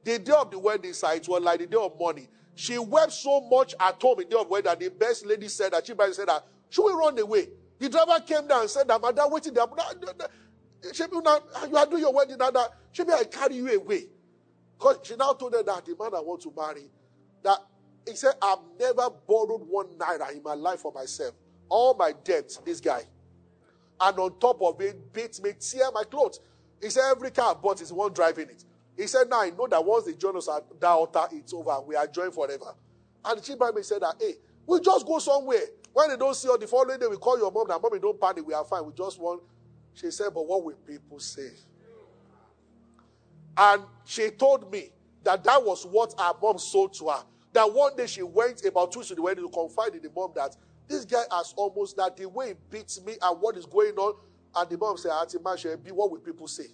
The 0.02 0.18
day 0.18 0.32
of 0.32 0.50
the 0.50 0.58
wedding 0.58 0.92
site 0.92 1.28
was 1.28 1.40
like 1.40 1.60
the 1.60 1.66
day 1.68 1.78
of 1.78 1.92
money. 2.00 2.28
She 2.56 2.78
wept 2.78 3.12
so 3.12 3.42
much 3.42 3.76
at 3.78 4.02
home 4.02 4.18
in 4.18 4.28
the 4.28 4.34
day 4.34 4.40
of 4.40 4.48
wedding 4.48 4.64
that 4.64 4.80
the 4.80 4.88
best 4.88 5.24
lady 5.24 5.46
said 5.46 5.72
that 5.72 5.86
she 5.86 5.94
said 6.12 6.26
that 6.26 6.44
should 6.70 6.84
we 6.84 6.92
run 6.92 7.18
away? 7.18 7.48
The 7.78 7.88
driver 7.88 8.20
came 8.26 8.46
down 8.48 8.62
and 8.62 8.70
said 8.70 8.88
that 8.88 9.00
madam 9.00 9.30
waiting 9.30 9.54
there. 9.54 9.66
She 10.92 11.04
now 11.10 11.40
you 11.68 11.76
are 11.76 11.86
doing 11.86 12.02
your 12.02 12.12
wedding 12.12 12.36
now. 12.38 12.50
She 12.92 13.02
I 13.02 13.24
carry 13.24 13.56
you 13.56 13.80
away. 13.80 14.06
Because 14.78 14.98
she 15.02 15.16
now 15.16 15.32
told 15.32 15.54
her 15.54 15.62
that 15.62 15.84
the 15.84 15.96
man 15.98 16.14
I 16.14 16.20
want 16.20 16.40
to 16.42 16.52
marry, 16.56 16.88
that 17.42 17.58
he 18.06 18.14
said, 18.14 18.34
I've 18.40 18.58
never 18.78 19.10
borrowed 19.26 19.62
one 19.68 19.86
naira 19.98 20.32
in 20.32 20.42
my 20.42 20.54
life 20.54 20.80
for 20.80 20.92
myself. 20.92 21.34
All 21.68 21.94
my 21.94 22.12
debts, 22.24 22.58
this 22.58 22.80
guy. 22.80 23.02
And 24.00 24.18
on 24.18 24.38
top 24.38 24.62
of 24.62 24.80
it, 24.80 25.12
beat 25.12 25.42
me, 25.42 25.52
tear 25.58 25.90
my 25.92 26.04
clothes. 26.04 26.40
He 26.80 26.90
said, 26.90 27.10
every 27.10 27.32
car 27.32 27.56
I 27.56 27.60
bought 27.60 27.80
is 27.80 27.92
one 27.92 28.12
driving 28.12 28.48
it. 28.50 28.64
He 28.96 29.08
said, 29.08 29.28
now 29.28 29.42
I 29.42 29.50
know 29.50 29.66
that 29.66 29.84
once 29.84 30.12
join 30.14 30.36
us 30.36 30.48
at 30.48 30.80
that 30.80 30.88
altar, 30.88 31.24
it's 31.32 31.52
over. 31.52 31.80
We 31.82 31.96
are 31.96 32.06
joined 32.06 32.34
forever. 32.34 32.74
And 33.24 33.38
the 33.38 33.42
chief 33.42 33.58
me 33.74 33.82
said 33.82 34.02
that, 34.02 34.14
hey, 34.20 34.34
we 34.66 34.80
just 34.80 35.04
go 35.06 35.18
somewhere. 35.18 35.60
When 35.92 36.10
they 36.10 36.16
don't 36.16 36.34
see 36.34 36.48
you 36.48 36.56
the 36.58 36.66
following 36.66 36.98
day 36.98 37.06
we 37.06 37.16
call 37.16 37.38
your 37.38 37.50
mom. 37.50 37.66
That 37.68 37.80
mommy 37.82 37.98
don't 37.98 38.20
panic. 38.20 38.46
We 38.46 38.54
are 38.54 38.64
fine. 38.64 38.84
We 38.86 38.92
just 38.92 39.18
want. 39.18 39.42
She 39.94 40.10
said, 40.10 40.28
but 40.32 40.46
what 40.46 40.62
will 40.62 40.74
people 40.86 41.18
say? 41.18 41.50
And 43.56 43.82
she 44.04 44.30
told 44.30 44.70
me 44.70 44.90
that 45.24 45.42
that 45.44 45.64
was 45.64 45.84
what 45.84 46.14
her 46.18 46.32
mom 46.40 46.58
sold 46.58 46.94
to 46.94 47.08
her. 47.08 47.24
That 47.52 47.72
one 47.72 47.96
day 47.96 48.06
she 48.06 48.22
went 48.22 48.64
about 48.64 48.92
two 48.92 49.02
to 49.02 49.14
the 49.14 49.22
wedding 49.22 49.44
to 49.44 49.50
confide 49.50 49.94
in 49.94 50.02
the 50.02 50.10
mom 50.14 50.32
that 50.36 50.56
this 50.86 51.04
guy 51.04 51.22
has 51.32 51.52
almost 51.56 51.96
that 51.96 52.16
the 52.16 52.28
way 52.28 52.48
he 52.48 52.54
beats 52.70 53.02
me 53.04 53.16
and 53.20 53.40
what 53.40 53.56
is 53.56 53.66
going 53.66 53.96
on. 53.96 54.14
And 54.54 54.70
the 54.70 54.78
mom 54.78 54.96
said, 54.96 55.10
Auntie 55.10 55.38
Masha, 55.42 55.76
be 55.76 55.90
what 55.90 56.10
will 56.10 56.20
people 56.20 56.46
say? 56.46 56.66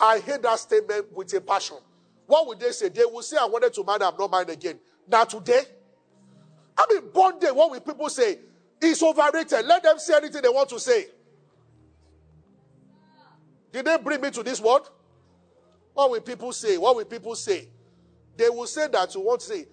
I 0.00 0.18
hate 0.18 0.42
that 0.42 0.58
statement 0.58 1.12
with 1.12 1.32
a 1.34 1.40
passion. 1.40 1.76
What 2.26 2.46
would 2.46 2.60
they 2.60 2.72
say? 2.72 2.88
They 2.88 3.04
will 3.04 3.22
say, 3.22 3.36
I 3.38 3.44
wanted 3.44 3.72
to 3.74 3.84
marry, 3.84 4.02
I'm 4.02 4.16
not 4.18 4.30
married 4.30 4.50
again. 4.50 4.78
Now 5.06 5.24
today, 5.24 5.62
I 6.76 6.86
mean, 6.90 7.10
born 7.12 7.38
day, 7.38 7.50
what 7.50 7.70
will 7.70 7.80
people 7.80 8.08
say? 8.08 8.38
It's 8.80 9.02
overrated. 9.02 9.64
Let 9.66 9.82
them 9.82 9.98
say 9.98 10.16
anything 10.16 10.42
they 10.42 10.48
want 10.48 10.68
to 10.70 10.80
say. 10.80 11.06
Did 13.72 13.84
they 13.86 13.96
bring 13.98 14.20
me 14.20 14.30
to 14.30 14.42
this 14.42 14.60
world? 14.60 14.90
What 15.94 16.10
will 16.10 16.20
people 16.20 16.52
say? 16.52 16.76
What 16.76 16.96
will 16.96 17.04
people 17.04 17.34
say? 17.34 17.68
They 18.36 18.48
will 18.48 18.66
say 18.66 18.88
that 18.88 19.14
you 19.14 19.20
want 19.20 19.40
to 19.40 19.46
say, 19.46 19.66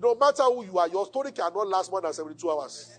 no 0.00 0.14
matter 0.14 0.42
who 0.44 0.64
you 0.64 0.78
are, 0.78 0.88
your 0.88 1.06
story 1.06 1.32
cannot 1.32 1.66
last 1.68 1.90
more 1.90 2.00
than 2.00 2.12
72 2.12 2.50
hours. 2.50 2.98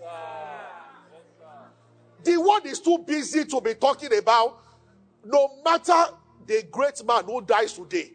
the 2.22 2.40
world 2.40 2.66
is 2.66 2.80
too 2.80 2.98
busy 2.98 3.44
to 3.46 3.60
be 3.60 3.74
talking 3.74 4.14
about 4.16 4.62
no 5.24 5.50
matter 5.64 6.12
the 6.46 6.64
great 6.70 7.02
man 7.04 7.24
who 7.24 7.40
dies 7.42 7.72
today. 7.72 8.12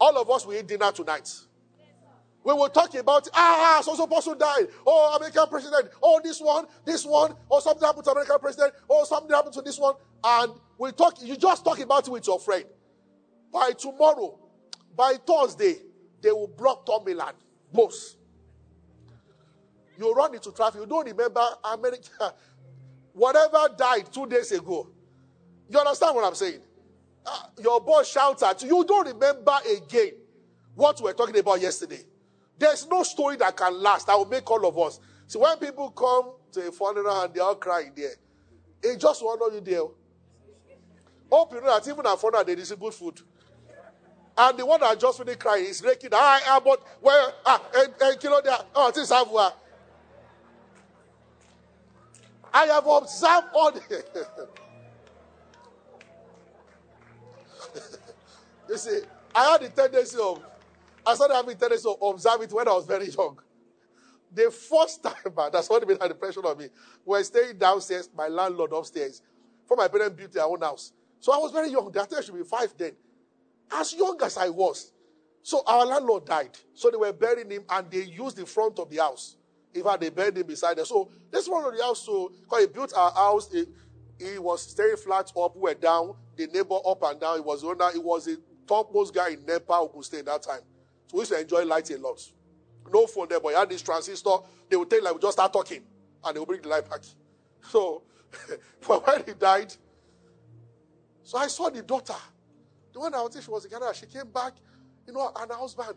All 0.00 0.16
of 0.18 0.28
us 0.30 0.44
will 0.46 0.54
eat 0.54 0.66
dinner 0.66 0.90
tonight. 0.90 1.32
We 2.44 2.52
will 2.52 2.68
talk 2.68 2.94
about, 2.94 3.26
ah, 3.32 3.80
so 3.82 3.94
so 3.94 4.06
person 4.06 4.36
died. 4.36 4.66
Oh, 4.86 5.16
American 5.16 5.48
president. 5.48 5.88
Oh, 6.02 6.20
this 6.22 6.40
one, 6.40 6.66
this 6.84 7.04
one. 7.06 7.34
Oh, 7.50 7.58
something 7.58 7.84
happened 7.84 8.04
to 8.04 8.10
American 8.10 8.38
president. 8.38 8.74
Oh, 8.88 9.04
something 9.04 9.34
happened 9.34 9.54
to 9.54 9.62
this 9.62 9.78
one. 9.78 9.94
And 10.22 10.52
we 10.76 10.92
talk, 10.92 11.22
you 11.22 11.36
just 11.36 11.64
talk 11.64 11.80
about 11.80 12.06
it 12.06 12.10
with 12.10 12.26
your 12.26 12.38
friend. 12.38 12.66
By 13.50 13.70
tomorrow, 13.78 14.38
by 14.94 15.14
Thursday, 15.26 15.76
they 16.20 16.32
will 16.32 16.48
block 16.48 16.84
Tomiland. 16.84 17.32
Most. 17.72 18.18
You 19.98 20.12
run 20.12 20.34
into 20.34 20.52
traffic. 20.52 20.82
You 20.82 20.86
don't 20.86 21.06
remember 21.06 21.46
America. 21.64 22.34
Whatever 23.14 23.74
died 23.76 24.12
two 24.12 24.26
days 24.26 24.52
ago. 24.52 24.90
You 25.70 25.78
understand 25.78 26.14
what 26.14 26.24
I'm 26.24 26.34
saying? 26.34 26.60
Uh, 27.24 27.38
your 27.62 27.80
boss 27.80 28.10
shouts 28.10 28.42
at 28.42 28.62
you. 28.62 28.76
You 28.76 28.84
don't 28.84 29.06
remember 29.06 29.56
again 29.76 30.12
what 30.74 30.98
we 31.00 31.04
were 31.04 31.14
talking 31.14 31.38
about 31.38 31.60
yesterday. 31.60 32.04
There's 32.58 32.86
no 32.86 33.02
story 33.02 33.36
that 33.36 33.56
can 33.56 33.82
last 33.82 34.06
that 34.06 34.16
will 34.16 34.26
make 34.26 34.48
all 34.50 34.66
of 34.66 34.78
us. 34.78 35.00
See, 35.26 35.38
when 35.38 35.56
people 35.58 35.90
come 35.90 36.32
to 36.52 36.68
a 36.68 36.72
funeral 36.72 37.22
and 37.22 37.34
they're 37.34 37.42
all 37.42 37.56
crying 37.56 37.92
there, 37.96 38.12
it 38.82 39.00
just 39.00 39.22
know 39.22 39.50
you 39.52 39.60
there. 39.60 39.82
Hope 41.30 41.52
you 41.52 41.60
know 41.60 41.78
that 41.78 41.88
even 41.88 42.06
at 42.06 42.20
funeral 42.20 42.48
is 42.48 42.72
good 42.72 42.94
food. 42.94 43.20
And 44.36 44.58
the 44.58 44.66
one 44.66 44.80
that 44.80 44.98
just 44.98 45.18
finished 45.18 45.38
crying 45.38 45.64
is 45.64 45.82
raking. 45.82 46.10
Ah, 46.12 46.40
ah, 46.46 46.60
but 46.64 46.82
where? 47.00 47.32
Ah, 47.46 47.62
and, 47.76 47.94
and 48.00 48.20
kilo 48.20 48.40
there. 48.42 48.58
Oh, 48.74 48.90
this 48.92 49.10
have 49.10 49.28
I 52.52 52.66
have 52.66 52.86
observed 52.86 53.46
all 53.54 53.72
the. 53.72 54.04
you 58.68 58.78
see, 58.78 59.00
I 59.34 59.50
had 59.52 59.62
the 59.62 59.68
tendency 59.70 60.18
of, 60.20 60.40
I 61.06 61.14
started 61.14 61.34
having 61.34 61.56
tendency 61.56 61.88
of 61.88 61.96
observing 62.00 62.48
it 62.48 62.52
when 62.52 62.68
I 62.68 62.72
was 62.72 62.86
very 62.86 63.08
young. 63.08 63.38
The 64.32 64.50
first 64.50 65.02
time, 65.02 65.34
that's 65.52 65.70
what 65.70 65.86
made 65.86 66.02
an 66.02 66.10
impression 66.10 66.44
on 66.44 66.58
me, 66.58 66.68
we 67.04 67.18
were 67.18 67.22
staying 67.22 67.58
downstairs, 67.58 68.08
my 68.16 68.28
landlord 68.28 68.72
upstairs, 68.72 69.22
for 69.66 69.76
my 69.76 69.86
parents 69.88 70.16
built 70.16 70.32
their 70.32 70.44
own 70.44 70.60
house. 70.60 70.92
So 71.20 71.32
I 71.32 71.38
was 71.38 71.52
very 71.52 71.70
young. 71.70 71.90
The 71.90 72.06
I 72.16 72.20
should 72.20 72.34
be 72.34 72.42
five 72.42 72.74
then. 72.76 72.92
As 73.72 73.94
young 73.94 74.18
as 74.22 74.36
I 74.36 74.48
was. 74.48 74.92
So 75.42 75.62
our 75.66 75.86
landlord 75.86 76.26
died. 76.26 76.58
So 76.74 76.90
they 76.90 76.96
were 76.96 77.12
burying 77.12 77.50
him 77.50 77.64
and 77.70 77.90
they 77.90 78.02
used 78.02 78.36
the 78.36 78.46
front 78.46 78.78
of 78.78 78.90
the 78.90 78.96
house. 78.96 79.36
In 79.74 79.82
fact, 79.82 80.00
they 80.00 80.10
buried 80.10 80.36
him 80.36 80.46
beside 80.46 80.78
them. 80.78 80.86
So 80.86 81.10
this 81.30 81.48
one 81.48 81.64
of 81.64 81.76
the 81.76 81.82
house, 81.82 82.02
so 82.02 82.32
because 82.40 82.60
he 82.60 82.66
built 82.66 82.92
our 82.96 83.10
house, 83.12 83.52
it, 83.52 83.68
he 84.18 84.38
was 84.38 84.62
staying 84.62 84.96
flat 84.96 85.32
up, 85.36 85.54
we 85.56 85.62
were 85.62 85.74
down, 85.74 86.14
the 86.36 86.46
neighbor 86.46 86.78
up 86.86 87.02
and 87.02 87.20
down. 87.20 87.38
It 87.38 87.44
was 87.44 87.64
under, 87.64 87.88
it 87.94 88.02
was 88.02 88.26
the 88.26 88.40
topmost 88.66 89.14
guy 89.14 89.30
in 89.30 89.44
NEPA 89.44 89.74
who 89.74 89.88
could 89.88 90.04
stay 90.04 90.22
that 90.22 90.42
time. 90.42 90.60
We 91.14 91.20
used 91.20 91.30
to 91.30 91.40
enjoy 91.40 91.64
light 91.64 91.88
a 91.90 91.98
lot. 91.98 92.20
No 92.92 93.06
phone 93.06 93.28
there, 93.28 93.38
but 93.38 93.50
he 93.50 93.54
had 93.54 93.70
this 93.70 93.82
transistor. 93.82 94.36
They 94.68 94.76
would 94.76 94.90
take 94.90 95.00
like 95.00 95.14
we 95.14 95.20
just 95.20 95.34
start 95.34 95.52
talking, 95.52 95.80
and 96.24 96.34
they 96.34 96.40
would 96.40 96.48
bring 96.48 96.60
the 96.60 96.68
light 96.68 96.90
back. 96.90 97.00
So, 97.70 98.02
but 98.86 99.06
when 99.06 99.24
he 99.24 99.32
died, 99.32 99.72
so 101.22 101.38
I 101.38 101.46
saw 101.46 101.70
the 101.70 101.80
daughter. 101.80 102.16
The 102.92 103.00
one 103.00 103.14
I 103.14 103.22
was 103.22 103.42
she 103.42 103.50
was 103.50 103.64
in 103.64 103.70
Canada, 103.70 103.94
she 103.94 104.04
came 104.04 104.28
back, 104.30 104.52
you 105.06 105.14
know, 105.14 105.32
and 105.34 105.50
her 105.50 105.56
husband. 105.56 105.94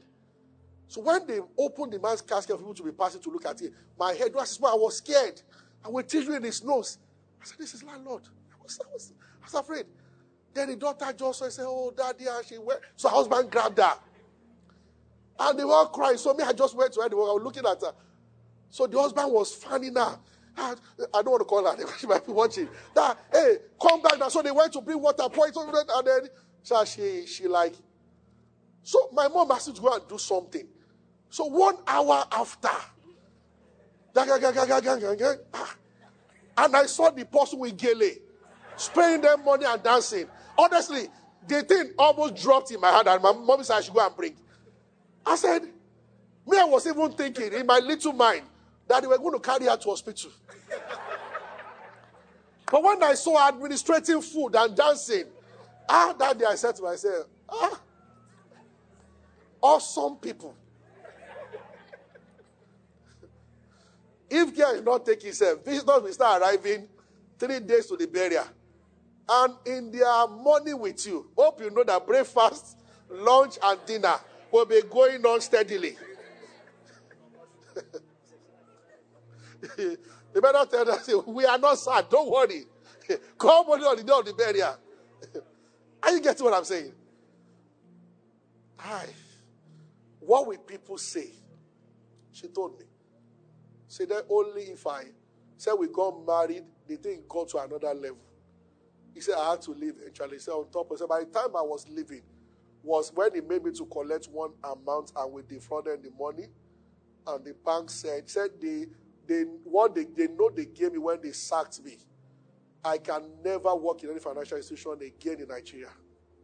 So 0.87 1.01
when 1.01 1.27
they 1.27 1.41
opened 1.57 1.91
the 1.91 1.99
man's 1.99 2.21
casket 2.21 2.55
for 2.55 2.59
people 2.59 2.73
to 2.75 2.83
be 2.83 2.91
passing 2.91 3.19
to 3.21 3.29
look 3.29 3.45
at 3.45 3.61
it, 3.61 3.73
my 3.99 4.13
head 4.13 4.33
was 4.33 4.57
I 4.63 4.75
was 4.75 4.97
scared. 4.97 5.41
I 5.83 5.89
was 5.89 6.13
in 6.13 6.43
his 6.43 6.63
nose. 6.63 6.99
I 7.41 7.45
said, 7.45 7.57
This 7.59 7.73
is 7.73 7.83
landlord. 7.83 8.23
I 8.53 8.63
was, 8.63 8.79
I 8.81 8.87
was, 8.93 9.13
I 9.41 9.45
was 9.45 9.53
afraid. 9.55 9.85
Then 10.53 10.69
the 10.69 10.75
daughter 10.77 11.11
just 11.11 11.39
said, 11.39 11.65
Oh, 11.67 11.91
daddy, 11.95 12.27
and 12.27 12.45
she 12.45 12.57
went. 12.59 12.79
So 12.95 13.09
husband 13.09 13.51
grabbed 13.51 13.79
her. 13.79 13.93
And 15.39 15.59
they 15.59 15.63
were 15.63 15.73
all 15.73 15.87
crying. 15.87 16.17
So 16.17 16.33
me, 16.33 16.43
I 16.43 16.53
just 16.53 16.75
went 16.75 16.93
to 16.93 17.01
her. 17.01 17.09
They 17.09 17.15
were 17.15 17.33
looking 17.33 17.65
at 17.65 17.81
her. 17.81 17.93
So 18.69 18.87
the 18.87 18.99
husband 18.99 19.31
was 19.31 19.53
fanning 19.53 19.95
her. 19.95 20.19
I 20.57 20.75
don't 21.13 21.29
want 21.29 21.41
to 21.41 21.45
call 21.45 21.65
her. 21.65 21.77
She 21.99 22.07
might 22.07 22.25
be 22.25 22.31
watching. 22.31 22.67
That, 22.95 23.17
hey, 23.31 23.57
come 23.81 24.01
back 24.01 24.17
now. 24.19 24.29
So 24.29 24.41
they 24.41 24.51
went 24.51 24.73
to 24.73 24.81
bring 24.81 24.99
water, 25.01 25.23
pour 25.29 25.47
it 25.47 25.55
over 25.55 25.71
and 25.71 26.07
then 26.07 26.29
so 26.63 26.83
she, 26.83 27.25
she 27.25 27.47
like. 27.47 27.75
So 28.83 29.09
my 29.13 29.27
mom 29.29 29.51
asked 29.51 29.69
me 29.69 29.73
to 29.75 29.81
go 29.81 29.93
and 29.93 30.07
do 30.07 30.17
something. 30.17 30.67
So 31.29 31.45
one 31.45 31.75
hour 31.87 32.25
after, 32.31 32.67
ah, 32.67 32.91
and 36.57 36.75
I 36.75 36.85
saw 36.87 37.09
the 37.11 37.25
person 37.25 37.59
with 37.59 37.77
gele, 37.77 38.11
spraying 38.75 39.21
them 39.21 39.45
money 39.45 39.65
and 39.65 39.81
dancing. 39.83 40.27
Honestly, 40.57 41.07
the 41.47 41.61
thing 41.63 41.91
almost 41.97 42.35
dropped 42.35 42.71
in 42.71 42.81
my 42.81 42.91
hand, 42.91 43.07
and 43.07 43.21
my 43.21 43.31
mom 43.31 43.63
said 43.63 43.77
I 43.77 43.81
should 43.81 43.93
go 43.93 44.05
and 44.05 44.15
bring. 44.15 44.35
I 45.27 45.35
said, 45.35 45.63
me, 46.47 46.57
I 46.57 46.63
was 46.63 46.87
even 46.87 47.11
thinking 47.11 47.51
in 47.51 47.65
my 47.65 47.79
little 47.79 48.13
mind 48.13 48.43
that 48.87 49.01
they 49.01 49.07
were 49.07 49.17
going 49.17 49.33
to 49.33 49.39
carry 49.39 49.65
her 49.65 49.75
to 49.75 49.89
hospital. 49.89 50.31
but 52.71 52.81
when 52.81 53.03
I 53.03 53.13
saw 53.13 53.49
administrating 53.49 54.21
food 54.21 54.55
and 54.55 54.75
dancing, 54.75 55.25
ah, 55.89 56.15
that 56.17 56.37
day 56.39 56.45
I 56.45 56.55
said 56.55 56.77
to 56.77 56.83
myself, 56.83 57.27
ah, 57.49 57.81
awesome 59.61 60.15
people. 60.15 60.55
if 64.29 64.55
care 64.55 64.75
is 64.77 64.81
not 64.81 65.05
taking 65.05 65.25
himself, 65.25 65.63
visitors 65.65 66.01
will 66.03 66.13
start 66.13 66.41
arriving 66.41 66.87
three 67.37 67.59
days 67.59 67.85
to 67.87 67.97
the 67.97 68.07
burial. 68.07 68.45
And 69.29 69.55
in 69.65 69.91
their 69.91 70.27
money 70.27 70.73
with 70.73 71.05
you, 71.05 71.29
hope 71.37 71.61
you 71.61 71.69
know 71.69 71.83
that 71.83 72.07
breakfast, 72.07 72.77
lunch, 73.09 73.57
and 73.61 73.79
dinner 73.85 74.15
will 74.51 74.65
be 74.65 74.81
going 74.89 75.25
on 75.25 75.41
steadily. 75.41 75.95
you 79.77 79.97
better 80.41 80.65
tell 80.69 80.85
them, 80.85 81.23
we 81.27 81.45
are 81.45 81.57
not 81.57 81.77
sad, 81.77 82.09
don't 82.09 82.29
worry. 82.29 82.63
Come 83.37 83.67
on 83.67 83.97
the 83.97 84.03
day 84.03 84.13
of 84.13 84.25
the 84.25 84.33
burial. 84.33 84.77
Are 86.03 86.11
you 86.11 86.21
getting 86.21 86.43
what 86.43 86.53
I'm 86.53 86.65
saying? 86.65 86.91
Hi. 88.77 89.07
What 90.19 90.47
will 90.47 90.57
people 90.57 90.97
say? 90.97 91.29
She 92.31 92.47
told 92.47 92.79
me. 92.79 92.85
Say 93.87 94.05
that 94.05 94.25
only 94.29 94.63
if 94.63 94.85
I 94.85 95.05
said 95.55 95.73
we 95.73 95.87
got 95.87 96.25
married, 96.25 96.65
the 96.87 96.97
thing 96.97 97.23
got 97.27 97.49
to 97.49 97.57
another 97.59 97.93
level. 97.93 98.17
He 99.13 99.21
said 99.21 99.35
I 99.37 99.51
had 99.51 99.61
to 99.63 99.71
leave 99.71 99.95
eventually. 99.99 100.33
He 100.35 100.39
said 100.39 100.51
on 100.51 100.69
top 100.69 100.91
of 100.91 101.01
it, 101.01 101.09
by 101.09 101.19
the 101.21 101.25
time 101.25 101.55
I 101.55 101.61
was 101.61 101.87
leaving, 101.89 102.21
was 102.83 103.11
when 103.13 103.33
he 103.33 103.41
made 103.41 103.63
me 103.63 103.71
to 103.71 103.85
collect 103.85 104.27
one 104.27 104.51
amount 104.63 105.11
and 105.15 105.33
we 105.33 105.41
defrauded 105.43 106.03
the 106.03 106.11
money. 106.11 106.47
And 107.25 107.43
the 107.43 107.53
bank 107.65 107.89
said, 107.89 108.29
said 108.29 108.51
they, 108.61 108.85
they 109.27 109.41
what 109.63 109.95
they, 109.95 110.05
they 110.05 110.27
know 110.27 110.49
they 110.49 110.65
gave 110.65 110.93
me 110.93 110.97
when 110.99 111.21
they 111.21 111.31
sacked 111.31 111.83
me. 111.83 111.97
I 112.83 112.97
can 112.97 113.23
never 113.43 113.75
work 113.75 114.03
in 114.03 114.09
any 114.11 114.19
financial 114.19 114.57
institution 114.57 114.93
again 115.01 115.41
in 115.41 115.47
Nigeria. 115.49 115.89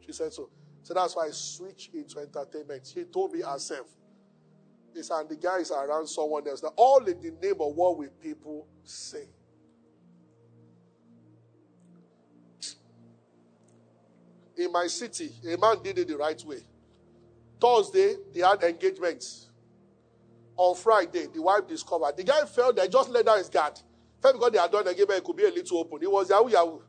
She 0.06 0.12
said 0.12 0.34
so. 0.34 0.50
So 0.82 0.94
that's 0.94 1.16
why 1.16 1.28
I 1.28 1.32
switched 1.32 1.94
into 1.94 2.20
entertainment. 2.20 2.86
She 2.94 3.06
told 3.06 3.32
me 3.32 3.42
herself. 3.42 3.88
He 4.94 5.02
said, 5.02 5.22
and 5.22 5.30
the 5.30 5.38
guy 5.38 5.60
is 5.60 5.72
around 5.72 6.08
someone 6.08 6.48
else. 6.48 6.62
All 6.76 7.04
in 7.06 7.20
the 7.22 7.32
name 7.42 7.62
of 7.62 7.74
what 7.76 7.98
we 7.98 8.08
people 8.22 8.68
say? 8.84 9.28
In 14.58 14.72
my 14.72 14.88
city, 14.88 15.32
a 15.52 15.58
man 15.58 15.82
did 15.84 15.98
it 15.98 16.08
the 16.08 16.18
right 16.18 16.42
way. 16.46 16.60
Thursday, 17.60 18.16
they 18.34 18.42
had 18.42 18.62
engagements. 18.64 19.50
On 20.56 20.76
Friday, 20.76 21.28
the 21.34 21.42
wife 21.42 21.68
discovered. 21.68 22.16
The 22.16 22.24
guy 22.24 22.46
felt 22.46 22.76
that 22.76 22.92
just 22.92 23.10
let 23.10 23.26
down 23.26 23.40
his 23.40 23.50
guard. 23.50 23.74
Felt 24.22 24.36
because 24.36 24.52
they 24.52 24.60
had 24.60 24.72
done 24.72 24.88
engagement, 24.88 25.18
it 25.20 25.24
could 25.24 25.36
be 25.36 25.46
a 25.46 25.50
little 25.50 25.80
open. 25.80 26.00
It 26.02 26.12
was 26.12 26.30
Yahoo 26.30 26.50
Yahoo. 26.50 26.80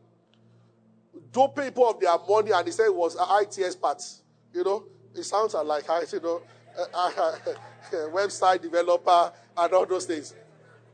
Doping 1.33 1.65
people 1.65 1.89
of 1.89 1.99
their 1.99 2.17
money, 2.29 2.51
and 2.51 2.67
he 2.67 2.73
said 2.73 2.87
it 2.87 2.95
was 2.95 3.17
IT 3.17 3.65
expert. 3.65 4.03
You 4.53 4.65
know, 4.65 4.85
it 5.15 5.23
sounds 5.23 5.55
like, 5.55 5.89
I, 5.89 6.03
you 6.13 6.21
know, 6.21 6.43
website 8.13 8.61
developer 8.61 9.33
and 9.57 9.73
all 9.73 9.87
those 9.87 10.05
things. 10.07 10.35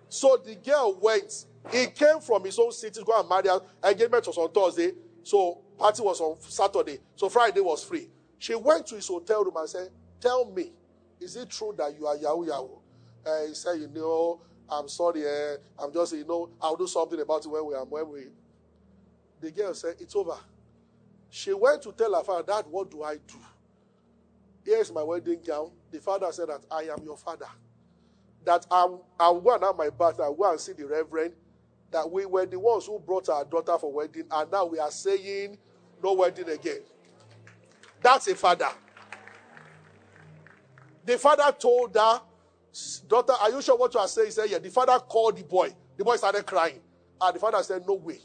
So 0.09 0.37
the 0.45 0.55
girl 0.57 0.99
went. 1.01 1.47
He 1.71 1.87
came 1.87 2.21
from 2.21 2.45
his 2.45 2.59
own 2.59 2.73
city 2.73 3.01
to 3.01 3.05
go 3.05 3.19
and 3.19 3.29
marry 3.29 3.49
her. 3.49 3.61
Engagement 3.85 4.27
was 4.27 4.39
on 4.39 4.51
Thursday. 4.51 4.93
So 5.31 5.61
Party 5.79 6.03
was 6.03 6.21
on 6.21 6.41
Saturday, 6.41 6.99
so 7.15 7.29
Friday 7.29 7.61
was 7.61 7.85
free. 7.85 8.09
She 8.41 8.53
went 8.57 8.89
to 8.89 8.97
his 8.97 9.07
hotel 9.07 9.45
room 9.45 9.59
and 9.59 9.69
said, 9.69 9.89
Tell 10.21 10.51
me, 10.51 10.73
is 11.21 11.37
it 11.37 11.49
true 11.51 11.73
that 11.79 11.97
you 11.97 12.05
are 12.09 12.17
Yahoo 12.17 12.47
Yahoo? 12.47 12.79
Uh, 13.25 13.47
he 13.47 13.55
said, 13.55 13.79
You 13.79 13.87
know, 13.95 14.41
I'm 14.69 14.89
sorry, 14.89 15.25
uh, 15.25 15.59
I'm 15.79 15.93
just, 15.93 16.15
you 16.15 16.27
know, 16.27 16.51
I'll 16.61 16.75
do 16.75 16.89
something 16.89 17.21
about 17.21 17.45
it 17.45 17.49
when 17.49 17.65
we 17.65 17.75
are, 17.77 17.85
when 17.85 18.11
we. 18.11 18.23
The 19.41 19.53
girl 19.53 19.73
said, 19.73 19.95
It's 20.01 20.17
over. 20.17 20.37
She 21.29 21.53
went 21.53 21.83
to 21.83 21.93
tell 21.93 22.13
her 22.13 22.25
father, 22.25 22.43
Dad, 22.43 22.65
what 22.69 22.91
do 22.91 23.05
I 23.05 23.15
do? 23.15 23.39
Here's 24.65 24.93
my 24.93 25.05
wedding 25.05 25.43
gown. 25.47 25.71
The 25.93 26.01
father 26.01 26.33
said 26.33 26.49
that 26.49 26.65
I 26.73 26.93
am 26.93 27.05
your 27.05 27.17
father. 27.17 27.47
That 28.45 28.67
I'm, 28.69 28.99
I'm 29.21 29.41
going 29.45 29.61
my 29.79 29.91
bath. 29.91 30.19
I'll 30.19 30.35
go 30.35 30.51
and 30.51 30.59
see 30.59 30.73
the 30.73 30.89
reverend. 30.89 31.35
That 31.91 32.11
we 32.11 32.25
were 32.27 32.47
the 32.47 32.59
ones 32.59 32.87
who 32.87 32.99
brought 33.01 33.29
our 33.29 33.45
daughter 33.45 33.77
for 33.79 33.93
wedding, 33.93 34.25
and 34.31 34.51
now 34.51 34.65
we 34.67 34.79
are 34.79 34.91
saying 34.91 35.59
no 36.03 36.13
wedding 36.13 36.49
again. 36.49 36.81
That's 38.03 38.29
a 38.29 38.35
father. 38.35 38.69
The 41.05 41.19
father 41.19 41.55
told 41.59 41.95
her, 41.97 42.21
Daughter, 43.09 43.33
are 43.33 43.51
you 43.51 43.61
sure 43.61 43.77
what 43.77 43.93
you 43.95 44.01
are 44.01 44.07
saying? 44.07 44.29
He 44.29 44.33
said, 44.33 44.51
Yeah. 44.51 44.59
The 44.59 44.71
father 44.71 44.99
called 45.01 45.37
the 45.37 45.43
boy. 45.43 45.75
The 45.97 46.05
boy 46.05 46.17
started 46.17 46.47
crying. 46.47 46.81
And 47.21 47.35
the 47.35 47.41
father 47.41 47.63
said, 47.63 47.85
No 47.87 47.95
way. 47.95 48.21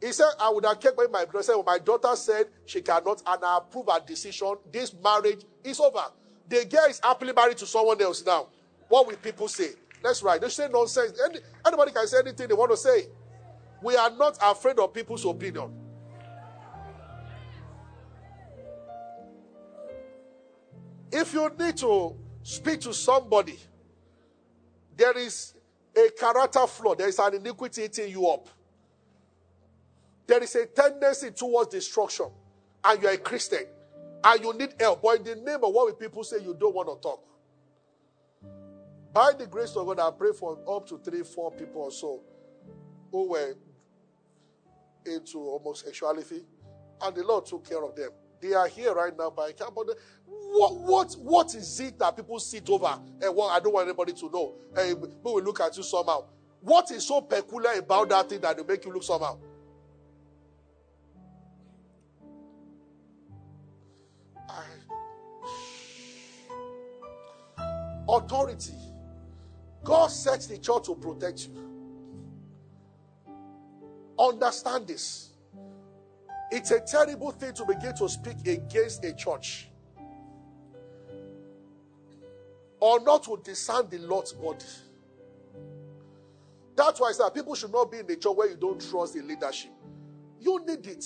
He 0.00 0.12
said, 0.12 0.30
I 0.40 0.50
would 0.50 0.64
have 0.64 0.80
kept 0.80 0.96
my 1.10 1.24
brother. 1.24 1.52
Well, 1.54 1.64
my 1.64 1.78
daughter 1.78 2.14
said 2.16 2.46
she 2.66 2.80
cannot, 2.80 3.22
and 3.26 3.44
I 3.44 3.58
approve 3.58 3.86
her 3.90 4.00
decision. 4.04 4.56
This 4.70 4.94
marriage 4.94 5.44
is 5.64 5.80
over. 5.80 6.04
The 6.48 6.64
girl 6.64 6.86
is 6.88 7.00
happily 7.02 7.32
married 7.32 7.56
to 7.58 7.66
someone 7.66 8.00
else 8.00 8.24
now. 8.24 8.48
What 8.88 9.06
will 9.06 9.16
people 9.16 9.48
say? 9.48 9.70
That's 10.06 10.22
right. 10.22 10.40
They 10.40 10.48
say 10.50 10.68
nonsense. 10.72 11.18
Any, 11.28 11.40
anybody 11.66 11.90
can 11.90 12.06
say 12.06 12.18
anything 12.20 12.46
they 12.46 12.54
want 12.54 12.70
to 12.70 12.76
say. 12.76 13.08
We 13.82 13.96
are 13.96 14.08
not 14.10 14.38
afraid 14.40 14.78
of 14.78 14.94
people's 14.94 15.24
opinion. 15.24 15.72
If 21.10 21.34
you 21.34 21.50
need 21.58 21.76
to 21.78 22.14
speak 22.44 22.82
to 22.82 22.94
somebody, 22.94 23.58
there 24.96 25.18
is 25.18 25.54
a 25.96 26.08
character 26.10 26.64
flaw, 26.68 26.94
there 26.94 27.08
is 27.08 27.18
an 27.18 27.34
iniquity 27.34 27.82
eating 27.82 28.08
you 28.08 28.28
up. 28.28 28.48
There 30.28 30.40
is 30.40 30.54
a 30.54 30.66
tendency 30.66 31.32
towards 31.32 31.70
destruction, 31.70 32.26
and 32.84 33.02
you 33.02 33.08
are 33.08 33.14
a 33.14 33.18
Christian, 33.18 33.64
and 34.22 34.40
you 34.40 34.54
need 34.54 34.74
help. 34.78 35.02
But 35.02 35.18
in 35.18 35.24
the 35.24 35.34
name 35.34 35.64
of 35.64 35.72
what 35.72 35.86
will 35.86 35.94
people 35.94 36.22
say, 36.22 36.36
you 36.38 36.54
don't 36.54 36.76
want 36.76 36.88
to 36.88 37.02
talk. 37.02 37.24
By 39.16 39.32
the 39.32 39.46
grace 39.46 39.74
of 39.74 39.86
God, 39.86 39.98
I 39.98 40.10
pray 40.10 40.32
for 40.38 40.58
up 40.68 40.86
to 40.88 40.98
three, 40.98 41.22
four 41.22 41.50
people 41.50 41.80
or 41.80 41.90
so 41.90 42.20
who 43.10 43.30
were 43.30 43.54
into 45.06 45.38
homosexuality, 45.38 46.44
and 47.00 47.16
the 47.16 47.24
Lord 47.24 47.46
took 47.46 47.66
care 47.66 47.82
of 47.82 47.96
them. 47.96 48.10
They 48.42 48.52
are 48.52 48.68
here 48.68 48.92
right 48.92 49.16
now, 49.16 49.30
by 49.30 49.44
I 49.44 49.52
can't. 49.52 49.74
But 49.74 49.86
what, 50.26 50.74
what, 50.80 51.12
what 51.14 51.54
is 51.54 51.80
it 51.80 51.98
that 51.98 52.14
people 52.14 52.38
sit 52.38 52.68
over? 52.68 53.00
And 53.22 53.34
well, 53.34 53.48
I 53.48 53.58
don't 53.58 53.72
want 53.72 53.88
anybody 53.88 54.12
to 54.12 54.30
know. 54.30 54.52
And 54.76 55.00
we 55.00 55.08
will 55.32 55.42
look 55.42 55.60
at 55.60 55.74
you 55.78 55.82
somehow. 55.82 56.26
What 56.60 56.90
is 56.90 57.08
so 57.08 57.22
peculiar 57.22 57.78
about 57.78 58.10
that 58.10 58.28
thing 58.28 58.42
that 58.42 58.54
will 58.54 58.66
make 58.66 58.84
you 58.84 58.92
look 58.92 59.02
somehow? 59.02 59.38
Authority. 68.06 68.74
God 69.86 70.08
sets 70.08 70.46
the 70.46 70.58
church 70.58 70.84
to 70.86 70.94
protect 70.96 71.46
you. 71.46 71.78
Understand 74.18 74.88
this. 74.88 75.30
It's 76.50 76.70
a 76.70 76.80
terrible 76.80 77.30
thing 77.32 77.54
to 77.54 77.64
begin 77.64 77.94
to 77.96 78.08
speak 78.08 78.46
against 78.46 79.04
a 79.04 79.14
church. 79.14 79.68
or 82.80 83.00
not 83.00 83.24
to 83.24 83.40
discern 83.42 83.88
the 83.88 83.98
Lord's 83.98 84.32
body. 84.32 84.64
That's 86.76 87.00
why 87.00 87.08
I 87.08 87.12
said 87.12 87.30
people 87.30 87.54
should 87.54 87.72
not 87.72 87.90
be 87.90 87.98
in 87.98 88.10
a 88.10 88.16
church 88.16 88.36
where 88.36 88.48
you 88.50 88.56
don't 88.56 88.80
trust 88.90 89.14
the 89.14 89.22
leadership. 89.22 89.70
You 90.40 90.64
need 90.66 90.86
it. 90.86 91.04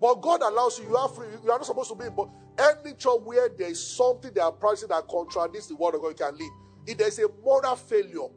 But 0.00 0.14
God 0.20 0.42
allows 0.42 0.78
you, 0.78 0.86
you 0.88 0.96
are 0.96 1.08
free. 1.08 1.28
You 1.44 1.50
are 1.50 1.58
not 1.58 1.66
supposed 1.66 1.90
to 1.90 1.96
be 1.96 2.06
in 2.06 2.14
but 2.14 2.28
any 2.58 2.94
church 2.94 3.20
where 3.24 3.48
there 3.48 3.68
is 3.68 3.96
something 3.96 4.32
they 4.32 4.40
are 4.40 4.52
practicing 4.52 4.88
that 4.88 5.06
contradicts 5.08 5.66
the 5.68 5.76
word 5.76 5.94
of 5.94 6.02
God, 6.02 6.08
you 6.08 6.14
can 6.14 6.36
leave. 6.36 6.50
If 6.86 6.98
there's 6.98 7.18
a 7.18 7.28
moral 7.44 7.76
failure, 7.76 8.28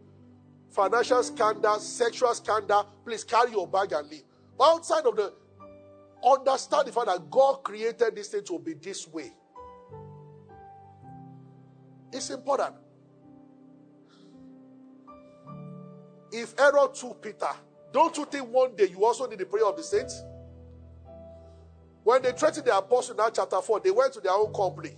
financial 0.69 1.21
scandal, 1.23 1.79
sexual 1.79 2.33
scandal, 2.33 2.87
please 3.05 3.23
carry 3.23 3.51
your 3.51 3.67
bag 3.67 3.91
and 3.93 4.09
leave. 4.09 4.23
But 4.57 4.73
outside 4.73 5.05
of 5.05 5.15
the 5.15 5.33
understand 6.25 6.87
the 6.87 6.91
fact 6.91 7.07
that 7.07 7.29
God 7.29 7.63
created 7.63 8.15
this 8.15 8.27
thing 8.29 8.43
to 8.45 8.59
be 8.59 8.73
this 8.73 9.07
way. 9.07 9.31
It's 12.11 12.29
important. 12.29 12.75
If 16.31 16.57
Herod 16.57 16.93
took 16.93 17.21
Peter, 17.21 17.49
don't 17.91 18.15
you 18.17 18.25
think 18.25 18.47
one 18.49 18.75
day 18.75 18.87
you 18.87 19.03
also 19.03 19.27
need 19.27 19.39
the 19.39 19.45
prayer 19.45 19.65
of 19.65 19.77
the 19.77 19.83
saints? 19.83 20.21
When 22.03 22.21
they 22.21 22.31
threatened 22.31 22.65
the 22.65 22.77
apostle 22.77 23.19
in 23.19 23.31
chapter 23.33 23.61
4, 23.61 23.79
they 23.81 23.91
went 23.91 24.13
to 24.13 24.19
their 24.19 24.33
own 24.33 24.53
company. 24.53 24.97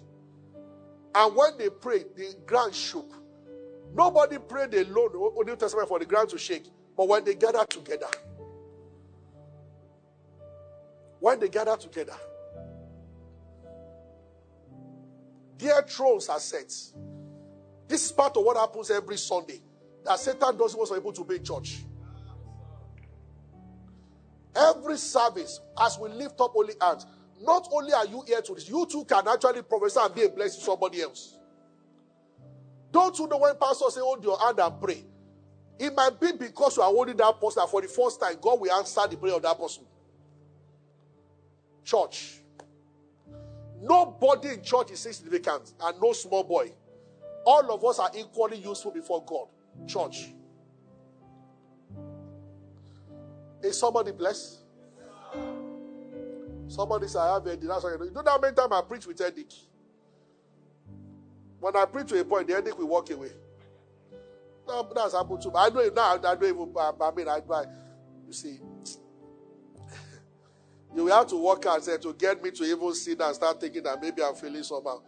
And 1.14 1.36
when 1.36 1.58
they 1.58 1.70
prayed, 1.70 2.06
the 2.16 2.36
ground 2.46 2.74
shook. 2.74 3.21
Nobody 3.94 4.38
prayed 4.38 4.74
alone 4.74 5.12
the 5.14 5.44
New 5.46 5.56
Testament 5.56 5.88
for 5.88 6.00
the 6.00 6.06
ground 6.06 6.30
to 6.30 6.38
shake. 6.38 6.66
But 6.96 7.08
when 7.08 7.24
they 7.24 7.36
gathered 7.36 7.70
together, 7.70 8.08
when 11.20 11.40
they 11.40 11.50
gather 11.50 11.78
together, 11.78 12.16
their 15.58 15.82
thrones 15.84 16.30
are 16.30 16.40
set. 16.40 16.74
This 17.88 18.06
is 18.06 18.12
part 18.12 18.36
of 18.36 18.44
what 18.44 18.58
happens 18.58 18.90
every 18.90 19.18
Sunday. 19.18 19.62
That 20.04 20.20
Satan 20.20 20.58
doesn't 20.58 20.78
want 20.78 20.92
people 20.92 21.14
to 21.14 21.24
be 21.24 21.36
in 21.36 21.44
church. 21.44 21.84
Every 24.56 24.98
service, 24.98 25.60
as 25.80 25.98
we 26.00 26.10
lift 26.10 26.42
up 26.42 26.52
holy 26.52 26.74
hands, 26.82 27.06
not 27.42 27.68
only 27.72 27.94
are 27.94 28.06
you 28.06 28.24
here 28.28 28.42
to 28.42 28.56
this, 28.56 28.68
you 28.68 28.86
too 28.86 29.06
can 29.06 29.28
actually 29.28 29.62
prophesy 29.62 30.00
and 30.02 30.16
be 30.16 30.24
a 30.24 30.30
blessing 30.30 30.60
to 30.60 30.66
somebody 30.66 31.02
else. 31.02 31.38
Don't 32.92 33.18
you 33.18 33.28
know 33.28 33.38
when 33.38 33.56
pastors 33.56 33.96
say, 33.96 34.02
hold 34.02 34.24
your 34.24 34.40
hand 34.40 34.60
and 34.60 34.82
pray? 34.82 35.04
It 35.80 35.96
might 35.96 36.20
be 36.20 36.34
because 36.34 36.78
you 36.78 36.84
are 36.84 36.90
holding 36.90 37.18
that 37.18 37.40
person 37.40 37.66
for 37.68 37.82
the 37.82 37.88
first 37.88 38.20
time, 38.20 38.36
God 38.40 38.60
will 38.60 38.72
answer 38.72 39.02
the 39.10 39.18
prayer 39.18 39.36
of 39.36 39.42
that 39.42 39.58
person. 39.58 39.84
Church. 41.84 42.40
Nobody 43.82 44.50
in 44.50 44.62
church 44.62 44.92
is 44.92 45.06
insignificant 45.06 45.74
and 45.82 46.02
no 46.02 46.14
small 46.14 46.44
boy. 46.44 46.72
All 47.46 47.72
of 47.72 47.84
us 47.84 47.98
are 47.98 48.12
equally 48.16 48.58
useful 48.58 48.92
before 48.92 49.24
God. 49.26 49.48
Church. 49.88 50.30
Is 53.64 53.80
somebody 53.80 54.12
blessed? 54.12 54.60
Somebody 56.68 57.08
say, 57.08 57.20
I 57.20 57.34
have 57.34 57.48
a 57.48 57.50
what 57.50 58.06
you 58.06 58.12
know. 58.12 58.22
That 58.22 58.42
many 58.42 58.56
times 58.56 58.72
I 58.72 58.82
preach 58.82 59.08
with 59.08 59.20
headache. 59.20 59.54
When 61.62 61.76
I 61.76 61.86
preach 61.86 62.08
to 62.08 62.20
a 62.20 62.26
point, 62.26 62.48
the 62.48 62.56
headache 62.56 62.78
will 62.78 62.88
walk 62.88 63.12
away. 63.12 63.30
No, 64.68 64.92
that's 64.96 65.14
happened 65.14 65.42
to 65.44 65.50
me. 65.50 65.56
I 65.56 65.70
don't 65.70 65.82
even 65.84 65.94
now. 65.94 66.14
I 66.16 66.18
don't 66.18 66.44
even. 66.44 66.74
I 66.76 67.12
mean, 67.16 67.28
I, 67.28 67.40
I 67.54 67.66
you 68.26 68.34
see, 68.34 68.60
you 70.96 71.04
will 71.04 71.14
have 71.14 71.28
to 71.28 71.36
work 71.38 71.64
out 71.68 71.84
say, 71.84 71.98
to 72.00 72.14
get 72.14 72.44
me 72.44 72.50
to 72.50 72.64
even 72.64 72.94
sit 72.96 73.22
and 73.22 73.36
start 73.36 73.62
thinking 73.62 73.84
that 73.84 74.02
maybe 74.02 74.24
I'm 74.24 74.34
feeling 74.34 74.64
somehow. 74.64 75.02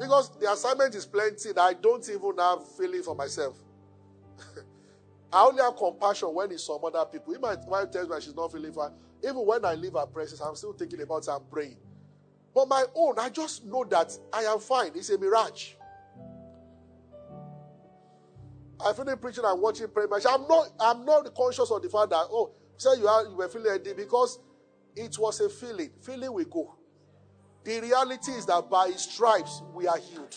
Because 0.00 0.30
the 0.38 0.50
assignment 0.50 0.94
is 0.94 1.04
plenty 1.04 1.52
that 1.52 1.60
I 1.60 1.74
don't 1.74 2.08
even 2.08 2.32
have 2.38 2.66
feeling 2.78 3.02
for 3.02 3.14
myself. 3.14 3.58
I 5.32 5.44
only 5.44 5.62
have 5.62 5.76
compassion 5.76 6.32
when 6.32 6.50
it's 6.50 6.64
some 6.64 6.82
other 6.82 7.04
people. 7.04 7.34
If 7.34 7.42
my 7.42 7.56
wife 7.66 7.90
tells 7.90 8.08
me 8.08 8.16
she's 8.22 8.34
not 8.34 8.50
feeling 8.50 8.72
fine, 8.72 8.92
even 9.22 9.44
when 9.46 9.66
I 9.66 9.74
leave 9.74 9.92
her 9.92 10.06
presence, 10.06 10.40
I'm 10.40 10.56
still 10.56 10.72
thinking 10.72 11.02
about 11.02 11.26
her 11.26 11.36
and 11.36 11.50
praying. 11.50 11.76
But 12.54 12.68
my 12.68 12.86
own, 12.94 13.18
I 13.18 13.28
just 13.28 13.66
know 13.66 13.84
that 13.84 14.16
I 14.32 14.44
am 14.44 14.60
fine. 14.60 14.92
It's 14.94 15.10
a 15.10 15.18
mirage. 15.18 15.74
I 18.84 18.92
finish 18.92 19.20
preaching 19.20 19.44
and 19.44 19.60
watching 19.60 19.88
prayer 19.88 20.08
match. 20.08 20.24
I'm 20.28 20.46
not, 20.48 20.68
I'm 20.80 21.04
not 21.04 21.34
conscious 21.34 21.70
of 21.70 21.82
the 21.82 21.88
fact 21.88 22.10
that, 22.10 22.26
oh, 22.30 22.52
say 22.76 22.90
you, 22.98 23.06
are, 23.06 23.26
you 23.26 23.36
were 23.36 23.48
feeling 23.48 23.74
it 23.84 23.96
because 23.96 24.38
it 24.96 25.18
was 25.18 25.40
a 25.40 25.48
feeling. 25.48 25.90
Feeling 26.02 26.32
will 26.32 26.44
go. 26.44 26.74
The 27.64 27.80
reality 27.80 28.32
is 28.32 28.46
that 28.46 28.70
by 28.70 28.88
his 28.88 29.02
stripes 29.02 29.62
we 29.74 29.86
are 29.86 29.98
healed. 29.98 30.36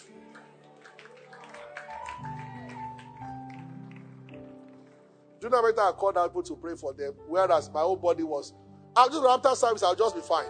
Do 5.40 5.48
you 5.48 5.50
know 5.50 5.58
I 5.58 5.92
called 5.92 6.18
out 6.18 6.30
people 6.30 6.44
to 6.44 6.56
pray 6.56 6.76
for 6.76 6.94
them? 6.94 7.14
Whereas 7.28 7.70
my 7.70 7.82
whole 7.82 7.98
body 7.98 8.24
was. 8.24 8.54
I'll 8.96 9.10
just 9.10 9.26
after 9.26 9.56
service, 9.56 9.84
I'll 9.84 9.96
just 9.96 10.16
be 10.16 10.22
fine. 10.22 10.48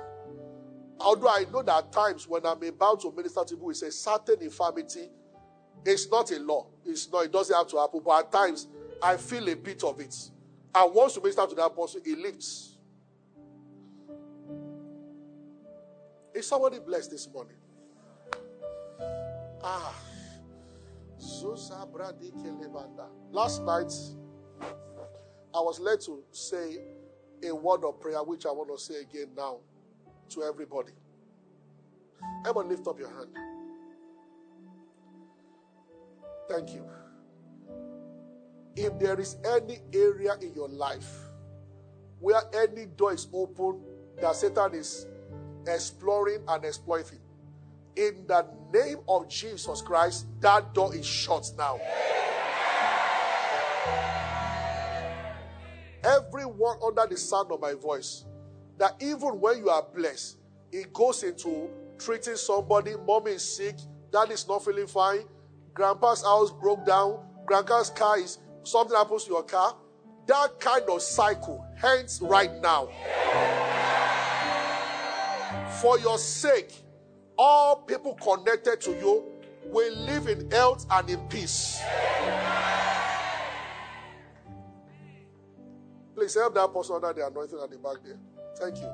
Although 1.00 1.30
I 1.30 1.46
know 1.52 1.64
that 1.64 1.86
at 1.86 1.92
times 1.92 2.28
when 2.28 2.46
I'm 2.46 2.62
about 2.62 3.02
to 3.02 3.12
minister 3.12 3.44
to 3.44 3.56
people, 3.56 3.72
it's 3.72 3.82
a 3.82 3.92
certain 3.92 4.42
infirmity. 4.42 5.10
It's 5.86 6.10
not 6.10 6.32
a 6.32 6.40
law. 6.40 6.68
It's 6.86 7.12
not, 7.12 7.26
it 7.26 7.32
doesn't 7.32 7.56
have 7.56 7.68
to 7.68 7.78
happen. 7.78 8.02
But 8.04 8.26
at 8.26 8.32
times 8.32 8.68
I 9.02 9.18
feel 9.18 9.48
a 9.50 9.56
bit 9.56 9.84
of 9.84 10.00
it. 10.00 10.16
And 10.76 10.94
once 10.94 11.16
you 11.16 11.22
minister 11.22 11.46
to 11.46 11.56
that 11.56 11.76
person, 11.76 12.02
it 12.06 12.18
lifts. 12.18 12.78
Is 16.34 16.48
somebody 16.48 16.80
blessed 16.80 17.12
this 17.12 17.30
morning? 17.32 17.56
Ah. 19.64 19.94
Last 23.32 23.64
night, 23.64 23.94
I 25.54 25.60
was 25.60 25.80
led 25.80 26.02
to 26.02 26.24
say 26.32 26.78
a 27.48 27.54
word 27.54 27.84
of 27.84 28.00
prayer, 28.00 28.24
which 28.24 28.46
I 28.46 28.52
want 28.52 28.70
to 28.70 28.84
say 28.84 29.02
again 29.02 29.30
now 29.36 29.58
to 30.30 30.44
everybody. 30.44 30.92
Everyone, 32.48 32.70
lift 32.70 32.88
up 32.88 32.98
your 33.00 33.10
hand. 33.10 33.53
Thank 36.50 36.74
you. 36.74 36.86
If 38.76 38.98
there 39.00 39.20
is 39.20 39.38
any 39.46 39.80
area 39.94 40.36
in 40.42 40.54
your 40.54 40.68
life 40.68 41.08
where 42.20 42.42
any 42.54 42.86
door 42.86 43.14
is 43.14 43.28
open 43.34 43.82
that 44.22 44.36
Satan 44.36 44.74
is 44.74 45.08
exploring 45.68 46.40
and 46.48 46.66
exploiting. 46.66 47.20
In 47.96 48.26
the 48.28 48.46
name 48.74 48.98
of 49.08 49.28
Jesus 49.28 49.82
Christ, 49.82 50.26
that 50.40 50.74
door 50.74 50.96
is 50.96 51.06
shut 51.06 51.52
now. 51.58 51.80
Everyone 56.04 56.78
under 56.86 57.06
the 57.08 57.18
sound 57.18 57.52
of 57.52 57.62
my 57.62 57.74
voice, 57.74 58.26
that 58.78 58.96
even 59.02 59.40
when 59.40 59.58
you 59.58 59.70
are 59.70 59.86
blessed, 59.96 60.38
it 60.72 60.92
goes 60.92 61.24
into 61.24 61.70
treating 61.98 62.36
somebody, 62.36 62.94
mom 63.06 63.28
is 63.28 63.56
sick, 63.58 63.76
dad 64.12 64.32
is 64.32 64.48
not 64.48 64.66
feeling 64.66 64.88
fine, 64.88 65.24
grandpa's 65.74 66.24
house 66.24 66.52
broke 66.52 66.86
down, 66.86 67.20
grandpa's 67.46 67.90
car 67.90 68.20
is 68.20 68.40
something 68.64 68.96
happens 68.96 69.26
to 69.26 69.32
your 69.32 69.44
car. 69.44 69.76
That 70.28 70.60
kind 70.60 70.84
of 70.90 71.02
cycle 71.02 71.66
ends 71.84 72.22
right 72.22 72.52
now 72.62 72.90
for 75.84 76.00
your 76.00 76.18
sake, 76.18 76.82
all 77.38 77.76
people 77.76 78.14
connected 78.16 78.80
to 78.80 78.92
you 78.92 79.26
will 79.66 79.94
live 79.98 80.28
in 80.28 80.50
health 80.50 80.86
and 80.90 81.10
in 81.10 81.20
peace. 81.28 81.82
Please 86.16 86.36
help 86.36 86.56
that 86.56 86.74
person 86.74 86.96
under 86.96 87.12
the 87.12 87.28
anointing 87.28 87.60
at 87.62 87.70
the 87.70 87.78
back 87.78 87.98
there. 88.06 88.18
Thank 88.58 88.78
you. 88.78 88.90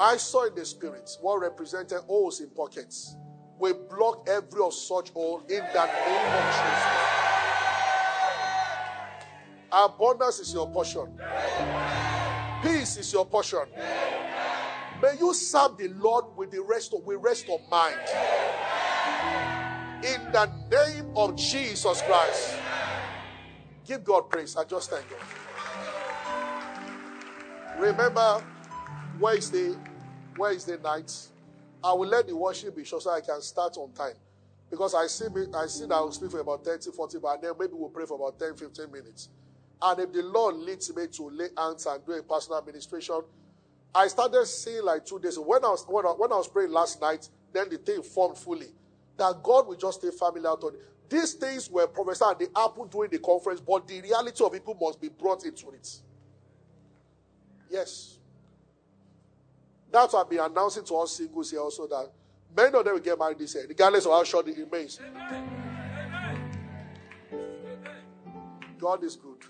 I 0.00 0.16
saw 0.16 0.46
in 0.46 0.54
the 0.54 0.64
spirit 0.64 1.10
what 1.20 1.42
represented 1.42 2.00
holes 2.06 2.40
in 2.40 2.48
pockets. 2.48 3.16
We 3.58 3.74
block 3.74 4.26
every 4.26 4.62
of 4.62 4.72
such 4.72 5.10
hole 5.10 5.42
in 5.46 5.58
that 5.74 5.90
name 6.06 6.32
of 6.40 6.44
Jesus. 6.56 7.10
Abundance 9.70 10.38
is 10.38 10.54
your 10.54 10.70
portion. 10.70 11.20
Peace 12.62 12.96
is 12.96 13.12
your 13.12 13.26
portion. 13.26 13.66
May 15.02 15.16
you 15.18 15.34
serve 15.34 15.76
the 15.76 15.88
Lord 15.88 16.24
with 16.34 16.50
the 16.50 16.62
rest 16.62 16.94
of 16.94 17.04
with 17.04 17.18
rest 17.20 17.50
of 17.50 17.60
mind. 17.70 18.00
In 20.02 20.32
the 20.32 20.50
name 20.70 21.12
of 21.14 21.36
Jesus 21.36 22.00
Christ. 22.00 22.54
Give 23.84 24.02
God 24.02 24.30
praise. 24.30 24.56
I 24.56 24.64
just 24.64 24.88
thank 24.88 25.04
God. 25.10 25.20
Remember 27.78 28.42
Wednesday, 29.18 29.74
Wednesday 30.40 30.78
night. 30.82 31.12
I 31.84 31.92
will 31.92 32.08
let 32.08 32.26
the 32.26 32.34
worship 32.34 32.74
be 32.74 32.84
short 32.84 33.02
so 33.02 33.10
I 33.10 33.20
can 33.20 33.40
start 33.42 33.76
on 33.76 33.92
time. 33.92 34.14
Because 34.70 34.94
I 34.94 35.06
see 35.06 35.28
me, 35.28 35.46
I 35.54 35.66
see 35.66 35.86
that 35.86 35.94
I 35.94 36.00
will 36.00 36.12
speak 36.12 36.30
for 36.30 36.40
about 36.40 36.64
30, 36.64 36.90
40, 36.92 37.18
but 37.18 37.42
then 37.42 37.52
maybe 37.58 37.72
we'll 37.74 37.90
pray 37.90 38.06
for 38.06 38.14
about 38.14 38.38
10, 38.38 38.56
15 38.56 38.90
minutes. 38.90 39.28
And 39.82 40.00
if 40.00 40.12
the 40.12 40.22
Lord 40.22 40.56
leads 40.56 40.94
me 40.94 41.06
to 41.08 41.30
lay 41.30 41.48
hands 41.56 41.86
and 41.86 42.04
do 42.04 42.12
a 42.12 42.22
personal 42.22 42.58
administration, 42.58 43.20
I 43.94 44.06
started 44.08 44.46
seeing 44.46 44.84
like 44.84 45.04
two 45.04 45.18
days. 45.18 45.38
When 45.38 45.64
I 45.64 45.68
was 45.68 45.84
when 45.88 46.06
I, 46.06 46.10
when 46.10 46.32
I 46.32 46.36
was 46.36 46.48
praying 46.48 46.70
last 46.70 47.00
night, 47.00 47.28
then 47.52 47.68
the 47.68 47.78
thing 47.78 48.02
formed 48.02 48.38
fully. 48.38 48.68
That 49.16 49.42
God 49.42 49.66
will 49.66 49.76
just 49.76 50.00
stay 50.00 50.10
family 50.10 50.46
out 50.46 50.62
on 50.62 50.74
it. 50.74 50.80
These 51.10 51.34
things 51.34 51.68
were 51.68 51.88
prophesied, 51.88 52.38
they 52.38 52.46
happened 52.54 52.90
during 52.90 53.10
the 53.10 53.18
conference, 53.18 53.60
but 53.60 53.88
the 53.88 54.00
reality 54.00 54.44
of 54.44 54.52
people 54.52 54.76
must 54.80 55.00
be 55.00 55.08
brought 55.08 55.44
into 55.44 55.70
it. 55.70 55.88
Yes. 57.68 58.19
That's 59.92 60.12
what 60.12 60.24
I've 60.24 60.30
been 60.30 60.40
announcing 60.40 60.84
to 60.84 60.94
all 60.94 61.06
singles 61.06 61.50
here 61.50 61.60
also 61.60 61.86
that 61.88 62.10
many 62.56 62.76
of 62.76 62.84
them 62.84 62.94
will 62.94 63.00
get 63.00 63.18
married 63.18 63.38
this 63.38 63.54
year, 63.54 63.66
regardless 63.68 64.06
of 64.06 64.12
how 64.12 64.24
short 64.24 64.48
it 64.48 64.56
remains. 64.58 65.00
Amen. 65.00 65.60
God 68.78 69.04
is 69.04 69.16
good. 69.16 69.44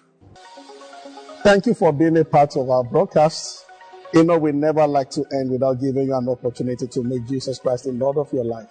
Thank 1.42 1.66
you 1.66 1.74
for 1.74 1.92
being 1.92 2.16
a 2.18 2.24
part 2.24 2.56
of 2.56 2.68
our 2.68 2.82
broadcast. 2.82 3.66
You 4.12 4.24
know, 4.24 4.38
we 4.38 4.50
never 4.52 4.86
like 4.86 5.10
to 5.10 5.24
end 5.32 5.50
without 5.52 5.80
giving 5.80 6.08
you 6.08 6.14
an 6.16 6.28
opportunity 6.28 6.86
to 6.88 7.02
make 7.02 7.26
Jesus 7.28 7.58
Christ 7.58 7.84
the 7.84 7.92
Lord 7.92 8.16
of 8.16 8.32
your 8.32 8.44
life. 8.44 8.68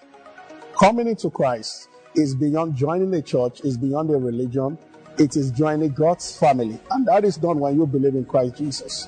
Coming 0.78 1.08
into 1.08 1.30
Christ 1.30 1.88
is 2.16 2.36
beyond 2.36 2.76
joining 2.76 3.14
a 3.14 3.22
church, 3.22 3.62
is 3.62 3.78
beyond 3.78 4.10
a 4.10 4.18
religion. 4.18 4.78
It 5.18 5.38
is 5.38 5.52
joining 5.52 5.92
God's 5.92 6.38
family. 6.38 6.80
And 6.92 7.08
that 7.08 7.24
is 7.24 7.38
done 7.38 7.60
when 7.60 7.76
you 7.76 7.88
believe 7.88 8.16
in 8.16 8.26
Christ 8.26 8.58
Jesus. 8.58 9.08